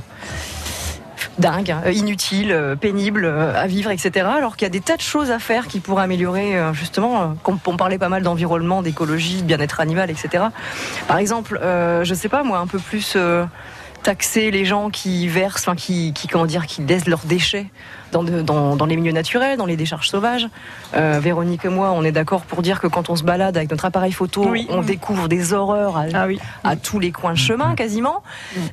dingues, 1.39 1.71
hein, 1.71 1.83
inutiles, 1.91 2.53
euh, 2.53 2.77
pénibles 2.77 3.25
euh, 3.25 3.55
à 3.55 3.67
vivre, 3.67 3.91
etc. 3.91 4.27
Alors 4.37 4.57
qu'il 4.57 4.67
y 4.67 4.67
a 4.67 4.71
des 4.71 4.81
tas 4.81 4.97
de 4.97 5.03
choses 5.03 5.31
à 5.31 5.39
faire 5.39 5.67
qui 5.67 5.81
pourraient 5.81 6.05
améliorer, 6.05 6.57
euh, 6.57 6.73
justement, 6.73 7.37
on 7.47 7.77
parlait 7.77 7.99
pas 7.99 8.09
mal 8.09 8.23
d'environnement, 8.23 8.83
d'écologie, 8.83 9.43
de 9.43 9.47
bien-être 9.47 9.81
animal, 9.81 10.11
etc. 10.11 10.45
Par 11.09 11.19
exemple, 11.19 11.59
euh, 11.63 12.05
je 12.05 12.15
sais 12.15 12.29
pas 12.29 12.43
moi, 12.43 12.59
un 12.59 12.67
peu 12.67 12.79
plus. 12.79 13.17
taxer 14.03 14.51
les 14.51 14.67
gens 14.67 14.91
qui 14.91 15.29
versent, 15.29 15.63
enfin 15.67 15.75
qui 15.75 16.13
comment 16.31 16.45
dire, 16.45 16.67
qui 16.67 16.83
laissent 16.83 17.07
leurs 17.07 17.25
déchets 17.25 17.69
dans, 18.15 18.23
de- 18.23 18.41
dans, 18.43 18.77
dans 18.77 18.87
les 18.87 18.97
milieux 18.97 19.13
naturels, 19.13 19.59
dans 19.59 19.67
les 19.67 19.77
décharges 19.77 20.09
sauvages. 20.09 20.49
Euh, 20.97 21.19
Véronique 21.21 21.65
et 21.65 21.69
moi, 21.69 21.91
on 21.93 22.05
est 22.05 22.13
d'accord 22.13 22.43
pour 22.43 22.63
dire 22.63 22.81
que 22.81 22.87
quand 22.87 23.11
on 23.11 23.17
se 23.17 23.25
balade 23.25 23.57
avec 23.57 23.71
notre 23.71 23.85
appareil 23.85 24.13
photo, 24.13 24.47
Oui. 24.49 24.67
on 24.71 24.83
découvre 24.83 25.29
des 25.29 25.53
horreurs 25.53 25.97
à, 25.99 26.05
Ah 26.15 26.27
oui. 26.27 26.39
à 26.63 26.77
tous 26.77 27.01
les 27.01 27.11
coins 27.11 27.33
de 27.33 27.39
chemin 27.39 27.75
quasiment. 27.75 28.23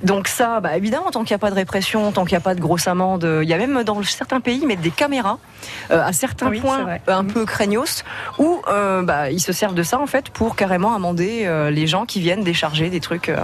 Donc 0.04 0.28
ça, 0.28 0.60
bah, 0.60 0.78
évidemment, 0.78 1.10
tant 1.12 1.24
qu'il 1.24 1.34
n'y 1.34 1.36
a 1.36 1.40
pas 1.40 1.50
de 1.50 1.56
répression, 1.56 2.12
tant 2.12 2.24
qu'il 2.24 2.34
n'y 2.36 2.38
a 2.38 2.42
pas 2.42 2.54
de 2.56 2.62
grosses 2.62 2.88
amendes, 2.88 3.28
il 3.42 3.50
y 3.50 3.54
a 3.54 3.58
même 3.58 3.84
dans 3.84 4.02
certains 4.04 4.40
pays 4.40 4.60
ils 4.62 4.68
mettent 4.68 4.82
des 4.82 4.92
caméras 4.92 5.40
euh, 5.92 6.06
à 6.06 6.14
certains 6.14 6.50
Oui, 6.50 6.60
points 6.60 6.86
un 7.08 7.24
peu 7.24 7.46
craignos 7.46 8.04
où 8.38 8.62
euh, 8.68 9.02
bah, 9.02 9.32
ils 9.32 9.40
se 9.40 9.52
servent 9.54 9.74
de 9.74 9.84
ça 9.84 10.00
en 10.00 10.06
fait 10.08 10.30
pour 10.30 10.56
carrément 10.56 10.94
amender 10.94 11.44
euh, 11.46 11.72
les 11.72 11.88
gens 11.88 12.06
qui 12.06 12.20
viennent 12.20 12.44
décharger 12.44 12.90
des 12.90 13.00
trucs. 13.00 13.30
euh. 13.30 13.38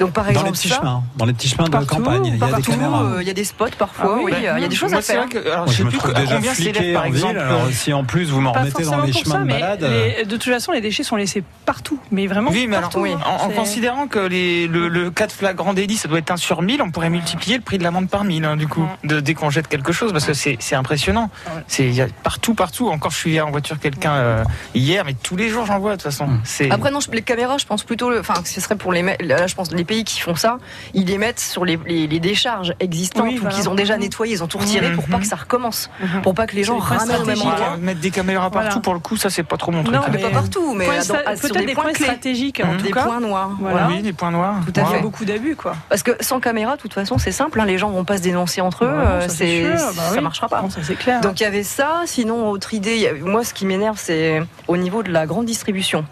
Donc 0.00 0.12
par 0.12 0.24
Dans 0.32 0.42
les 0.42 0.50
petits 0.52 0.68
ça, 0.68 0.76
chemins, 0.80 1.02
dans 1.16 1.24
les 1.24 1.32
petits 1.32 1.48
chemins 1.48 1.64
de 1.64 1.70
Partout, 1.70 1.96
campagne, 1.96 2.26
il 2.26 2.36
y 2.36 2.42
a 2.42 2.52
des 2.56 2.62
caméras. 2.62 3.02
euh, 3.04 3.18
il 3.22 3.26
y 3.26 3.30
a 3.30 3.34
des 3.34 3.44
spots 3.44 3.66
parfois, 3.78 4.10
Ah 4.14 4.16
oui, 4.18 4.22
oui, 4.26 4.30
bah, 4.32 4.36
euh, 4.52 4.54
il 4.58 4.62
y 4.62 4.66
a 4.66 4.68
des 4.68 4.76
choses 4.76 4.92
à 4.92 5.00
faire. 5.00 5.21
Vrai 5.26 5.28
que- 5.42 5.48
alors, 5.48 5.64
Moi, 5.64 5.66
je 5.66 5.72
je 5.72 5.76
sais 5.78 5.84
me 5.84 5.88
plus 5.90 5.98
trouve 5.98 6.14
déjà 6.14 6.34
combien 6.36 6.54
fliqué 6.54 6.92
par 6.92 7.02
en 7.02 7.04
ville. 7.06 7.14
exemple. 7.14 7.38
Alors, 7.38 7.66
si 7.72 7.92
en 7.92 8.04
plus 8.04 8.30
vous 8.30 8.40
m'en 8.40 8.52
remettez 8.52 8.84
dans 8.84 9.00
les 9.02 9.12
chemins 9.12 9.34
ça, 9.34 9.38
de 9.40 9.48
balade. 9.48 9.82
euh, 9.84 10.08
les- 10.18 10.24
de 10.24 10.36
toute 10.36 10.52
façon, 10.52 10.72
les 10.72 10.80
déchets 10.80 11.02
sont 11.02 11.16
laissés 11.16 11.42
partout, 11.66 11.98
mais 12.10 12.26
vraiment 12.26 12.50
Oui, 12.50 12.66
mais 12.66 12.76
alors, 12.76 12.90
partout. 12.90 13.06
hein. 13.06 13.18
en, 13.24 13.48
considérant 13.50 14.06
que 14.06 14.18
les, 14.18 14.66
le, 14.68 14.88
le 14.88 15.10
cas 15.10 15.26
de 15.26 15.32
flagrant 15.32 15.72
délit, 15.74 15.96
ça 15.96 16.08
doit 16.08 16.18
être 16.18 16.30
un 16.30 16.36
sur 16.36 16.62
1000, 16.62 16.82
on 16.82 16.90
pourrait 16.90 17.10
multiplier 17.10 17.56
le 17.56 17.62
prix 17.62 17.78
de 17.78 17.82
l'amende 17.84 18.08
par 18.08 18.24
1000, 18.24 18.44
hein, 18.44 18.56
du 18.56 18.66
coup, 18.68 18.86
de, 19.04 19.20
dès 19.20 19.34
qu'on 19.34 19.50
jette 19.50 19.68
quelque 19.68 19.92
chose, 19.92 20.12
parce 20.12 20.24
que 20.26 20.32
c'est 20.34 20.58
impressionnant. 20.74 21.30
C'est 21.68 21.92
partout, 22.22 22.54
partout. 22.54 22.88
Encore, 22.88 23.10
je 23.12 23.16
suis 23.18 23.40
en 23.40 23.50
voiture 23.50 23.78
quelqu'un 23.78 24.12
euh, 24.14 24.44
hier, 24.74 25.04
mais 25.04 25.14
tous 25.14 25.36
les 25.36 25.48
jours, 25.48 25.66
j'en 25.66 25.78
vois, 25.78 25.92
de 25.92 25.96
toute 25.96 26.04
façon. 26.04 26.28
C'est 26.44 26.70
Après 26.70 26.90
non, 26.90 27.00
je- 27.00 27.10
les 27.10 27.22
caméras, 27.22 27.58
je 27.58 27.66
pense 27.66 27.84
plutôt, 27.84 28.16
enfin, 28.18 28.34
que 28.42 28.48
ce 28.48 28.60
serait 28.60 28.76
pour 28.76 28.92
les, 28.92 29.02
là, 29.20 29.46
je 29.46 29.54
pense 29.54 29.72
les 29.72 29.84
pays 29.84 30.04
qui 30.04 30.20
font 30.20 30.34
ça, 30.34 30.58
ils 30.94 31.04
les 31.06 31.18
mettent 31.18 31.40
sur 31.40 31.64
les, 31.64 31.78
les- 31.86 32.06
les 32.06 32.20
décharges 32.20 32.74
existantes 32.80 33.26
Oui, 33.26 33.36
ou 33.38 33.42
voilà. 33.42 33.54
qu'ils 33.56 33.68
ont 33.68 33.74
déjà 33.74 33.96
nettoyées, 33.96 34.34
ils 34.34 34.42
ont 34.42 34.46
tout 34.46 34.58
retiré 34.58 34.90
pour 34.92 35.06
pas 35.12 35.18
que 35.18 35.26
ça 35.26 35.36
recommence, 35.36 35.90
pour 36.22 36.34
pas 36.34 36.46
que 36.46 36.56
les 36.56 36.64
gens 36.64 36.76
des 36.76 36.82
ramènent 36.82 37.22
au 37.22 37.24
même 37.24 37.40
endroit. 37.40 37.54
hein. 37.74 37.78
mettre 37.80 38.00
des 38.00 38.10
caméras 38.10 38.50
partout, 38.50 38.66
Voilà. 38.68 38.80
pour 38.80 38.94
le 38.94 39.00
coup, 39.00 39.16
ça, 39.16 39.30
c'est 39.30 39.42
pas 39.42 39.56
trop 39.56 39.70
mon 39.72 39.82
truc. 39.84 39.94
Non, 39.94 40.02
Mais 40.10 40.18
pas 40.18 40.30
partout, 40.30 40.74
mais 40.74 40.88
à- 40.88 41.02
sur 41.02 41.14
peut-être 41.14 41.58
des 41.58 41.66
des 41.66 41.74
points 41.74 41.92
stratégiques, 41.94 42.60
en 42.64 42.74
des 42.76 42.88
tout 42.88 42.94
cas. 42.94 43.04
points 43.04 43.20
noirs. 43.20 43.50
Voilà. 43.60 43.88
Oui, 43.88 44.02
des 44.02 44.12
points 44.12 44.30
noirs. 44.30 44.56
Tout 44.66 44.72
à 44.76 44.80
Il 44.80 44.84
y 44.84 44.92
a 44.92 44.96
fait. 44.96 45.00
beaucoup 45.02 45.24
d'abus, 45.24 45.56
quoi. 45.56 45.74
Parce 45.88 46.02
que 46.02 46.12
sans 46.20 46.40
caméra, 46.40 46.76
de 46.76 46.80
toute 46.80 46.94
façon, 46.94 47.18
c'est 47.18 47.32
simple, 47.32 47.60
hein, 47.60 47.64
les 47.64 47.78
gens 47.78 47.90
vont 47.90 48.04
pas 48.04 48.16
se 48.16 48.22
dénoncer 48.22 48.60
entre 48.60 48.84
eux, 48.84 48.88
euh, 48.88 49.20
ça, 49.22 49.28
c'est 49.28 49.62
bah 49.62 49.78
ça 50.14 50.20
marchera 50.20 50.48
pas. 50.48 50.62
Non, 50.62 50.70
ça, 50.70 50.80
c'est 50.82 50.94
clair. 50.96 51.20
Donc 51.20 51.40
il 51.40 51.42
y 51.42 51.46
avait 51.46 51.62
ça. 51.62 52.02
Sinon, 52.06 52.48
autre 52.50 52.74
idée, 52.74 53.12
moi 53.24 53.44
ce 53.44 53.54
qui 53.54 53.66
m'énerve, 53.66 53.96
c'est 53.98 54.42
au 54.68 54.76
niveau 54.76 55.02
de 55.02 55.10
la 55.12 55.26
grande 55.26 55.46
distribution. 55.46 56.04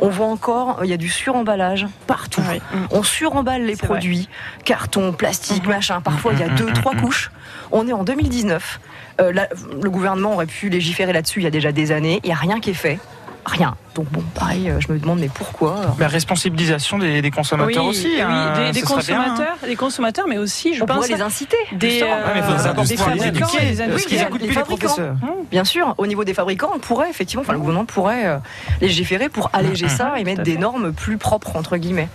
On 0.00 0.08
voit 0.08 0.26
encore, 0.26 0.80
il 0.84 0.90
y 0.90 0.92
a 0.92 0.96
du 0.98 1.08
suremballage 1.08 1.86
partout. 2.06 2.42
Oui. 2.50 2.58
Mm. 2.72 2.86
On 2.90 3.02
suremballe 3.02 3.62
les 3.64 3.76
produits, 3.76 4.28
carton, 4.64 5.12
plastique, 5.12 5.64
Mhm. 5.64 5.70
machin. 5.70 6.00
Parfois, 6.00 6.32
il 6.34 6.40
y 6.40 6.42
a 6.42 6.48
deux, 6.48 6.70
trois 6.72 6.94
couches. 6.94 7.30
On 7.72 7.88
est 7.88 7.92
en 7.92 8.04
2019. 8.04 8.80
Euh, 9.20 9.32
là, 9.32 9.48
le 9.82 9.88
gouvernement 9.88 10.34
aurait 10.34 10.46
pu 10.46 10.68
légiférer 10.68 11.12
là-dessus 11.14 11.40
il 11.40 11.44
y 11.44 11.46
a 11.46 11.50
déjà 11.50 11.72
des 11.72 11.92
années. 11.92 12.20
Il 12.24 12.26
n'y 12.26 12.32
a 12.34 12.36
rien 12.38 12.60
qui 12.60 12.70
est 12.70 12.74
fait. 12.74 12.98
Rien. 13.46 13.74
Donc 13.96 14.10
bon, 14.12 14.22
pareil, 14.34 14.68
euh, 14.70 14.78
je 14.78 14.92
me 14.92 14.98
demande 14.98 15.18
mais 15.20 15.30
pourquoi? 15.32 15.96
La 15.98 16.06
responsabilisation 16.08 16.98
des, 16.98 17.22
des 17.22 17.30
consommateurs 17.30 17.82
oui, 17.84 17.90
aussi. 17.90 18.08
oui, 18.14 18.20
hein, 18.20 18.52
des, 18.72 18.72
bien, 18.72 18.82
hein. 18.82 18.86
consommateurs, 18.86 19.56
des 19.66 19.74
consommateurs, 19.76 20.26
mais 20.28 20.36
aussi, 20.38 20.74
je 20.74 20.82
On 20.82 20.86
pense, 20.86 20.96
pourrait 20.96 21.08
les 21.16 21.22
inciter. 21.22 21.56
des, 21.72 22.02
euh, 22.02 22.04
Ouais, 22.04 22.12
mais 22.34 22.40
il 22.40 22.42
faut 22.44 22.50
des 22.52 22.88
les 22.90 22.96
fabricants, 22.96 23.48
les- 23.58 24.46
les 24.48 24.52
fabricants. 24.52 24.62
professeurs. 24.64 25.14
Bien 25.50 25.64
sûr, 25.64 25.94
au 25.96 26.06
niveau 26.06 26.24
des 26.24 26.34
fabricants, 26.34 26.70
on 26.74 26.78
pourrait 26.78 27.08
effectivement, 27.08 27.40
enfin 27.42 27.54
le 27.54 27.58
gouvernement 27.58 27.86
pourrait 27.86 28.26
euh, 28.26 28.36
légiférer 28.82 29.28
pour 29.30 29.48
alléger 29.54 29.88
ça 29.88 30.14
et 30.18 30.24
mettre 30.24 30.42
des 30.42 30.58
normes 30.58 30.92
plus 30.92 31.16
propres 31.16 31.56
entre 31.56 31.76
guillemets. 31.78 32.08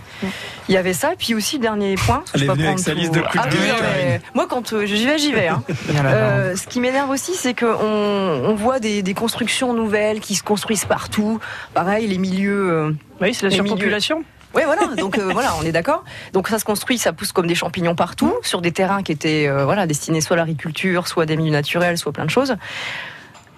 Il 0.68 0.74
y 0.74 0.78
avait 0.78 0.92
ça, 0.92 1.14
et 1.14 1.16
puis 1.16 1.34
aussi 1.34 1.58
dernier 1.58 1.96
point. 1.96 2.22
je 2.34 2.44
est 2.44 2.46
peux 2.46 2.52
venue 2.52 2.62
pas 2.64 2.68
avec 2.70 2.78
sa 2.78 2.92
prendre 2.92 3.00
liste 3.00 3.12
tout- 3.12 3.18
de 3.18 3.24
coups 3.24 3.34
de 3.34 3.40
Ah 3.42 3.80
gueule. 3.80 4.20
Moi, 4.34 4.46
quand 4.48 4.72
euh, 4.72 4.86
j'y 4.86 5.04
vais, 5.04 5.18
j'y 5.18 5.32
vais. 5.32 5.48
hein. 5.48 5.62
Euh, 6.04 6.54
ce 6.56 6.66
qui 6.66 6.78
m'énerve 6.80 7.10
aussi, 7.10 7.32
c'est 7.34 7.54
qu'on 7.54 7.66
on 7.74 8.54
voit 8.54 8.78
des, 8.78 9.02
des 9.02 9.14
constructions 9.14 9.72
nouvelles 9.74 10.20
qui 10.20 10.34
se 10.34 10.42
construisent 10.42 10.84
partout. 10.84 11.40
Pareil, 11.74 12.06
les 12.06 12.18
milieux. 12.18 12.70
euh, 12.70 12.92
Oui, 13.20 13.34
c'est 13.34 13.46
la 13.46 13.50
surpopulation. 13.52 14.24
Oui, 14.54 14.62
voilà. 14.66 14.86
Donc 14.98 15.18
euh, 15.18 15.30
voilà, 15.32 15.54
on 15.60 15.64
est 15.64 15.72
d'accord. 15.72 16.04
Donc 16.32 16.48
ça 16.48 16.58
se 16.58 16.64
construit, 16.64 16.98
ça 16.98 17.12
pousse 17.12 17.32
comme 17.32 17.46
des 17.46 17.54
champignons 17.54 17.94
partout, 17.94 18.34
sur 18.42 18.60
des 18.60 18.72
terrains 18.72 19.02
qui 19.02 19.12
étaient 19.12 19.48
euh, 19.48 19.64
voilà 19.64 19.86
destinés 19.86 20.20
soit 20.20 20.34
à 20.34 20.40
l'agriculture, 20.40 21.08
soit 21.08 21.22
à 21.22 21.26
des 21.26 21.36
milieux 21.36 21.52
naturels, 21.52 21.96
soit 21.96 22.12
plein 22.12 22.26
de 22.26 22.30
choses. 22.30 22.56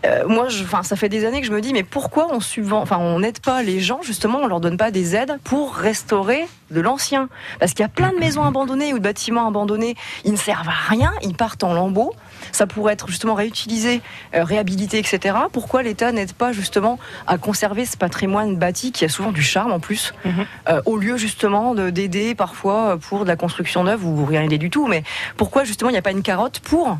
Euh, 0.06 0.28
moi, 0.28 0.50
je, 0.50 0.62
enfin, 0.64 0.82
ça 0.82 0.96
fait 0.96 1.08
des 1.08 1.24
années 1.24 1.40
que 1.40 1.46
je 1.46 1.52
me 1.52 1.62
dis, 1.62 1.72
mais 1.72 1.82
pourquoi 1.82 2.28
on 2.30 2.38
subvent, 2.38 2.74
enfin, 2.74 2.98
on 2.98 3.20
n'aide 3.20 3.40
pas 3.40 3.62
les 3.62 3.80
gens 3.80 4.00
justement, 4.02 4.40
on 4.42 4.46
leur 4.46 4.60
donne 4.60 4.76
pas 4.76 4.90
des 4.90 5.16
aides 5.16 5.38
pour 5.44 5.74
restaurer 5.74 6.46
de 6.70 6.80
l'ancien, 6.82 7.30
parce 7.58 7.72
qu'il 7.72 7.80
y 7.80 7.86
a 7.86 7.88
plein 7.88 8.10
de 8.10 8.18
maisons 8.18 8.42
abandonnées 8.44 8.92
ou 8.92 8.98
de 8.98 9.02
bâtiments 9.02 9.48
abandonnés, 9.48 9.96
ils 10.26 10.32
ne 10.32 10.36
servent 10.36 10.68
à 10.68 10.90
rien, 10.90 11.10
ils 11.22 11.34
partent 11.34 11.64
en 11.64 11.72
lambeaux. 11.72 12.12
Ça 12.54 12.66
pourrait 12.66 12.92
être 12.94 13.08
justement 13.08 13.34
réutilisé, 13.34 14.00
euh, 14.34 14.44
réhabilité, 14.44 14.98
etc. 14.98 15.36
Pourquoi 15.52 15.82
l'État 15.82 16.12
n'aide 16.12 16.32
pas 16.32 16.52
justement 16.52 16.98
à 17.26 17.36
conserver 17.36 17.84
ce 17.84 17.96
patrimoine 17.96 18.56
bâti 18.56 18.92
qui 18.92 19.04
a 19.04 19.08
souvent 19.08 19.32
du 19.32 19.42
charme 19.42 19.72
en 19.72 19.80
plus, 19.80 20.14
euh, 20.68 20.80
au 20.86 20.96
lieu 20.96 21.16
justement 21.16 21.74
de- 21.74 21.90
d'aider 21.90 22.34
parfois 22.34 22.96
pour 22.98 23.24
de 23.24 23.28
la 23.28 23.36
construction 23.36 23.84
neuve 23.84 24.04
ou 24.06 24.24
rien 24.24 24.42
aider 24.42 24.58
du 24.58 24.70
tout. 24.70 24.86
Mais 24.86 25.02
pourquoi 25.36 25.64
justement 25.64 25.90
il 25.90 25.94
n'y 25.94 25.98
a 25.98 26.02
pas 26.02 26.12
une 26.12 26.22
carotte 26.22 26.60
pour 26.60 26.96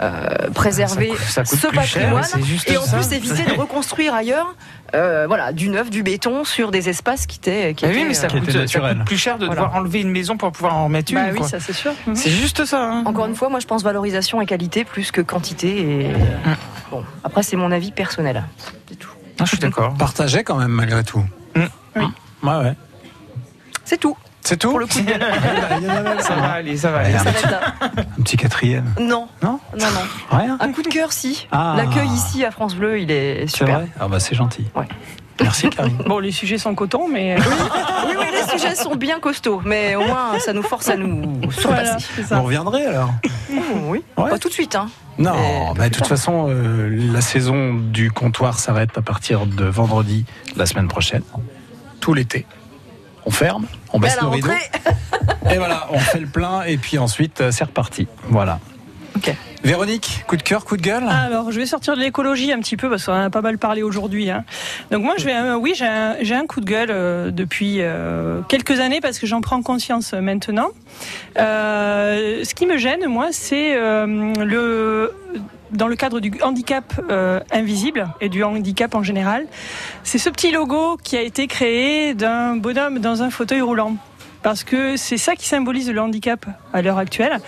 euh, 0.00 0.28
préserver 0.54 1.08
Ça 1.08 1.42
coûte- 1.42 1.58
ça 1.58 1.68
coûte 1.70 1.82
ce 1.82 1.86
cher, 1.86 2.02
patrimoine 2.02 2.24
et 2.66 2.76
en 2.76 2.82
ça. 2.82 2.96
plus 2.98 3.12
éviter 3.12 3.44
de 3.44 3.58
reconstruire 3.58 4.14
ailleurs, 4.14 4.54
euh, 4.94 5.26
voilà, 5.26 5.52
du 5.52 5.68
neuf, 5.68 5.90
du 5.90 6.02
béton 6.02 6.44
sur 6.44 6.70
des 6.70 6.88
espaces 6.88 7.26
qui 7.26 7.36
étaient, 7.38 7.74
qui 7.74 7.84
Ah 7.84 7.88
oui, 7.90 7.96
étaient, 7.98 8.08
mais 8.08 8.14
ça 8.14 8.26
euh, 8.26 8.40
coûte, 8.40 8.50
ça 8.68 8.80
coûte 8.80 9.04
plus 9.04 9.16
cher 9.18 9.38
de 9.38 9.46
Voilà. 9.46 9.62
devoir 9.62 9.76
enlever 9.80 10.00
une 10.00 10.10
maison 10.10 10.36
pour 10.36 10.50
pouvoir 10.52 10.76
en 10.76 10.84
remettre 10.84 11.12
une. 11.12 11.18
Bah 11.18 11.26
oui, 11.32 11.38
quoi. 11.38 11.48
ça 11.48 11.60
c'est 11.60 11.72
sûr. 11.72 11.92
C'est 12.14 12.30
juste 12.30 12.64
ça. 12.64 12.82
hein. 12.90 13.02
Encore 13.06 13.26
une 13.26 13.34
fois, 13.36 13.48
moi 13.48 13.60
je 13.60 13.66
pense 13.66 13.82
valorisation 13.82 14.40
et 14.40 14.46
qualité 14.46 14.84
plus 14.84 15.10
que 15.10 15.20
quantité. 15.20 16.02
Et... 16.06 16.12
Bon, 16.90 17.04
après 17.24 17.42
c'est 17.42 17.56
mon 17.56 17.70
avis 17.72 17.92
personnel. 17.92 18.44
Ah, 19.40 19.44
je 19.44 19.48
suis 19.50 19.58
d'accord. 19.58 19.94
Partagé 19.94 20.42
quand 20.42 20.56
même 20.56 20.70
malgré 20.70 21.04
tout. 21.04 21.22
Oui. 21.54 21.62
Ouais, 22.42 22.56
ouais. 22.56 22.74
C'est 23.84 23.98
tout. 23.98 24.16
C'est 24.42 24.56
tout 24.56 24.70
Pour 24.70 24.78
le 24.78 24.86
coup. 24.86 24.92
Ça 26.20 26.34
va 26.34 26.52
aller, 26.52 26.76
ça 26.76 26.90
va 26.90 26.98
Allez, 27.00 27.14
aller. 27.14 27.16
un, 27.16 27.18
Ça 27.18 27.32
s'arrête 27.32 27.50
là. 27.50 27.60
un 28.18 28.22
petit 28.22 28.36
quatrième. 28.36 28.84
Non. 28.98 29.28
Non 29.42 29.60
Non, 29.78 29.86
non. 29.86 30.36
Rien 30.38 30.56
Un 30.60 30.72
coup 30.72 30.82
de 30.82 30.88
cœur, 30.88 31.12
si. 31.12 31.46
Ah. 31.52 31.74
L'accueil 31.76 32.08
ici 32.08 32.44
à 32.44 32.50
France 32.50 32.74
Bleu, 32.74 33.00
il 33.00 33.10
est 33.10 33.42
C'est 33.46 33.58
super. 33.58 33.80
vrai 33.80 33.88
Ah 34.00 34.08
bah 34.08 34.20
c'est 34.20 34.34
gentil. 34.34 34.64
Ouais. 34.74 34.86
Merci 35.40 35.68
Karine. 35.70 35.96
Bon, 36.06 36.18
les 36.18 36.32
sujets 36.32 36.58
sont 36.58 36.74
coton, 36.74 37.08
mais. 37.08 37.36
Oui, 37.36 38.14
oui, 38.18 38.26
les 38.32 38.58
sujets 38.58 38.74
sont 38.74 38.96
bien 38.96 39.20
costauds, 39.20 39.60
mais 39.64 39.94
au 39.96 40.04
moins 40.04 40.38
ça 40.40 40.52
nous 40.52 40.62
force 40.62 40.88
à 40.88 40.96
nous 40.96 41.40
Voilà, 41.60 41.84
surpasser. 41.84 42.06
c'est 42.16 42.22
ça. 42.24 42.36
Vous 42.38 42.44
reviendrez 42.44 42.86
alors 42.86 43.12
Oh, 43.52 43.54
oui. 43.88 44.02
Ouais. 44.16 44.30
Pas 44.30 44.38
tout 44.38 44.48
de 44.48 44.54
suite, 44.54 44.74
hein. 44.76 44.88
Non, 45.18 45.32
Mais 45.74 45.78
bah, 45.78 45.88
de 45.88 45.94
toute 45.94 46.06
façon, 46.06 46.46
euh, 46.48 46.88
la 47.12 47.20
saison 47.20 47.74
du 47.74 48.10
comptoir 48.12 48.58
s'arrête 48.58 48.96
à 48.96 49.02
partir 49.02 49.46
de 49.46 49.64
vendredi 49.64 50.24
la 50.56 50.64
semaine 50.64 50.86
prochaine. 50.88 51.22
Tout 52.00 52.14
l'été. 52.14 52.46
On 53.28 53.30
ferme, 53.30 53.66
on 53.92 54.00
baisse 54.00 54.18
le 54.22 54.26
rideau. 54.26 54.48
Et 55.50 55.58
voilà, 55.58 55.86
on 55.90 55.98
fait 55.98 56.18
le 56.18 56.26
plein 56.26 56.62
et 56.62 56.78
puis 56.78 56.96
ensuite 56.96 57.42
euh, 57.42 57.50
c'est 57.50 57.64
reparti. 57.64 58.08
Voilà. 58.30 58.58
Ok. 59.14 59.34
Véronique, 59.64 60.24
coup 60.28 60.36
de 60.36 60.42
cœur, 60.42 60.64
coup 60.64 60.76
de 60.76 60.82
gueule 60.82 61.04
Alors, 61.08 61.50
je 61.50 61.58
vais 61.58 61.66
sortir 61.66 61.96
de 61.96 62.00
l'écologie 62.00 62.52
un 62.52 62.60
petit 62.60 62.76
peu 62.76 62.88
parce 62.88 63.06
qu'on 63.06 63.12
en 63.12 63.24
a 63.24 63.30
pas 63.30 63.40
mal 63.40 63.58
parlé 63.58 63.82
aujourd'hui. 63.82 64.30
hein. 64.30 64.44
Donc 64.92 65.02
moi, 65.02 65.14
je 65.18 65.24
vais, 65.24 65.34
euh, 65.34 65.56
oui, 65.56 65.74
j'ai 65.74 66.34
un, 66.34 66.46
coup 66.46 66.60
de 66.60 66.64
gueule 66.64 66.90
euh, 66.90 67.30
depuis 67.32 67.78
euh, 67.80 68.40
quelques 68.48 68.78
années 68.78 69.00
parce 69.00 69.18
que 69.18 69.26
j'en 69.26 69.40
prends 69.40 69.60
conscience 69.62 70.12
maintenant. 70.12 70.68
Ce 71.36 72.54
qui 72.54 72.66
me 72.66 72.78
gêne, 72.78 73.06
moi, 73.08 73.28
c'est 73.32 73.74
le 73.74 75.12
dans 75.70 75.86
le 75.86 75.96
cadre 75.96 76.20
du 76.20 76.32
handicap 76.42 76.98
invisible 77.50 78.08
et 78.22 78.28
du 78.30 78.42
handicap 78.42 78.94
en 78.94 79.02
général, 79.02 79.46
c'est 80.02 80.18
ce 80.18 80.30
petit 80.30 80.50
logo 80.50 80.96
qui 81.02 81.16
a 81.16 81.20
été 81.20 81.46
créé 81.46 82.14
d'un 82.14 82.56
bonhomme 82.56 83.00
dans 83.00 83.22
un 83.22 83.30
fauteuil 83.30 83.60
roulant. 83.60 83.96
Parce 84.42 84.64
que 84.64 84.96
c'est 84.96 85.16
ça 85.16 85.34
qui 85.34 85.46
symbolise 85.46 85.90
le 85.90 86.00
handicap 86.00 86.46
à 86.72 86.82
l'heure 86.82 86.98
actuelle. 86.98 87.40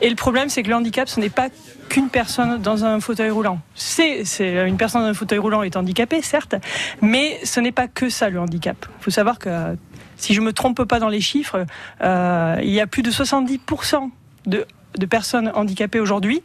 Et 0.00 0.08
le 0.08 0.16
problème, 0.16 0.48
c'est 0.48 0.62
que 0.62 0.68
le 0.68 0.76
handicap, 0.76 1.08
ce 1.08 1.20
n'est 1.20 1.30
pas 1.30 1.48
qu'une 1.88 2.08
personne 2.08 2.60
dans 2.60 2.84
un 2.84 3.00
fauteuil 3.00 3.30
roulant. 3.30 3.60
C'est, 3.74 4.24
une 4.66 4.76
personne 4.76 5.02
dans 5.02 5.08
un 5.08 5.14
fauteuil 5.14 5.38
roulant 5.38 5.62
est 5.62 5.76
handicapée, 5.76 6.22
certes, 6.22 6.56
mais 7.00 7.38
ce 7.44 7.60
n'est 7.60 7.72
pas 7.72 7.88
que 7.88 8.08
ça 8.08 8.28
le 8.28 8.40
handicap. 8.40 8.76
Il 9.00 9.04
faut 9.04 9.10
savoir 9.10 9.38
que, 9.38 9.76
si 10.16 10.34
je 10.34 10.40
me 10.40 10.52
trompe 10.52 10.84
pas 10.84 10.98
dans 10.98 11.08
les 11.08 11.20
chiffres, 11.20 11.66
euh, 12.02 12.56
il 12.62 12.70
y 12.70 12.80
a 12.80 12.86
plus 12.86 13.02
de 13.02 13.10
70% 13.10 14.10
de, 14.46 14.66
de 14.96 15.06
personnes 15.06 15.50
handicapées 15.54 16.00
aujourd'hui 16.00 16.42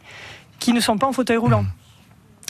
qui 0.58 0.72
ne 0.72 0.80
sont 0.80 0.98
pas 0.98 1.06
en 1.06 1.12
fauteuil 1.12 1.36
roulant. 1.36 1.64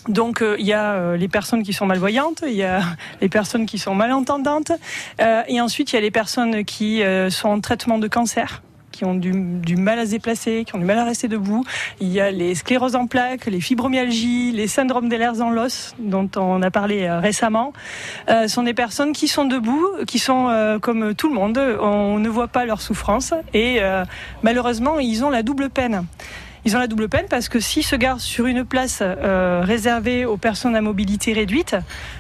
Donc 0.09 0.43
euh, 0.43 0.57
il 0.59 0.67
y 0.67 0.73
a 0.73 0.93
euh, 0.95 1.17
les 1.17 1.29
personnes 1.29 1.63
qui 1.63 1.73
sont 1.73 1.87
malvoyantes, 1.87 2.43
il 2.47 2.55
y 2.55 2.65
a 2.65 2.83
les 3.21 3.29
personnes 3.29 3.67
qui 3.67 3.79
sont 3.79 3.95
malentendantes, 3.95 4.73
euh, 5.21 5.43
et 5.49 5.61
ensuite 5.61 5.93
il 5.93 5.97
y 5.97 5.99
a 5.99 6.03
les 6.03 6.11
personnes 6.11 6.65
qui 6.65 7.03
euh, 7.03 7.31
sont 7.31 7.49
en 7.49 7.61
traitement 7.61 7.99
de 7.99 8.09
cancer 8.09 8.63
qui 8.93 9.05
ont 9.05 9.15
du, 9.15 9.33
du 9.33 9.77
mal 9.77 9.99
à 9.99 10.07
se 10.07 10.13
déplacer, 10.13 10.65
qui 10.65 10.77
ont 10.77 10.79
du 10.79 10.85
mal 10.85 10.99
à 10.99 11.05
rester 11.05 11.27
debout. 11.27 11.65
Il 12.01 12.09
y 12.09 12.21
a 12.21 12.31
les 12.31 12.55
scléroses 12.55 12.95
en 12.95 13.09
plaques, 13.09 13.47
les 13.47 13.61
fibromyalgies, 13.61 14.53
les 14.53 14.69
syndromes 14.69 15.09
des 15.09 15.19
lèvres 15.19 15.37
dans 15.37 15.51
l'os, 15.51 15.97
dont 15.99 16.31
on 16.37 16.63
a 16.63 16.71
parlé 16.71 17.05
euh, 17.05 17.19
récemment. 17.19 17.73
Euh, 18.29 18.47
sont 18.47 18.63
des 18.63 18.75
personnes 18.75 19.13
qui 19.13 19.27
sont 19.27 19.47
debout, 19.47 19.89
qui 20.07 20.21
sont 20.21 20.49
euh, 20.49 20.79
comme 20.79 21.15
tout 21.15 21.29
le 21.29 21.35
monde. 21.35 21.59
On 21.81 22.19
ne 22.19 22.29
voit 22.29 22.49
pas 22.49 22.65
leur 22.65 22.81
souffrance 22.81 23.35
et 23.55 23.79
euh, 23.81 24.05
malheureusement 24.43 25.01
ils 25.01 25.25
ont 25.25 25.31
la 25.31 25.43
double 25.43 25.71
peine. 25.71 26.05
Ils 26.65 26.77
ont 26.77 26.79
la 26.79 26.87
double 26.87 27.09
peine 27.09 27.27
parce 27.29 27.49
que 27.49 27.59
s'ils 27.61 27.85
se 27.85 27.97
garent 27.97 28.21
sur 28.21 28.47
une 28.47 28.65
place 28.65 28.99
euh, 29.03 29.63
réservée 29.65 30.25
aux 30.25 30.37
personnes 30.37 30.77
à 30.77 30.81
mobilité 30.81 31.33
réduite, 31.33 31.75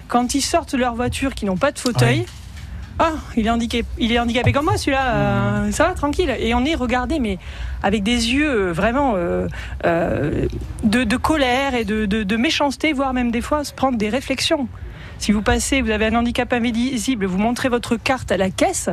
quand 0.08 0.34
ils 0.34 0.40
sortent 0.42 0.72
de 0.74 0.78
leur 0.80 0.94
voiture 0.94 1.34
qui 1.34 1.44
n'ont 1.44 1.56
pas 1.56 1.70
de 1.70 1.78
fauteuil, 1.78 2.26
ah, 2.98 3.12
il 3.36 3.46
est 3.46 3.50
handicapé, 3.50 3.86
il 3.98 4.12
est 4.12 4.18
handicapé 4.18 4.52
comme 4.52 4.64
moi 4.66 4.76
celui-là, 4.76 5.14
euh, 5.14 5.70
ça 5.72 5.84
va 5.88 5.94
tranquille. 5.94 6.34
Et 6.38 6.54
on 6.54 6.64
est 6.64 6.74
regardé, 6.74 7.20
mais 7.20 7.38
avec 7.82 8.02
des 8.02 8.32
yeux 8.32 8.50
euh, 8.68 8.72
vraiment 8.72 9.14
euh, 9.16 9.46
euh, 9.86 10.46
de, 10.84 11.04
de 11.04 11.16
colère 11.16 11.74
et 11.74 11.84
de, 11.84 12.04
de- 12.06 12.22
de 12.24 12.36
méchanceté, 12.36 12.92
voire 12.92 13.12
même 13.14 13.30
des 13.30 13.40
fois 13.40 13.64
se 13.64 13.72
prendre 13.72 13.96
des 13.96 14.08
réflexions. 14.08 14.68
Si 15.18 15.30
vous 15.32 15.42
passez, 15.42 15.82
vous 15.82 15.90
avez 15.90 16.06
un 16.06 16.14
handicap 16.16 16.52
invisible, 16.52 17.26
vous 17.26 17.38
montrez 17.38 17.68
votre 17.68 17.96
carte 17.96 18.32
à 18.32 18.36
la 18.36 18.50
caisse, 18.50 18.90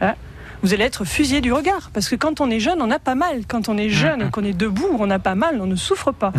hein, 0.00 0.14
vous 0.62 0.72
allez 0.74 0.84
être 0.84 1.04
fusillé 1.04 1.40
du 1.40 1.52
regard. 1.52 1.90
Parce 1.92 2.08
que 2.08 2.16
quand 2.16 2.40
on 2.40 2.50
est 2.50 2.60
jeune, 2.60 2.80
on 2.80 2.90
a 2.90 2.98
pas 2.98 3.14
mal. 3.14 3.42
Quand 3.46 3.68
on 3.68 3.76
est 3.76 3.88
jeune, 3.88 4.30
qu'on 4.30 4.44
est 4.44 4.56
debout, 4.56 4.96
on 4.98 5.10
a 5.10 5.18
pas 5.18 5.34
mal, 5.34 5.60
on 5.60 5.66
ne 5.66 5.76
souffre 5.76 6.12
pas. 6.12 6.32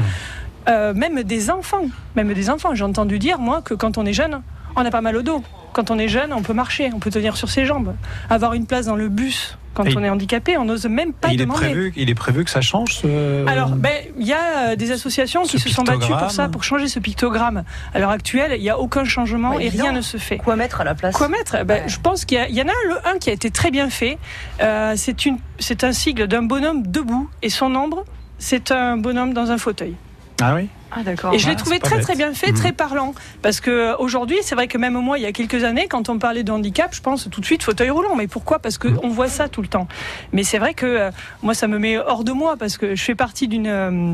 Euh, 0.69 0.93
même 0.93 1.23
des 1.23 1.49
enfants, 1.49 1.87
même 2.15 2.33
des 2.33 2.49
enfants. 2.49 2.73
J'ai 2.73 2.85
entendu 2.85 3.19
dire, 3.19 3.39
moi, 3.39 3.61
que 3.61 3.73
quand 3.73 3.97
on 3.97 4.05
est 4.05 4.13
jeune, 4.13 4.41
on 4.75 4.85
a 4.85 4.91
pas 4.91 5.01
mal 5.01 5.15
au 5.17 5.21
dos. 5.21 5.43
Quand 5.73 5.91
on 5.91 5.97
est 5.99 6.07
jeune, 6.07 6.31
on 6.33 6.41
peut 6.41 6.53
marcher, 6.53 6.91
on 6.93 6.99
peut 6.99 7.09
tenir 7.09 7.35
sur 7.35 7.49
ses 7.49 7.65
jambes. 7.65 7.95
Avoir 8.29 8.53
une 8.53 8.65
place 8.65 8.85
dans 8.85 8.95
le 8.95 9.09
bus 9.09 9.57
quand 9.73 9.85
Et- 9.85 9.97
on 9.97 10.03
est 10.03 10.09
handicapé, 10.09 10.55
on 10.57 10.65
n'ose 10.65 10.85
même 10.85 11.13
pas 11.13 11.29
il, 11.29 11.41
est 11.41 11.45
demander. 11.45 11.61
prévu, 11.61 11.93
il 11.95 12.07
est 12.11 12.15
prévu 12.15 12.43
que 12.43 12.51
ça 12.51 12.61
change 12.61 12.93
ce- 12.93 13.47
Alors, 13.47 13.69
ben, 13.69 13.91
il 14.19 14.27
y 14.27 14.31
a 14.33 14.69
euh, 14.71 14.75
des 14.75 14.91
associations 14.91 15.41
qui 15.43 15.57
se 15.59 15.67
sont 15.69 15.83
battues 15.83 16.11
pour 16.13 16.29
ça, 16.29 16.47
pour 16.47 16.63
changer 16.63 16.87
ce 16.87 16.99
pictogramme. 16.99 17.63
À 17.93 17.97
l'heure 17.99 18.11
actuelle, 18.11 18.51
il 18.55 18.61
n'y 18.61 18.69
a 18.69 18.77
aucun 18.77 19.03
changement 19.03 19.55
Ouais, 19.55 19.65
et 19.65 19.69
rien 19.69 19.91
ne 19.91 20.01
se 20.01 20.17
fait. 20.17 20.37
Quoi 20.37 20.55
mettre 20.55 20.81
à 20.81 20.83
la 20.83 20.93
place 20.93 21.15
Quoi 21.15 21.27
mettre? 21.27 21.63
Ben, 21.65 21.87
Je 21.87 21.97
pense 21.99 22.23
qu'il 22.25 22.37
y, 22.49 22.61
en 22.61 22.67
a 22.67 22.69
un, 22.71 22.89
le 22.89 23.07
un 23.15 23.17
qui 23.17 23.31
a 23.31 23.33
été 23.33 23.49
très 23.49 23.71
bien 23.71 23.89
fait. 23.89 24.19
Euh, 24.61 24.95
c'est 24.95 25.83
un 25.83 25.91
sigle 25.91 26.27
d'un 26.27 26.43
bonhomme 26.43 26.85
debout 26.85 27.27
et 27.41 27.49
son 27.49 27.73
ombre, 27.75 28.05
c'est 28.37 28.71
un 28.71 28.97
bonhomme 28.97 29.33
dans 29.33 29.49
un 29.49 29.57
fauteuil. 29.57 29.95
Ah 30.39 30.53
oui? 30.55 30.69
Ah 30.95 31.03
d'accord. 31.03 31.33
Et 31.33 31.39
je 31.39 31.47
l'ai 31.47 31.53
Ah, 31.53 31.55
trouvé 31.55 31.79
très 31.79 31.95
bête. 31.95 32.03
très 32.05 32.15
bien 32.15 32.33
fait, 32.33 32.51
très 32.53 32.71
parlant. 32.71 33.13
Parce 33.41 33.59
que 33.59 33.71
euh, 33.71 33.97
aujourd'hui, 33.97 34.37
c'est 34.41 34.55
vrai 34.55 34.67
que 34.67 34.77
même 34.77 34.93
moi, 34.93 35.17
il 35.17 35.21
y 35.21 35.25
a 35.25 35.31
quelques 35.31 35.63
années, 35.63 35.87
quand 35.87 36.09
on 36.09 36.19
parlait 36.19 36.43
de 36.43 36.51
handicap, 36.51 36.93
je 36.93 37.01
pense 37.01 37.29
tout 37.29 37.41
de 37.41 37.45
suite 37.45 37.63
fauteuil 37.63 37.89
roulant. 37.89 38.15
Mais 38.15 38.27
pourquoi? 38.27 38.59
Parce 38.59 38.77
que 38.77 38.87
on 39.03 39.09
voit 39.09 39.27
ça 39.29 39.49
tout 39.49 39.61
le 39.61 39.67
temps. 39.67 39.87
Mais 40.31 40.43
c'est 40.43 40.59
vrai 40.59 40.73
que 40.73 40.85
euh, 40.85 41.11
moi, 41.41 41.53
ça 41.53 41.67
me 41.67 41.79
met 41.79 41.97
hors 41.97 42.23
de 42.23 42.31
moi 42.31 42.55
parce 42.57 42.77
que 42.77 42.95
je 42.95 43.03
fais 43.03 43.15
partie 43.15 43.47
d'une 43.47 43.67
euh, 43.67 44.13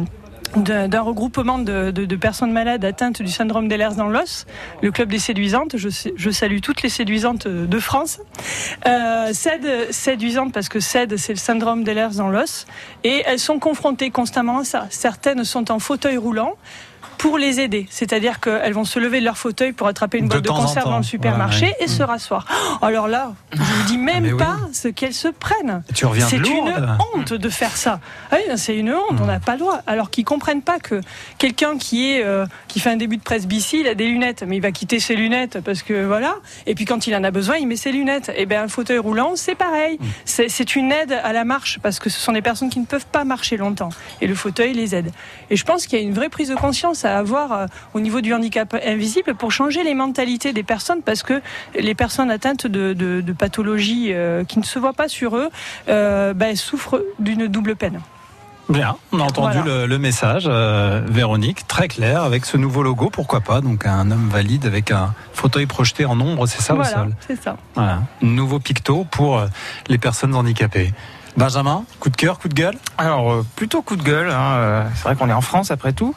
d'un 0.56 1.02
regroupement 1.02 1.60
de, 1.60 2.16
personnes 2.16 2.52
malades 2.52 2.84
atteintes 2.84 3.22
du 3.22 3.32
syndrome 3.32 3.68
d'Ehlers 3.68 3.96
dans 3.96 4.10
l'os, 4.10 4.46
le 4.82 4.92
club 4.92 5.10
des 5.10 5.20
séduisantes. 5.20 5.76
Je, 5.78 6.30
salue 6.32 6.60
toutes 6.62 6.82
les 6.82 6.90
séduisantes 6.90 7.48
de 7.48 7.80
France. 7.80 8.20
Euh, 8.88 9.34
SED, 9.34 9.92
séduisante 9.92 10.54
parce 10.54 10.70
que 10.70 10.80
SED, 10.80 11.18
c'est 11.18 11.34
le 11.34 11.40
syndrome 11.40 11.84
d'Ehlers 11.84 12.16
dans 12.18 12.30
l'os. 12.30 12.66
Et 13.04 13.24
elles 13.26 13.40
sont 13.40 13.60
confrontées 13.60 14.10
constamment 14.10 14.60
à 14.60 14.64
ça. 14.64 14.88
Certaines 14.90 15.44
sont 15.44 15.72
en 15.72 15.80
fauteuil 15.80 16.18
roulant 16.18 16.56
pour 17.20 17.38
les 17.38 17.60
aider. 17.60 17.86
C'est-à-dire 17.92 18.40
qu'elles 18.40 18.74
vont 18.74 18.86
se 18.86 18.98
lever 18.98 19.20
de 19.20 19.26
leur 19.26 19.38
fauteuil 19.38 19.74
pour 19.74 19.88
attraper 19.88 20.18
une 20.18 20.26
De 20.26 20.30
boîte 20.40 20.44
de, 20.46 20.50
conserve 20.50 20.90
dans 20.90 20.98
le 20.98 21.04
supermarché 21.04 21.66
Ouais, 21.68 21.76
ouais. 21.80 21.84
et 21.86 21.88
se 21.88 22.02
rasseoir. 22.02 22.46
Oh, 22.82 22.86
Alors 22.86 23.08
là, 23.10 23.34
je 23.54 23.62
vous 23.62 23.84
dis 23.88 23.98
même 23.98 24.24
oui. 24.24 24.38
pas 24.38 24.56
ce 24.74 24.88
qu'elles 24.88 25.14
se 25.14 25.28
prennent. 25.28 25.84
Tu 25.94 26.06
reviens 26.06 26.26
C'est 26.28 26.38
une 26.38 26.74
honte 27.16 27.34
de 27.34 27.50
faire 27.50 27.76
ça. 27.76 28.00
Ah 28.32 28.38
oui, 28.38 28.58
c'est 28.58 28.76
une 28.76 28.92
honte, 28.94 29.20
on 29.22 29.26
n'a 29.26 29.40
pas 29.42 29.54
le 29.54 29.60
droit. 29.60 29.82
Alors 29.86 30.10
qu'ils 30.10 30.24
comprennent 30.26 30.62
pas 30.62 30.80
que 30.80 31.02
quelqu'un 31.38 31.78
qui 31.78 32.10
est 32.14 32.24
euh, 32.24 32.46
qui 32.70 32.80
fait 32.80 32.90
un 32.90 32.96
début 32.96 33.18
de 33.18 33.22
presbytie, 33.22 33.82
il 33.82 33.88
a 33.88 33.96
des 33.96 34.08
lunettes, 34.08 34.44
mais 34.48 34.56
il 34.56 34.62
va 34.62 34.72
quitter 34.72 35.00
ses 35.02 35.16
lunettes 35.16 35.60
parce 35.60 35.84
que 35.84 36.06
voilà. 36.06 36.36
Et 36.68 36.74
puis 36.74 36.86
quand 36.86 37.06
il 37.06 37.16
en 37.16 37.24
a 37.26 37.32
besoin, 37.32 37.58
il 37.58 37.68
met 37.68 37.76
ses 37.76 37.92
lunettes. 37.92 38.32
Et 38.38 38.46
bien 38.46 38.64
un 38.64 38.68
fauteuil 38.70 38.98
roulant, 38.98 39.34
c'est 39.36 39.56
pareil. 39.56 40.00
C'est- 40.26 40.48
C'est 40.48 40.76
une 40.78 40.92
aide 40.94 41.12
à 41.22 41.34
la 41.34 41.44
marche 41.44 41.80
parce 41.84 42.00
que 42.00 42.10
ce 42.10 42.18
sont 42.20 42.32
des 42.32 42.42
personnes 42.42 42.70
qui 42.70 42.80
ne 42.80 42.86
peuvent 42.86 43.06
pas 43.12 43.26
marcher 43.26 43.58
longtemps. 43.58 43.90
Et 44.22 44.28
le 44.28 44.36
fauteuil 44.36 44.74
les 44.74 44.96
aide. 44.96 45.12
Et 45.50 45.58
je 45.58 45.66
pense 45.66 45.86
qu'il 45.86 46.00
y 46.00 46.02
a 46.02 46.06
une 46.06 46.14
vraie 46.14 46.30
prise 46.30 46.48
de 46.50 46.56
conscience 46.56 47.04
à 47.10 47.18
avoir 47.18 47.52
euh, 47.52 47.66
au 47.94 48.00
niveau 48.00 48.22
du 48.22 48.34
handicap 48.34 48.76
invisible 48.86 49.36
pour 49.36 49.52
changer 49.52 49.84
les 49.84 49.96
mentalités 49.96 50.54
des 50.54 50.64
personnes 50.64 51.02
parce 51.02 51.24
que 51.24 51.42
les 51.78 51.96
personnes 51.96 52.32
atteintes 52.32 52.68
de, 52.68 52.94
de, 52.94 53.22
de 53.22 53.34
pathologies 53.34 54.14
euh, 54.14 54.44
qui 54.44 54.60
ne 54.60 54.64
se 54.64 54.80
voient 54.80 54.94
pas 54.94 55.08
sur 55.08 55.36
eux 55.36 55.50
euh, 55.90 56.34
ben, 56.34 56.56
souffrent 56.56 57.02
d'une 57.20 57.48
double 57.48 57.76
peine. 57.76 58.00
Bien, 58.70 58.98
on 59.12 59.20
a 59.20 59.24
entendu 59.24 59.58
Voilà. 59.58 59.80
le, 59.82 59.86
le 59.88 59.98
message, 59.98 60.44
euh, 60.48 61.02
Véronique, 61.10 61.68
très 61.68 61.88
clair, 61.88 62.22
avec 62.22 62.46
ce 62.46 62.56
nouveau 62.56 62.84
logo, 62.84 63.10
pourquoi 63.10 63.42
pas, 63.42 63.62
donc 63.62 63.88
un 63.88 64.12
homme 64.12 64.30
valide 64.30 64.68
avec 64.68 64.92
un 64.92 65.16
fauteuil 65.34 65.66
projeté 65.66 66.06
en 66.06 66.20
ombre, 66.22 66.46
c'est 66.46 66.62
ça 66.62 66.74
au 66.74 66.76
voilà, 66.76 66.92
sol 66.92 67.16
c'est 67.28 67.42
ça. 67.42 67.58
Voilà, 67.74 68.04
nouveau 68.22 68.60
picto 68.60 69.08
pour 69.10 69.44
les 69.88 69.98
personnes 69.98 70.36
handicapées. 70.36 70.94
Benjamin, 71.38 71.84
coup 72.00 72.10
de 72.10 72.16
cœur, 72.18 72.40
coup 72.40 72.50
de 72.50 72.54
gueule 72.54 72.76
Alors 72.98 73.32
euh, 73.32 73.46
plutôt 73.56 73.82
coup 73.82 73.96
de 73.96 74.04
gueule. 74.04 74.30
hein, 74.30 74.54
euh, 74.58 74.84
c'est 74.96 75.04
vrai 75.04 75.16
qu'on 75.16 75.30
est 75.30 75.34
en 75.34 75.42
France 75.42 75.72
après 75.72 75.94
tout. 75.94 76.14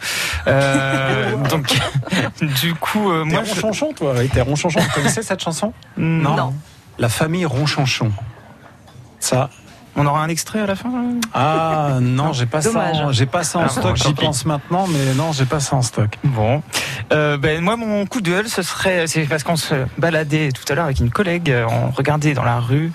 Euh, 0.46 1.36
donc 1.50 1.66
du 2.60 2.74
coup, 2.74 3.10
euh, 3.10 3.24
T'es 3.24 3.30
moi, 3.30 3.44
je... 3.44 3.50
ronchonchon, 3.52 3.92
toi 3.92 4.14
oui, 4.18 4.28
T'es 4.28 4.40
ronchonchon, 4.40 4.80
vous 4.80 4.90
connaissez 4.94 5.22
cette 5.22 5.40
chanson? 5.42 5.72
Non. 5.96 6.54
La 6.98 7.08
famille 7.08 7.44
ronchonchon. 7.46 8.10
Ça. 9.20 9.50
On 9.94 10.06
aura 10.06 10.22
un 10.22 10.28
extrait 10.28 10.60
à 10.60 10.66
la 10.66 10.74
fin 10.74 10.88
euh? 10.88 11.20
Ah 11.34 11.98
non, 12.00 12.32
j'ai 12.32 12.46
pas 12.46 12.62
ça. 12.62 12.70
Dommage. 12.70 13.14
J'ai 13.14 13.26
pas 13.26 13.44
ça 13.44 13.58
en 13.58 13.64
Ah, 13.64 13.68
stock. 13.68 13.94
J'y 13.96 14.14
pense 14.14 14.46
maintenant, 14.46 14.86
mais 14.88 15.12
non, 15.14 15.32
j'ai 15.32 15.44
pas 15.44 15.60
ça 15.60 15.76
en 15.76 15.82
stock. 15.82 16.18
Bon, 16.24 16.62
Euh, 17.12 17.36
ben 17.36 17.60
moi 17.60 17.76
mon 17.76 18.06
coup 18.06 18.22
de 18.22 18.30
gueule, 18.30 18.48
ce 18.48 18.62
serait, 18.62 19.06
c'est 19.06 19.24
parce 19.26 19.42
qu'on 19.42 19.56
se 19.56 19.74
baladait 19.98 20.48
tout 20.50 20.64
à 20.72 20.74
l'heure 20.74 20.86
avec 20.86 20.98
une 21.00 21.10
collègue, 21.10 21.54
on 21.68 21.90
regardait 21.90 22.32
dans 22.32 22.42
la 22.44 22.58
rue. 22.58 22.90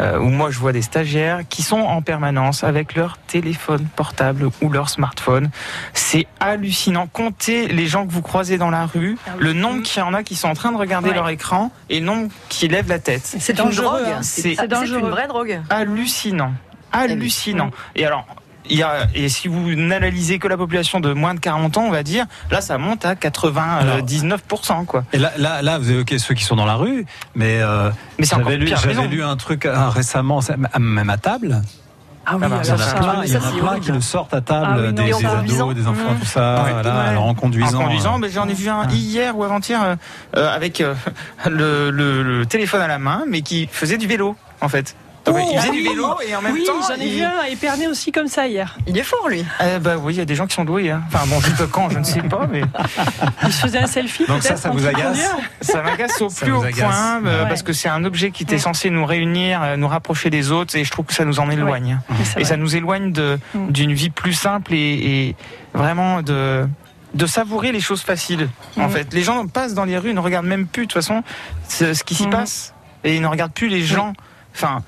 Euh, 0.00 0.18
où 0.18 0.28
moi 0.30 0.50
je 0.50 0.58
vois 0.58 0.72
des 0.72 0.82
stagiaires 0.82 1.40
qui 1.48 1.62
sont 1.62 1.78
en 1.80 2.00
permanence 2.02 2.64
avec 2.64 2.94
leur 2.94 3.18
téléphone 3.18 3.86
portable 3.94 4.48
ou 4.62 4.70
leur 4.70 4.88
smartphone. 4.88 5.50
C'est 5.94 6.26
hallucinant. 6.40 7.06
Comptez 7.06 7.68
les 7.68 7.86
gens 7.86 8.06
que 8.06 8.12
vous 8.12 8.22
croisez 8.22 8.58
dans 8.58 8.70
la 8.70 8.86
rue, 8.86 9.16
le 9.38 9.52
nombre 9.52 9.82
qu'il 9.82 10.00
y 10.00 10.02
en 10.02 10.14
a 10.14 10.22
qui 10.22 10.34
sont 10.36 10.48
en 10.48 10.54
train 10.54 10.72
de 10.72 10.76
regarder 10.78 11.10
Ouais. 11.10 11.14
leur 11.14 11.28
écran 11.28 11.70
et 11.88 12.00
le 12.00 12.06
nombre 12.06 12.28
qui 12.48 12.66
lèvent 12.68 12.88
la 12.88 12.98
tête. 12.98 13.22
C'est 13.24 13.52
une 13.58 13.64
dangereux, 13.64 14.02
drogue. 14.04 14.16
C'est 14.22 14.40
C'est 14.42 14.54
c'est 14.56 14.68
dangereux. 14.68 15.00
une 15.00 15.08
vraie 15.10 15.28
drogue. 15.28 15.60
hallucinant. 15.70 16.52
Hallucinant. 16.92 17.70
Et 17.94 18.04
alors, 18.04 18.26
il 18.70 18.78
y 18.78 18.82
a, 18.82 19.06
et 19.14 19.28
si 19.28 19.48
vous 19.48 19.74
n'analysez 19.74 20.38
que 20.38 20.48
la 20.48 20.56
population 20.56 21.00
de 21.00 21.12
moins 21.12 21.34
de 21.34 21.40
40 21.40 21.76
ans, 21.78 21.82
on 21.84 21.90
va 21.90 22.02
dire, 22.02 22.26
là, 22.50 22.60
ça 22.60 22.78
monte 22.78 23.04
à 23.04 23.14
99%, 23.14 24.84
quoi. 24.86 25.04
Et 25.12 25.18
là, 25.18 25.32
là, 25.36 25.62
là, 25.62 25.78
vous 25.78 25.90
évoquez 25.90 26.18
ceux 26.18 26.34
qui 26.34 26.44
sont 26.44 26.56
dans 26.56 26.66
la 26.66 26.74
rue, 26.76 27.04
mais, 27.34 27.60
euh, 27.60 27.90
Mais 28.18 28.26
j'avais 28.26 28.56
lu, 28.56 28.66
j'avais 28.68 29.06
lu 29.08 29.22
un 29.22 29.36
truc 29.36 29.66
récemment, 29.70 30.40
même 30.78 31.10
à 31.10 31.16
table. 31.18 31.62
Ah 32.26 32.36
oui, 32.36 32.42
Ah 32.44 32.60
Il 32.62 32.68
y 32.68 32.70
en 32.70 32.74
a 32.74 32.78
ça, 32.78 32.94
plein, 32.94 33.20
mais 33.20 33.26
il 33.26 33.32
y 33.32 33.36
en 33.36 33.40
ça, 33.40 33.46
a 33.48 33.50
c'est 33.50 33.56
plein 33.58 33.66
horrible. 33.68 33.84
qui 33.86 33.92
le 33.92 34.00
sortent 34.02 34.34
à 34.34 34.40
table, 34.42 34.66
Ah 34.68 34.76
oui, 34.76 34.82
non, 34.88 34.90
des, 34.92 35.02
des 35.04 35.26
ados, 35.56 35.74
des 35.74 35.86
enfants, 35.86 36.12
Mmh. 36.14 36.18
tout 36.20 36.26
ça, 36.26 36.62
Ouais, 36.64 36.72
voilà, 36.72 36.94
ouais. 37.02 37.08
alors 37.08 37.24
en 37.26 37.34
conduisant. 37.34 37.80
En 37.80 37.84
conduisant, 37.84 38.14
euh, 38.16 38.18
mais 38.20 38.28
j'en 38.28 38.46
ai 38.46 38.52
vu 38.52 38.68
un 38.68 38.86
hier 38.90 39.36
ou 39.36 39.42
avant-hier 39.42 39.82
euh, 39.82 39.94
euh, 40.36 40.54
avec 40.54 40.80
euh, 40.80 40.94
le, 41.50 41.90
le- 41.90 42.22
le 42.22 42.46
téléphone 42.46 42.82
à 42.82 42.88
la 42.88 42.98
main, 42.98 43.24
mais 43.26 43.40
qui 43.40 43.68
faisait 43.72 43.96
du 43.96 44.06
vélo, 44.06 44.36
en 44.60 44.68
fait. 44.68 44.94
Donc, 45.26 45.36
Oh, 45.38 45.42
il 45.52 45.56
faisait 45.58 45.68
ah 45.68 45.72
du 45.72 45.82
vélo 45.82 46.06
et 46.26 46.34
en 46.34 46.40
même 46.40 46.54
oui, 46.54 46.64
temps. 46.64 46.72
j'en 46.88 46.94
ai 46.94 47.06
il... 47.06 47.14
vu 47.18 47.22
un 47.22 47.38
à 47.44 47.48
Épernay 47.50 47.86
aussi 47.88 48.10
comme 48.10 48.26
ça 48.26 48.46
hier. 48.48 48.78
Il 48.86 48.96
est 48.96 49.02
fort, 49.02 49.28
lui. 49.28 49.44
Eh 49.60 49.78
bah 49.78 49.96
oui, 49.98 50.14
il 50.14 50.16
y 50.16 50.20
a 50.20 50.24
des 50.24 50.34
gens 50.34 50.46
qui 50.46 50.54
sont 50.54 50.64
doués. 50.64 50.90
hein. 50.90 51.02
Enfin 51.08 51.26
bon, 51.26 51.38
dites 51.40 51.70
quand, 51.70 51.90
je 51.90 51.98
ne 51.98 52.04
sais 52.04 52.22
pas, 52.22 52.48
mais 52.50 52.62
Il 53.44 53.52
se 53.52 53.60
faisait 53.60 53.78
un 53.80 53.86
selfie. 53.86 54.24
Donc 54.26 54.42
ça, 54.42 54.56
ça 54.56 54.70
vous 54.70 54.86
agace 54.86 55.30
ça 55.60 55.82
m'agace 55.82 56.20
au 56.22 56.30
Ça 56.30 56.46
plus 56.46 56.52
haut 56.54 56.62
agace. 56.62 56.78
point 56.80 57.20
euh, 57.26 57.42
Ouais. 57.42 57.48
parce 57.48 57.62
que 57.62 57.72
c'est 57.74 57.88
un 57.90 58.04
objet 58.04 58.30
qui 58.30 58.44
était 58.44 58.54
Ouais. 58.54 58.58
censé 58.58 58.88
nous 58.88 59.04
réunir, 59.04 59.62
euh, 59.62 59.76
nous 59.76 59.88
rapprocher 59.88 60.30
des 60.30 60.50
autres, 60.52 60.74
et 60.76 60.84
je 60.84 60.90
trouve 60.90 61.04
que 61.04 61.14
ça 61.14 61.24
nous 61.26 61.38
en 61.38 61.50
éloigne. 61.50 61.98
Et 62.38 62.44
ça 62.44 62.56
nous 62.56 62.74
éloigne 62.74 63.12
de 63.12 63.38
Mm. 63.54 63.70
d'une 63.72 63.92
vie 63.92 64.10
plus 64.10 64.32
simple 64.32 64.72
et, 64.74 64.78
et 65.28 65.36
vraiment 65.74 66.22
de 66.22 66.66
de 67.12 67.26
savourer 67.26 67.72
les 67.72 67.80
choses 67.80 68.02
faciles. 68.02 68.48
En 68.78 68.86
Mm. 68.86 68.90
fait, 68.90 69.12
les 69.12 69.22
gens 69.22 69.44
passent 69.48 69.74
dans 69.74 69.84
les 69.84 69.98
rues, 69.98 70.10
ils 70.10 70.14
ne 70.14 70.20
regardent 70.20 70.46
même 70.46 70.66
plus 70.66 70.86
de 70.86 70.92
toute 70.92 71.02
façon 71.02 71.22
ce, 71.68 71.92
ce 71.92 72.04
qui 72.04 72.14
s'y 72.14 72.26
Mm. 72.28 72.30
passe 72.30 72.72
et 73.04 73.16
ils 73.16 73.20
ne 73.20 73.26
regardent 73.26 73.52
plus 73.52 73.68
les 73.68 73.82
gens. 73.82 74.12
Enfin, 74.54 74.82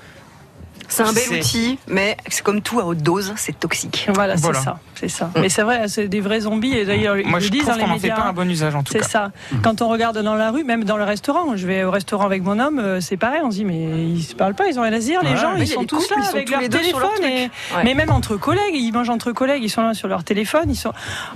C'est 0.87 1.03
un 1.03 1.13
bel 1.13 1.39
outil, 1.39 1.79
mais 1.87 2.17
c'est 2.27 2.43
comme 2.43 2.61
tout 2.61 2.79
à 2.79 2.85
haute 2.85 2.99
dose, 2.99 3.33
c'est 3.35 3.59
toxique. 3.59 4.07
Voilà, 4.13 4.37
c'est 4.37 4.53
ça, 4.53 4.79
c'est 4.95 5.07
ça. 5.09 5.29
Mais 5.35 5.49
c'est 5.49 5.63
vrai, 5.63 5.87
c'est 5.87 6.07
des 6.07 6.19
vrais 6.21 6.41
zombies. 6.41 6.73
Et 6.77 6.85
d'ailleurs, 6.85 7.17
ils 7.17 7.27
moi 7.27 7.39
je 7.39 7.49
disent 7.49 7.61
trouve 7.63 7.73
dans 7.73 7.77
les 7.79 7.83
qu'on 7.85 7.89
n'en 7.89 7.99
fait 7.99 8.09
pas 8.09 8.21
un 8.23 8.33
bon 8.33 8.49
usage 8.49 8.75
en 8.75 8.83
tout 8.83 8.93
C'est 8.93 8.99
cas. 8.99 9.07
ça. 9.07 9.31
Quand 9.63 9.81
on 9.81 9.89
regarde 9.89 10.17
dans 10.21 10.35
la 10.35 10.51
rue, 10.51 10.63
même 10.63 10.83
dans 10.83 10.97
le 10.97 11.03
restaurant, 11.03 11.55
je 11.55 11.65
vais 11.67 11.83
au 11.83 11.91
restaurant 11.91 12.25
avec 12.25 12.43
mon 12.43 12.59
homme, 12.59 12.79
euh, 12.79 13.01
c'est 13.01 13.17
pareil, 13.17 13.41
on 13.43 13.51
se 13.51 13.57
dit 13.57 13.65
mais 13.65 14.05
ils 14.07 14.23
se 14.23 14.35
parlent 14.35 14.53
pas, 14.55 14.67
ils 14.67 14.79
ont 14.79 14.83
rien 14.83 14.93
à 14.93 15.01
se 15.01 15.05
dire, 15.05 15.21
les 15.23 15.31
Ouais, 15.31 15.37
gens, 15.37 15.55
ils 15.55 15.67
sont 15.67 15.85
tous 15.85 16.07
couples, 16.07 16.19
là 16.19 16.25
sont 16.25 16.35
avec 16.35 16.45
tous 16.47 16.51
leur 16.53 16.61
téléphone. 16.69 17.01
truc. 17.15 17.25
et- 17.25 17.43
Ouais. 17.75 17.83
Mais 17.83 17.93
même 17.93 18.11
entre 18.11 18.35
collègues, 18.37 18.75
ils 18.75 18.91
mangent 18.91 19.09
entre 19.09 19.31
collègues, 19.31 19.63
ils 19.63 19.69
sont 19.69 19.81
là 19.81 19.93
sur 19.93 20.07
leur 20.07 20.23
téléphone, 20.23 20.65
ils 20.69 20.75
sont. 20.75 20.91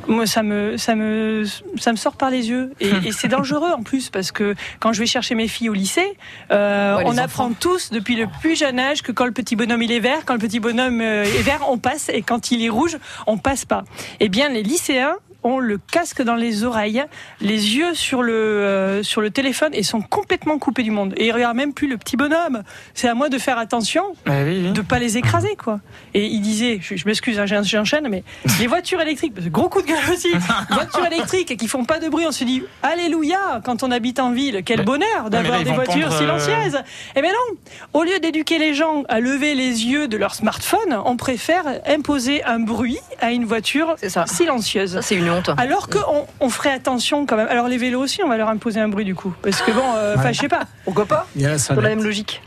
Moi, 0.08 0.26
ça 0.26 0.44
me, 0.44 0.78
ça 0.78 0.96
me, 0.96 1.44
ça 1.78 1.92
me 1.92 1.98
sort 1.98 2.14
par 2.16 2.30
les 2.30 2.50
yeux. 2.50 2.72
Et, 2.80 2.90
et 3.06 3.12
c'est 3.12 3.28
dangereux 3.28 3.72
en 3.72 3.82
plus 3.84 4.10
parce 4.10 4.32
que 4.32 4.56
quand 4.80 4.94
je 4.94 5.00
vais 5.00 5.06
chercher 5.06 5.36
mes 5.36 5.48
filles 5.48 5.70
au 5.70 5.74
lycée, 5.74 6.18
euh, 6.52 6.98
Ouais, 6.98 7.04
on 7.06 7.18
apprend 7.18 7.52
tous 7.52 7.92
depuis 7.92 8.16
le 8.16 8.28
plus 8.42 8.56
jeune 8.58 8.80
âge 8.80 9.02
que 9.02 9.12
quand 9.12 9.26
le 9.26 9.32
petit 9.32 9.56
bonhomme 9.56 9.82
il 9.82 9.92
est 9.92 10.00
vert, 10.00 10.20
quand 10.26 10.34
le 10.34 10.40
petit 10.40 10.60
bonhomme 10.60 11.02
euh, 11.02 11.24
est 11.24 11.42
vert, 11.42 11.62
on 11.70 11.78
passe, 11.78 12.10
et 12.10 12.22
quand 12.22 12.52
il 12.52 12.64
est 12.64 12.70
rouge, 12.70 12.98
on 13.26 13.38
passe 13.38 13.47
pas. 13.68 13.84
Eh 14.20 14.30
bien, 14.30 14.50
les 14.50 14.64
lycéens 14.64 15.18
ont 15.44 15.60
le 15.60 15.78
casque 15.78 16.22
dans 16.22 16.36
les 16.36 16.64
oreilles, 16.64 17.04
les 17.42 17.76
yeux 17.78 17.94
sur 17.94 18.24
le 18.24 18.34
euh, 18.34 19.04
sur 19.04 19.22
le 19.22 19.30
téléphone 19.30 19.70
et 19.74 19.84
sont 19.84 20.02
complètement 20.02 20.58
coupés 20.60 20.84
du 20.84 20.92
monde. 20.92 21.14
Et 21.18 21.28
ils 21.28 21.32
regardent 21.32 21.58
même 21.58 21.74
plus 21.74 21.88
le 21.88 21.98
petit 21.98 22.18
bonhomme. 22.18 22.64
C'est 22.94 23.08
à 23.08 23.14
moi 23.14 23.30
de 23.30 23.38
faire 23.38 23.58
attention, 23.58 24.04
Ouais, 24.26 24.44
oui, 24.46 24.62
oui. 24.66 24.72
de 24.72 24.82
pas 24.82 25.00
les 25.00 25.18
écraser 25.18 25.56
quoi. 25.56 25.80
Et 26.14 26.26
il 26.26 26.42
disait, 26.42 26.80
je, 26.82 26.96
je 26.96 27.06
m'excuse, 27.06 27.40
hein, 27.40 27.46
j'en- 27.46 27.64
j'enchaîne, 27.64 28.08
mais 28.10 28.24
les 28.60 28.68
voitures 28.68 29.00
électriques, 29.02 29.34
gros 29.52 29.70
coup 29.70 29.82
de 29.82 29.88
gueule 29.88 29.98
aussi, 30.12 30.30
voitures 30.70 31.06
électriques 31.06 31.56
qui 31.58 31.68
font 31.68 31.86
pas 31.86 32.00
de 32.00 32.10
bruit, 32.10 32.26
on 32.28 32.32
se 32.32 32.44
dit 32.44 32.64
alléluia 32.84 33.62
quand 33.64 33.84
on 33.84 33.92
habite 33.92 34.20
en 34.20 34.32
ville, 34.32 34.62
quel 34.66 34.80
Mais- 34.80 34.84
bonheur 34.86 35.30
d'avoir 35.30 35.64
des 35.64 35.72
voitures 35.72 36.12
euh, 36.12 36.18
silencieuses. 36.18 36.82
Eh 37.16 37.22
bien 37.22 37.32
non, 37.32 37.58
au 37.94 38.04
lieu 38.04 38.20
d'éduquer 38.20 38.58
les 38.58 38.74
gens 38.74 39.04
à 39.08 39.20
lever 39.20 39.56
les 39.56 39.86
yeux 39.86 40.08
de 40.08 40.18
leur 40.18 40.34
smartphone, 40.36 40.98
on 41.06 41.16
préfère 41.18 41.64
imposer 41.88 42.44
un 42.44 42.60
bruit 42.60 43.00
à 43.22 43.32
une 43.32 43.46
voiture 43.46 43.96
C'est 43.98 44.10
ça. 44.10 44.26
silencieuse. 44.26 44.94
Ça, 44.94 45.02
c'est 45.02 45.16
une 45.16 45.30
honte. 45.38 45.50
Alors 45.58 45.88
qu'on 45.90 46.26
on 46.40 46.50
ferait 46.50 46.72
attention 46.72 47.26
quand 47.26 47.36
même. 47.38 47.48
Alors 47.50 47.68
les 47.68 47.78
vélos 47.78 48.02
aussi, 48.02 48.22
on 48.24 48.30
va 48.30 48.38
leur 48.38 48.50
imposer 48.50 48.80
un 48.80 48.88
bruit 48.90 49.06
du 49.06 49.16
coup. 49.16 49.34
Parce 49.42 49.62
que 49.62 49.72
bon, 49.72 49.82
euh, 49.96 50.16
enfin 50.18 50.32
je 50.32 50.40
sais 50.40 50.48
pas. 50.48 50.64
Pourquoi 50.86 51.06
pas 51.06 51.28
Il 51.36 51.42
y 51.42 51.46
a 51.46 51.50
la 51.50 51.58
Sur 51.58 51.76
la 51.82 51.90
même 51.90 52.04
logique. 52.04 52.42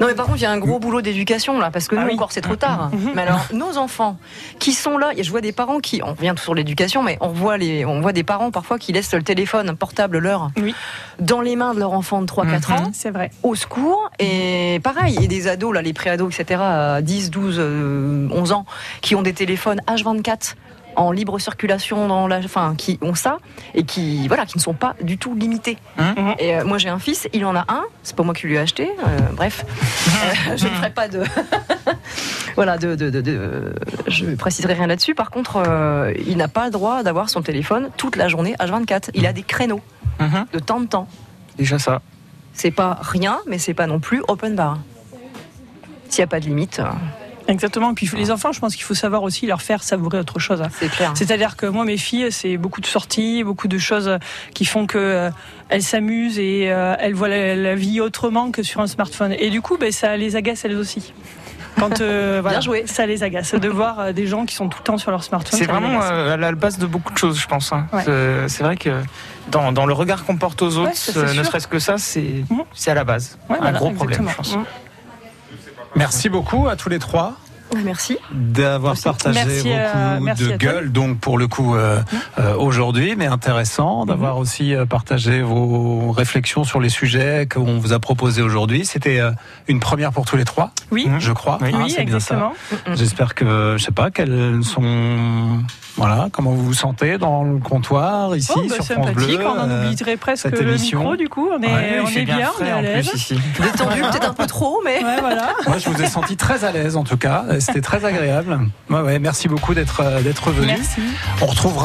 Non 0.00 0.06
mais 0.06 0.14
par 0.14 0.26
contre 0.26 0.38
il 0.38 0.42
y 0.42 0.46
a 0.46 0.52
un 0.52 0.58
gros 0.58 0.78
boulot 0.78 1.00
d'éducation 1.02 1.58
là 1.58 1.72
parce 1.72 1.88
que 1.88 1.96
nous 1.96 2.02
Ah 2.02 2.06
oui. 2.06 2.14
encore 2.14 2.30
c'est 2.30 2.40
trop 2.42 2.54
tard. 2.54 2.92
Mais 3.16 3.22
alors 3.22 3.44
nos 3.52 3.76
enfants 3.76 4.18
qui 4.60 4.72
sont 4.72 4.96
là, 4.98 5.10
je 5.20 5.28
vois 5.28 5.40
des 5.40 5.50
parents 5.50 5.80
qui 5.80 6.00
on 6.04 6.12
revient 6.14 6.34
sur 6.40 6.54
l'éducation 6.54 7.02
mais 7.02 7.18
on 7.20 7.30
voit 7.30 7.56
les 7.58 7.84
on 7.84 8.00
voit 8.00 8.12
des 8.12 8.22
parents 8.22 8.52
parfois 8.52 8.78
qui 8.78 8.92
laissent 8.92 9.12
le 9.12 9.24
téléphone 9.24 9.74
portable 9.76 10.18
leur 10.18 10.50
Oui. 10.62 10.76
dans 11.18 11.40
les 11.40 11.56
mains 11.56 11.74
de 11.74 11.80
leur 11.80 11.92
enfant 11.92 12.20
de 12.20 12.26
3 12.26 12.46
4 12.46 12.70
Mhm. 12.70 12.78
ans 12.78 12.90
C'est 12.94 13.10
vrai. 13.10 13.32
au 13.42 13.56
secours 13.56 14.10
et 14.20 14.78
pareil, 14.84 15.18
et 15.20 15.26
des 15.26 15.48
ados 15.48 15.74
là 15.74 15.82
les 15.82 15.92
préados 15.92 16.30
etc. 16.30 16.60
à 16.62 17.02
10 17.02 17.32
12 17.32 17.56
euh, 17.58 18.28
11 18.30 18.52
ans 18.52 18.66
qui 19.00 19.16
ont 19.16 19.22
des 19.22 19.32
téléphones 19.32 19.80
H24 19.88 20.54
en 20.96 21.10
libre 21.12 21.38
circulation 21.38 22.08
dans 22.08 22.26
la 22.28 22.38
enfin 22.38 22.74
qui 22.76 22.98
ont 23.02 23.14
ça 23.14 23.38
et 23.74 23.84
qui 23.84 24.26
voilà 24.28 24.46
qui 24.46 24.58
ne 24.58 24.62
sont 24.62 24.74
pas 24.74 24.94
du 25.02 25.18
tout 25.18 25.34
limités. 25.34 25.78
Mhm. 25.98 26.34
Et 26.38 26.56
euh, 26.56 26.64
moi 26.64 26.78
j'ai 26.78 26.88
un 26.88 26.98
fils, 26.98 27.28
il 27.32 27.44
en 27.44 27.54
a 27.56 27.64
un, 27.68 27.82
c'est 28.02 28.14
pas 28.16 28.22
moi 28.22 28.34
qui 28.34 28.46
lui 28.46 28.54
ai 28.54 28.58
acheté, 28.58 28.90
euh, 29.06 29.18
bref, 29.32 29.64
Euh, 30.48 30.56
je 30.56 30.64
ne 30.66 30.70
ferai 30.70 30.90
pas 30.90 31.08
de 31.08 31.22
voilà 32.56 32.78
de, 32.78 32.94
de, 32.94 33.10
de, 33.10 33.20
de- 33.20 33.74
je 34.06 34.26
préciserai 34.34 34.74
rien 34.74 34.86
là-dessus. 34.86 35.14
Par 35.14 35.30
contre, 35.30 35.62
euh, 35.66 36.12
il 36.26 36.36
n'a 36.36 36.48
pas 36.48 36.66
le 36.66 36.70
droit 36.70 37.02
d'avoir 37.02 37.28
son 37.30 37.42
téléphone 37.42 37.90
toute 37.96 38.16
la 38.16 38.28
journée 38.28 38.54
H24. 38.60 39.10
Il 39.14 39.26
a 39.26 39.32
des 39.32 39.42
créneaux 39.42 39.80
Mhm. 40.20 40.46
de 40.52 40.58
temps 40.60 40.80
de 40.80 40.86
temps. 40.86 41.08
Déjà 41.58 41.78
ça. 41.80 42.00
C'est 42.52 42.70
pas 42.70 42.98
rien, 43.02 43.38
mais 43.48 43.58
c'est 43.58 43.74
pas 43.74 43.88
non 43.88 43.98
plus 43.98 44.22
open 44.28 44.54
bar. 44.54 44.78
S'il 46.08 46.20
n'y 46.20 46.24
a 46.24 46.28
pas 46.28 46.38
de 46.38 46.44
limite, 46.46 46.78
euh, 46.78 46.84
Exactement. 47.46 47.90
Et 47.90 47.94
puis 47.94 48.08
les 48.16 48.30
enfants, 48.30 48.52
je 48.52 48.60
pense 48.60 48.74
qu'il 48.74 48.84
faut 48.84 48.94
savoir 48.94 49.22
aussi 49.22 49.46
leur 49.46 49.60
faire 49.62 49.82
savourer 49.82 50.18
autre 50.18 50.38
chose. 50.38 50.62
c'est 50.78 50.88
clair. 50.90 51.12
C'est-à-dire 51.14 51.56
que 51.56 51.66
moi, 51.66 51.84
mes 51.84 51.98
filles, 51.98 52.32
c'est 52.32 52.56
beaucoup 52.56 52.80
de 52.80 52.86
sorties, 52.86 53.44
beaucoup 53.44 53.68
de 53.68 53.78
choses 53.78 54.18
qui 54.54 54.64
font 54.64 54.86
que 54.86 54.98
euh, 54.98 55.30
elles 55.68 55.82
s'amusent 55.82 56.38
et 56.38 56.70
euh, 56.72 56.94
elles 56.98 57.14
voient 57.14 57.28
la, 57.28 57.54
la 57.54 57.74
vie 57.74 58.00
autrement 58.00 58.50
que 58.50 58.62
sur 58.62 58.80
un 58.80 58.86
smartphone. 58.86 59.34
Et 59.38 59.50
du 59.50 59.60
coup, 59.60 59.76
ben, 59.78 59.92
ça 59.92 60.16
les 60.16 60.36
agace 60.36 60.64
elles 60.64 60.76
aussi. 60.76 61.12
Quand 61.78 62.00
euh, 62.00 62.38
voilà, 62.42 62.60
joué. 62.60 62.84
ça 62.86 63.04
les 63.04 63.22
agace 63.22 63.54
de 63.54 63.68
voir 63.80 64.14
des 64.14 64.26
gens 64.26 64.46
qui 64.46 64.54
sont 64.54 64.68
tout 64.68 64.78
le 64.78 64.84
temps 64.84 64.96
sur 64.98 65.10
leur 65.10 65.22
smartphone. 65.24 65.58
C'est 65.58 65.66
vraiment 65.66 66.00
à 66.00 66.36
la 66.36 66.52
base 66.52 66.78
de 66.78 66.86
beaucoup 66.86 67.12
de 67.12 67.18
choses, 67.18 67.38
je 67.38 67.46
pense. 67.46 67.72
hein. 67.72 67.86
Ouais. 67.92 68.04
C'est- 68.48 68.62
vrai 68.64 68.76
que 68.76 69.02
dans, 69.50 69.72
dans 69.72 69.84
le 69.84 69.92
regard 69.92 70.24
qu'on 70.24 70.36
porte 70.36 70.62
aux 70.62 70.76
autres, 70.78 70.88
Ouais, 70.90 70.94
ça, 70.94 71.12
c'est 71.26 71.36
ne 71.36 71.42
serait-ce 71.42 71.66
que 71.66 71.78
ça, 71.78 71.98
c'est 71.98 72.44
c'est 72.72 72.90
à 72.90 72.94
la 72.94 73.04
base. 73.04 73.38
Ouais, 73.50 73.56
un 73.56 73.60
voilà, 73.60 73.78
gros 73.78 73.90
problème, 73.90 74.20
exactement. 74.22 74.44
je 74.44 74.54
pense. 74.54 74.56
Mm. 74.56 74.66
Merci 75.96 76.28
beaucoup 76.28 76.68
à 76.68 76.76
tous 76.76 76.88
les 76.88 76.98
trois. 76.98 77.36
Merci. 77.84 78.18
d'avoir 78.32 78.94
partagé 79.02 79.40
Merci, 79.44 79.68
euh, 79.72 80.12
beaucoup 80.12 80.24
merci 80.24 80.46
de 80.46 80.56
gueule, 80.56 80.92
donc 80.92 81.18
pour 81.18 81.38
le 81.38 81.48
coup 81.48 81.74
euh, 81.74 82.00
euh, 82.38 82.54
aujourd'hui, 82.54 83.16
mais 83.16 83.26
intéressant 83.26 84.06
d'avoir 84.06 84.38
aussi 84.38 84.74
euh, 84.74 84.86
partagé 84.86 85.42
vos 85.42 86.12
réflexions 86.12 86.62
sur 86.62 86.78
les 86.78 86.88
sujets 86.88 87.48
qu'on 87.52 87.78
vous 87.78 87.92
a 87.92 87.98
proposés 87.98 88.42
aujourd'hui. 88.42 88.84
C'était 88.84 89.18
euh, 89.18 89.32
une 89.66 89.80
première 89.80 90.12
pour 90.12 90.24
tous 90.24 90.36
les 90.36 90.44
trois, 90.44 90.70
Oui. 90.92 91.08
je 91.18 91.32
crois. 91.32 91.58
Oui, 91.62 91.70
hein, 91.74 91.78
bien 91.78 91.88
ça. 91.88 92.02
exactement. 92.02 92.52
J'espère 92.94 93.34
que, 93.34 93.74
je 93.76 93.82
sais 93.84 93.90
pas, 93.92 94.12
quelles 94.12 94.60
sont, 94.62 95.58
voilà, 95.96 96.28
comment 96.32 96.50
vous 96.50 96.64
vous 96.64 96.74
sentez 96.74 97.18
dans 97.18 97.44
le 97.44 97.58
comptoir 97.58 98.34
ici 98.36 98.50
Oh, 98.56 98.62
bah, 98.68 98.74
sur 98.74 98.84
France 98.84 99.12
Bleu. 99.12 99.38
on 99.44 99.60
en 99.60 99.68
euh, 99.70 99.86
oublierait 99.90 100.16
presque 100.16 100.50
le 100.50 100.62
émission. 100.62 101.00
micro 101.00 101.16
du 101.16 101.28
coup, 101.28 101.48
on 101.52 101.62
est, 101.62 101.66
Ouais, 101.66 102.00
on 102.04 102.08
est 102.08 102.24
bien, 102.24 102.50
on 102.60 102.64
est 102.64 102.70
à 102.70 102.82
l'aise. 102.82 103.10
Détendu, 103.60 104.00
peut-être 104.00 104.30
un 104.30 104.34
peu 104.34 104.46
trop, 104.46 104.80
mais. 104.84 105.04
Ouais, 105.04 105.20
voilà. 105.20 105.54
Moi, 105.66 105.78
je 105.78 105.88
vous 105.88 106.02
ai 106.02 106.06
senti 106.06 106.36
très 106.36 106.64
à 106.64 106.72
l'aise 106.72 106.96
en 106.96 107.04
tout 107.04 107.16
cas. 107.16 107.44
C'était 107.60 107.80
très 107.80 108.04
agréable. 108.04 108.58
Ouais, 108.90 109.00
ouais, 109.00 109.18
merci 109.18 109.48
beaucoup 109.48 109.74
d'être 109.74 110.00
euh, 110.00 110.20
d'être 110.20 110.50
venu. 110.50 110.66
Merci. 110.68 111.00
On 111.40 111.46
retrouvera 111.46 111.82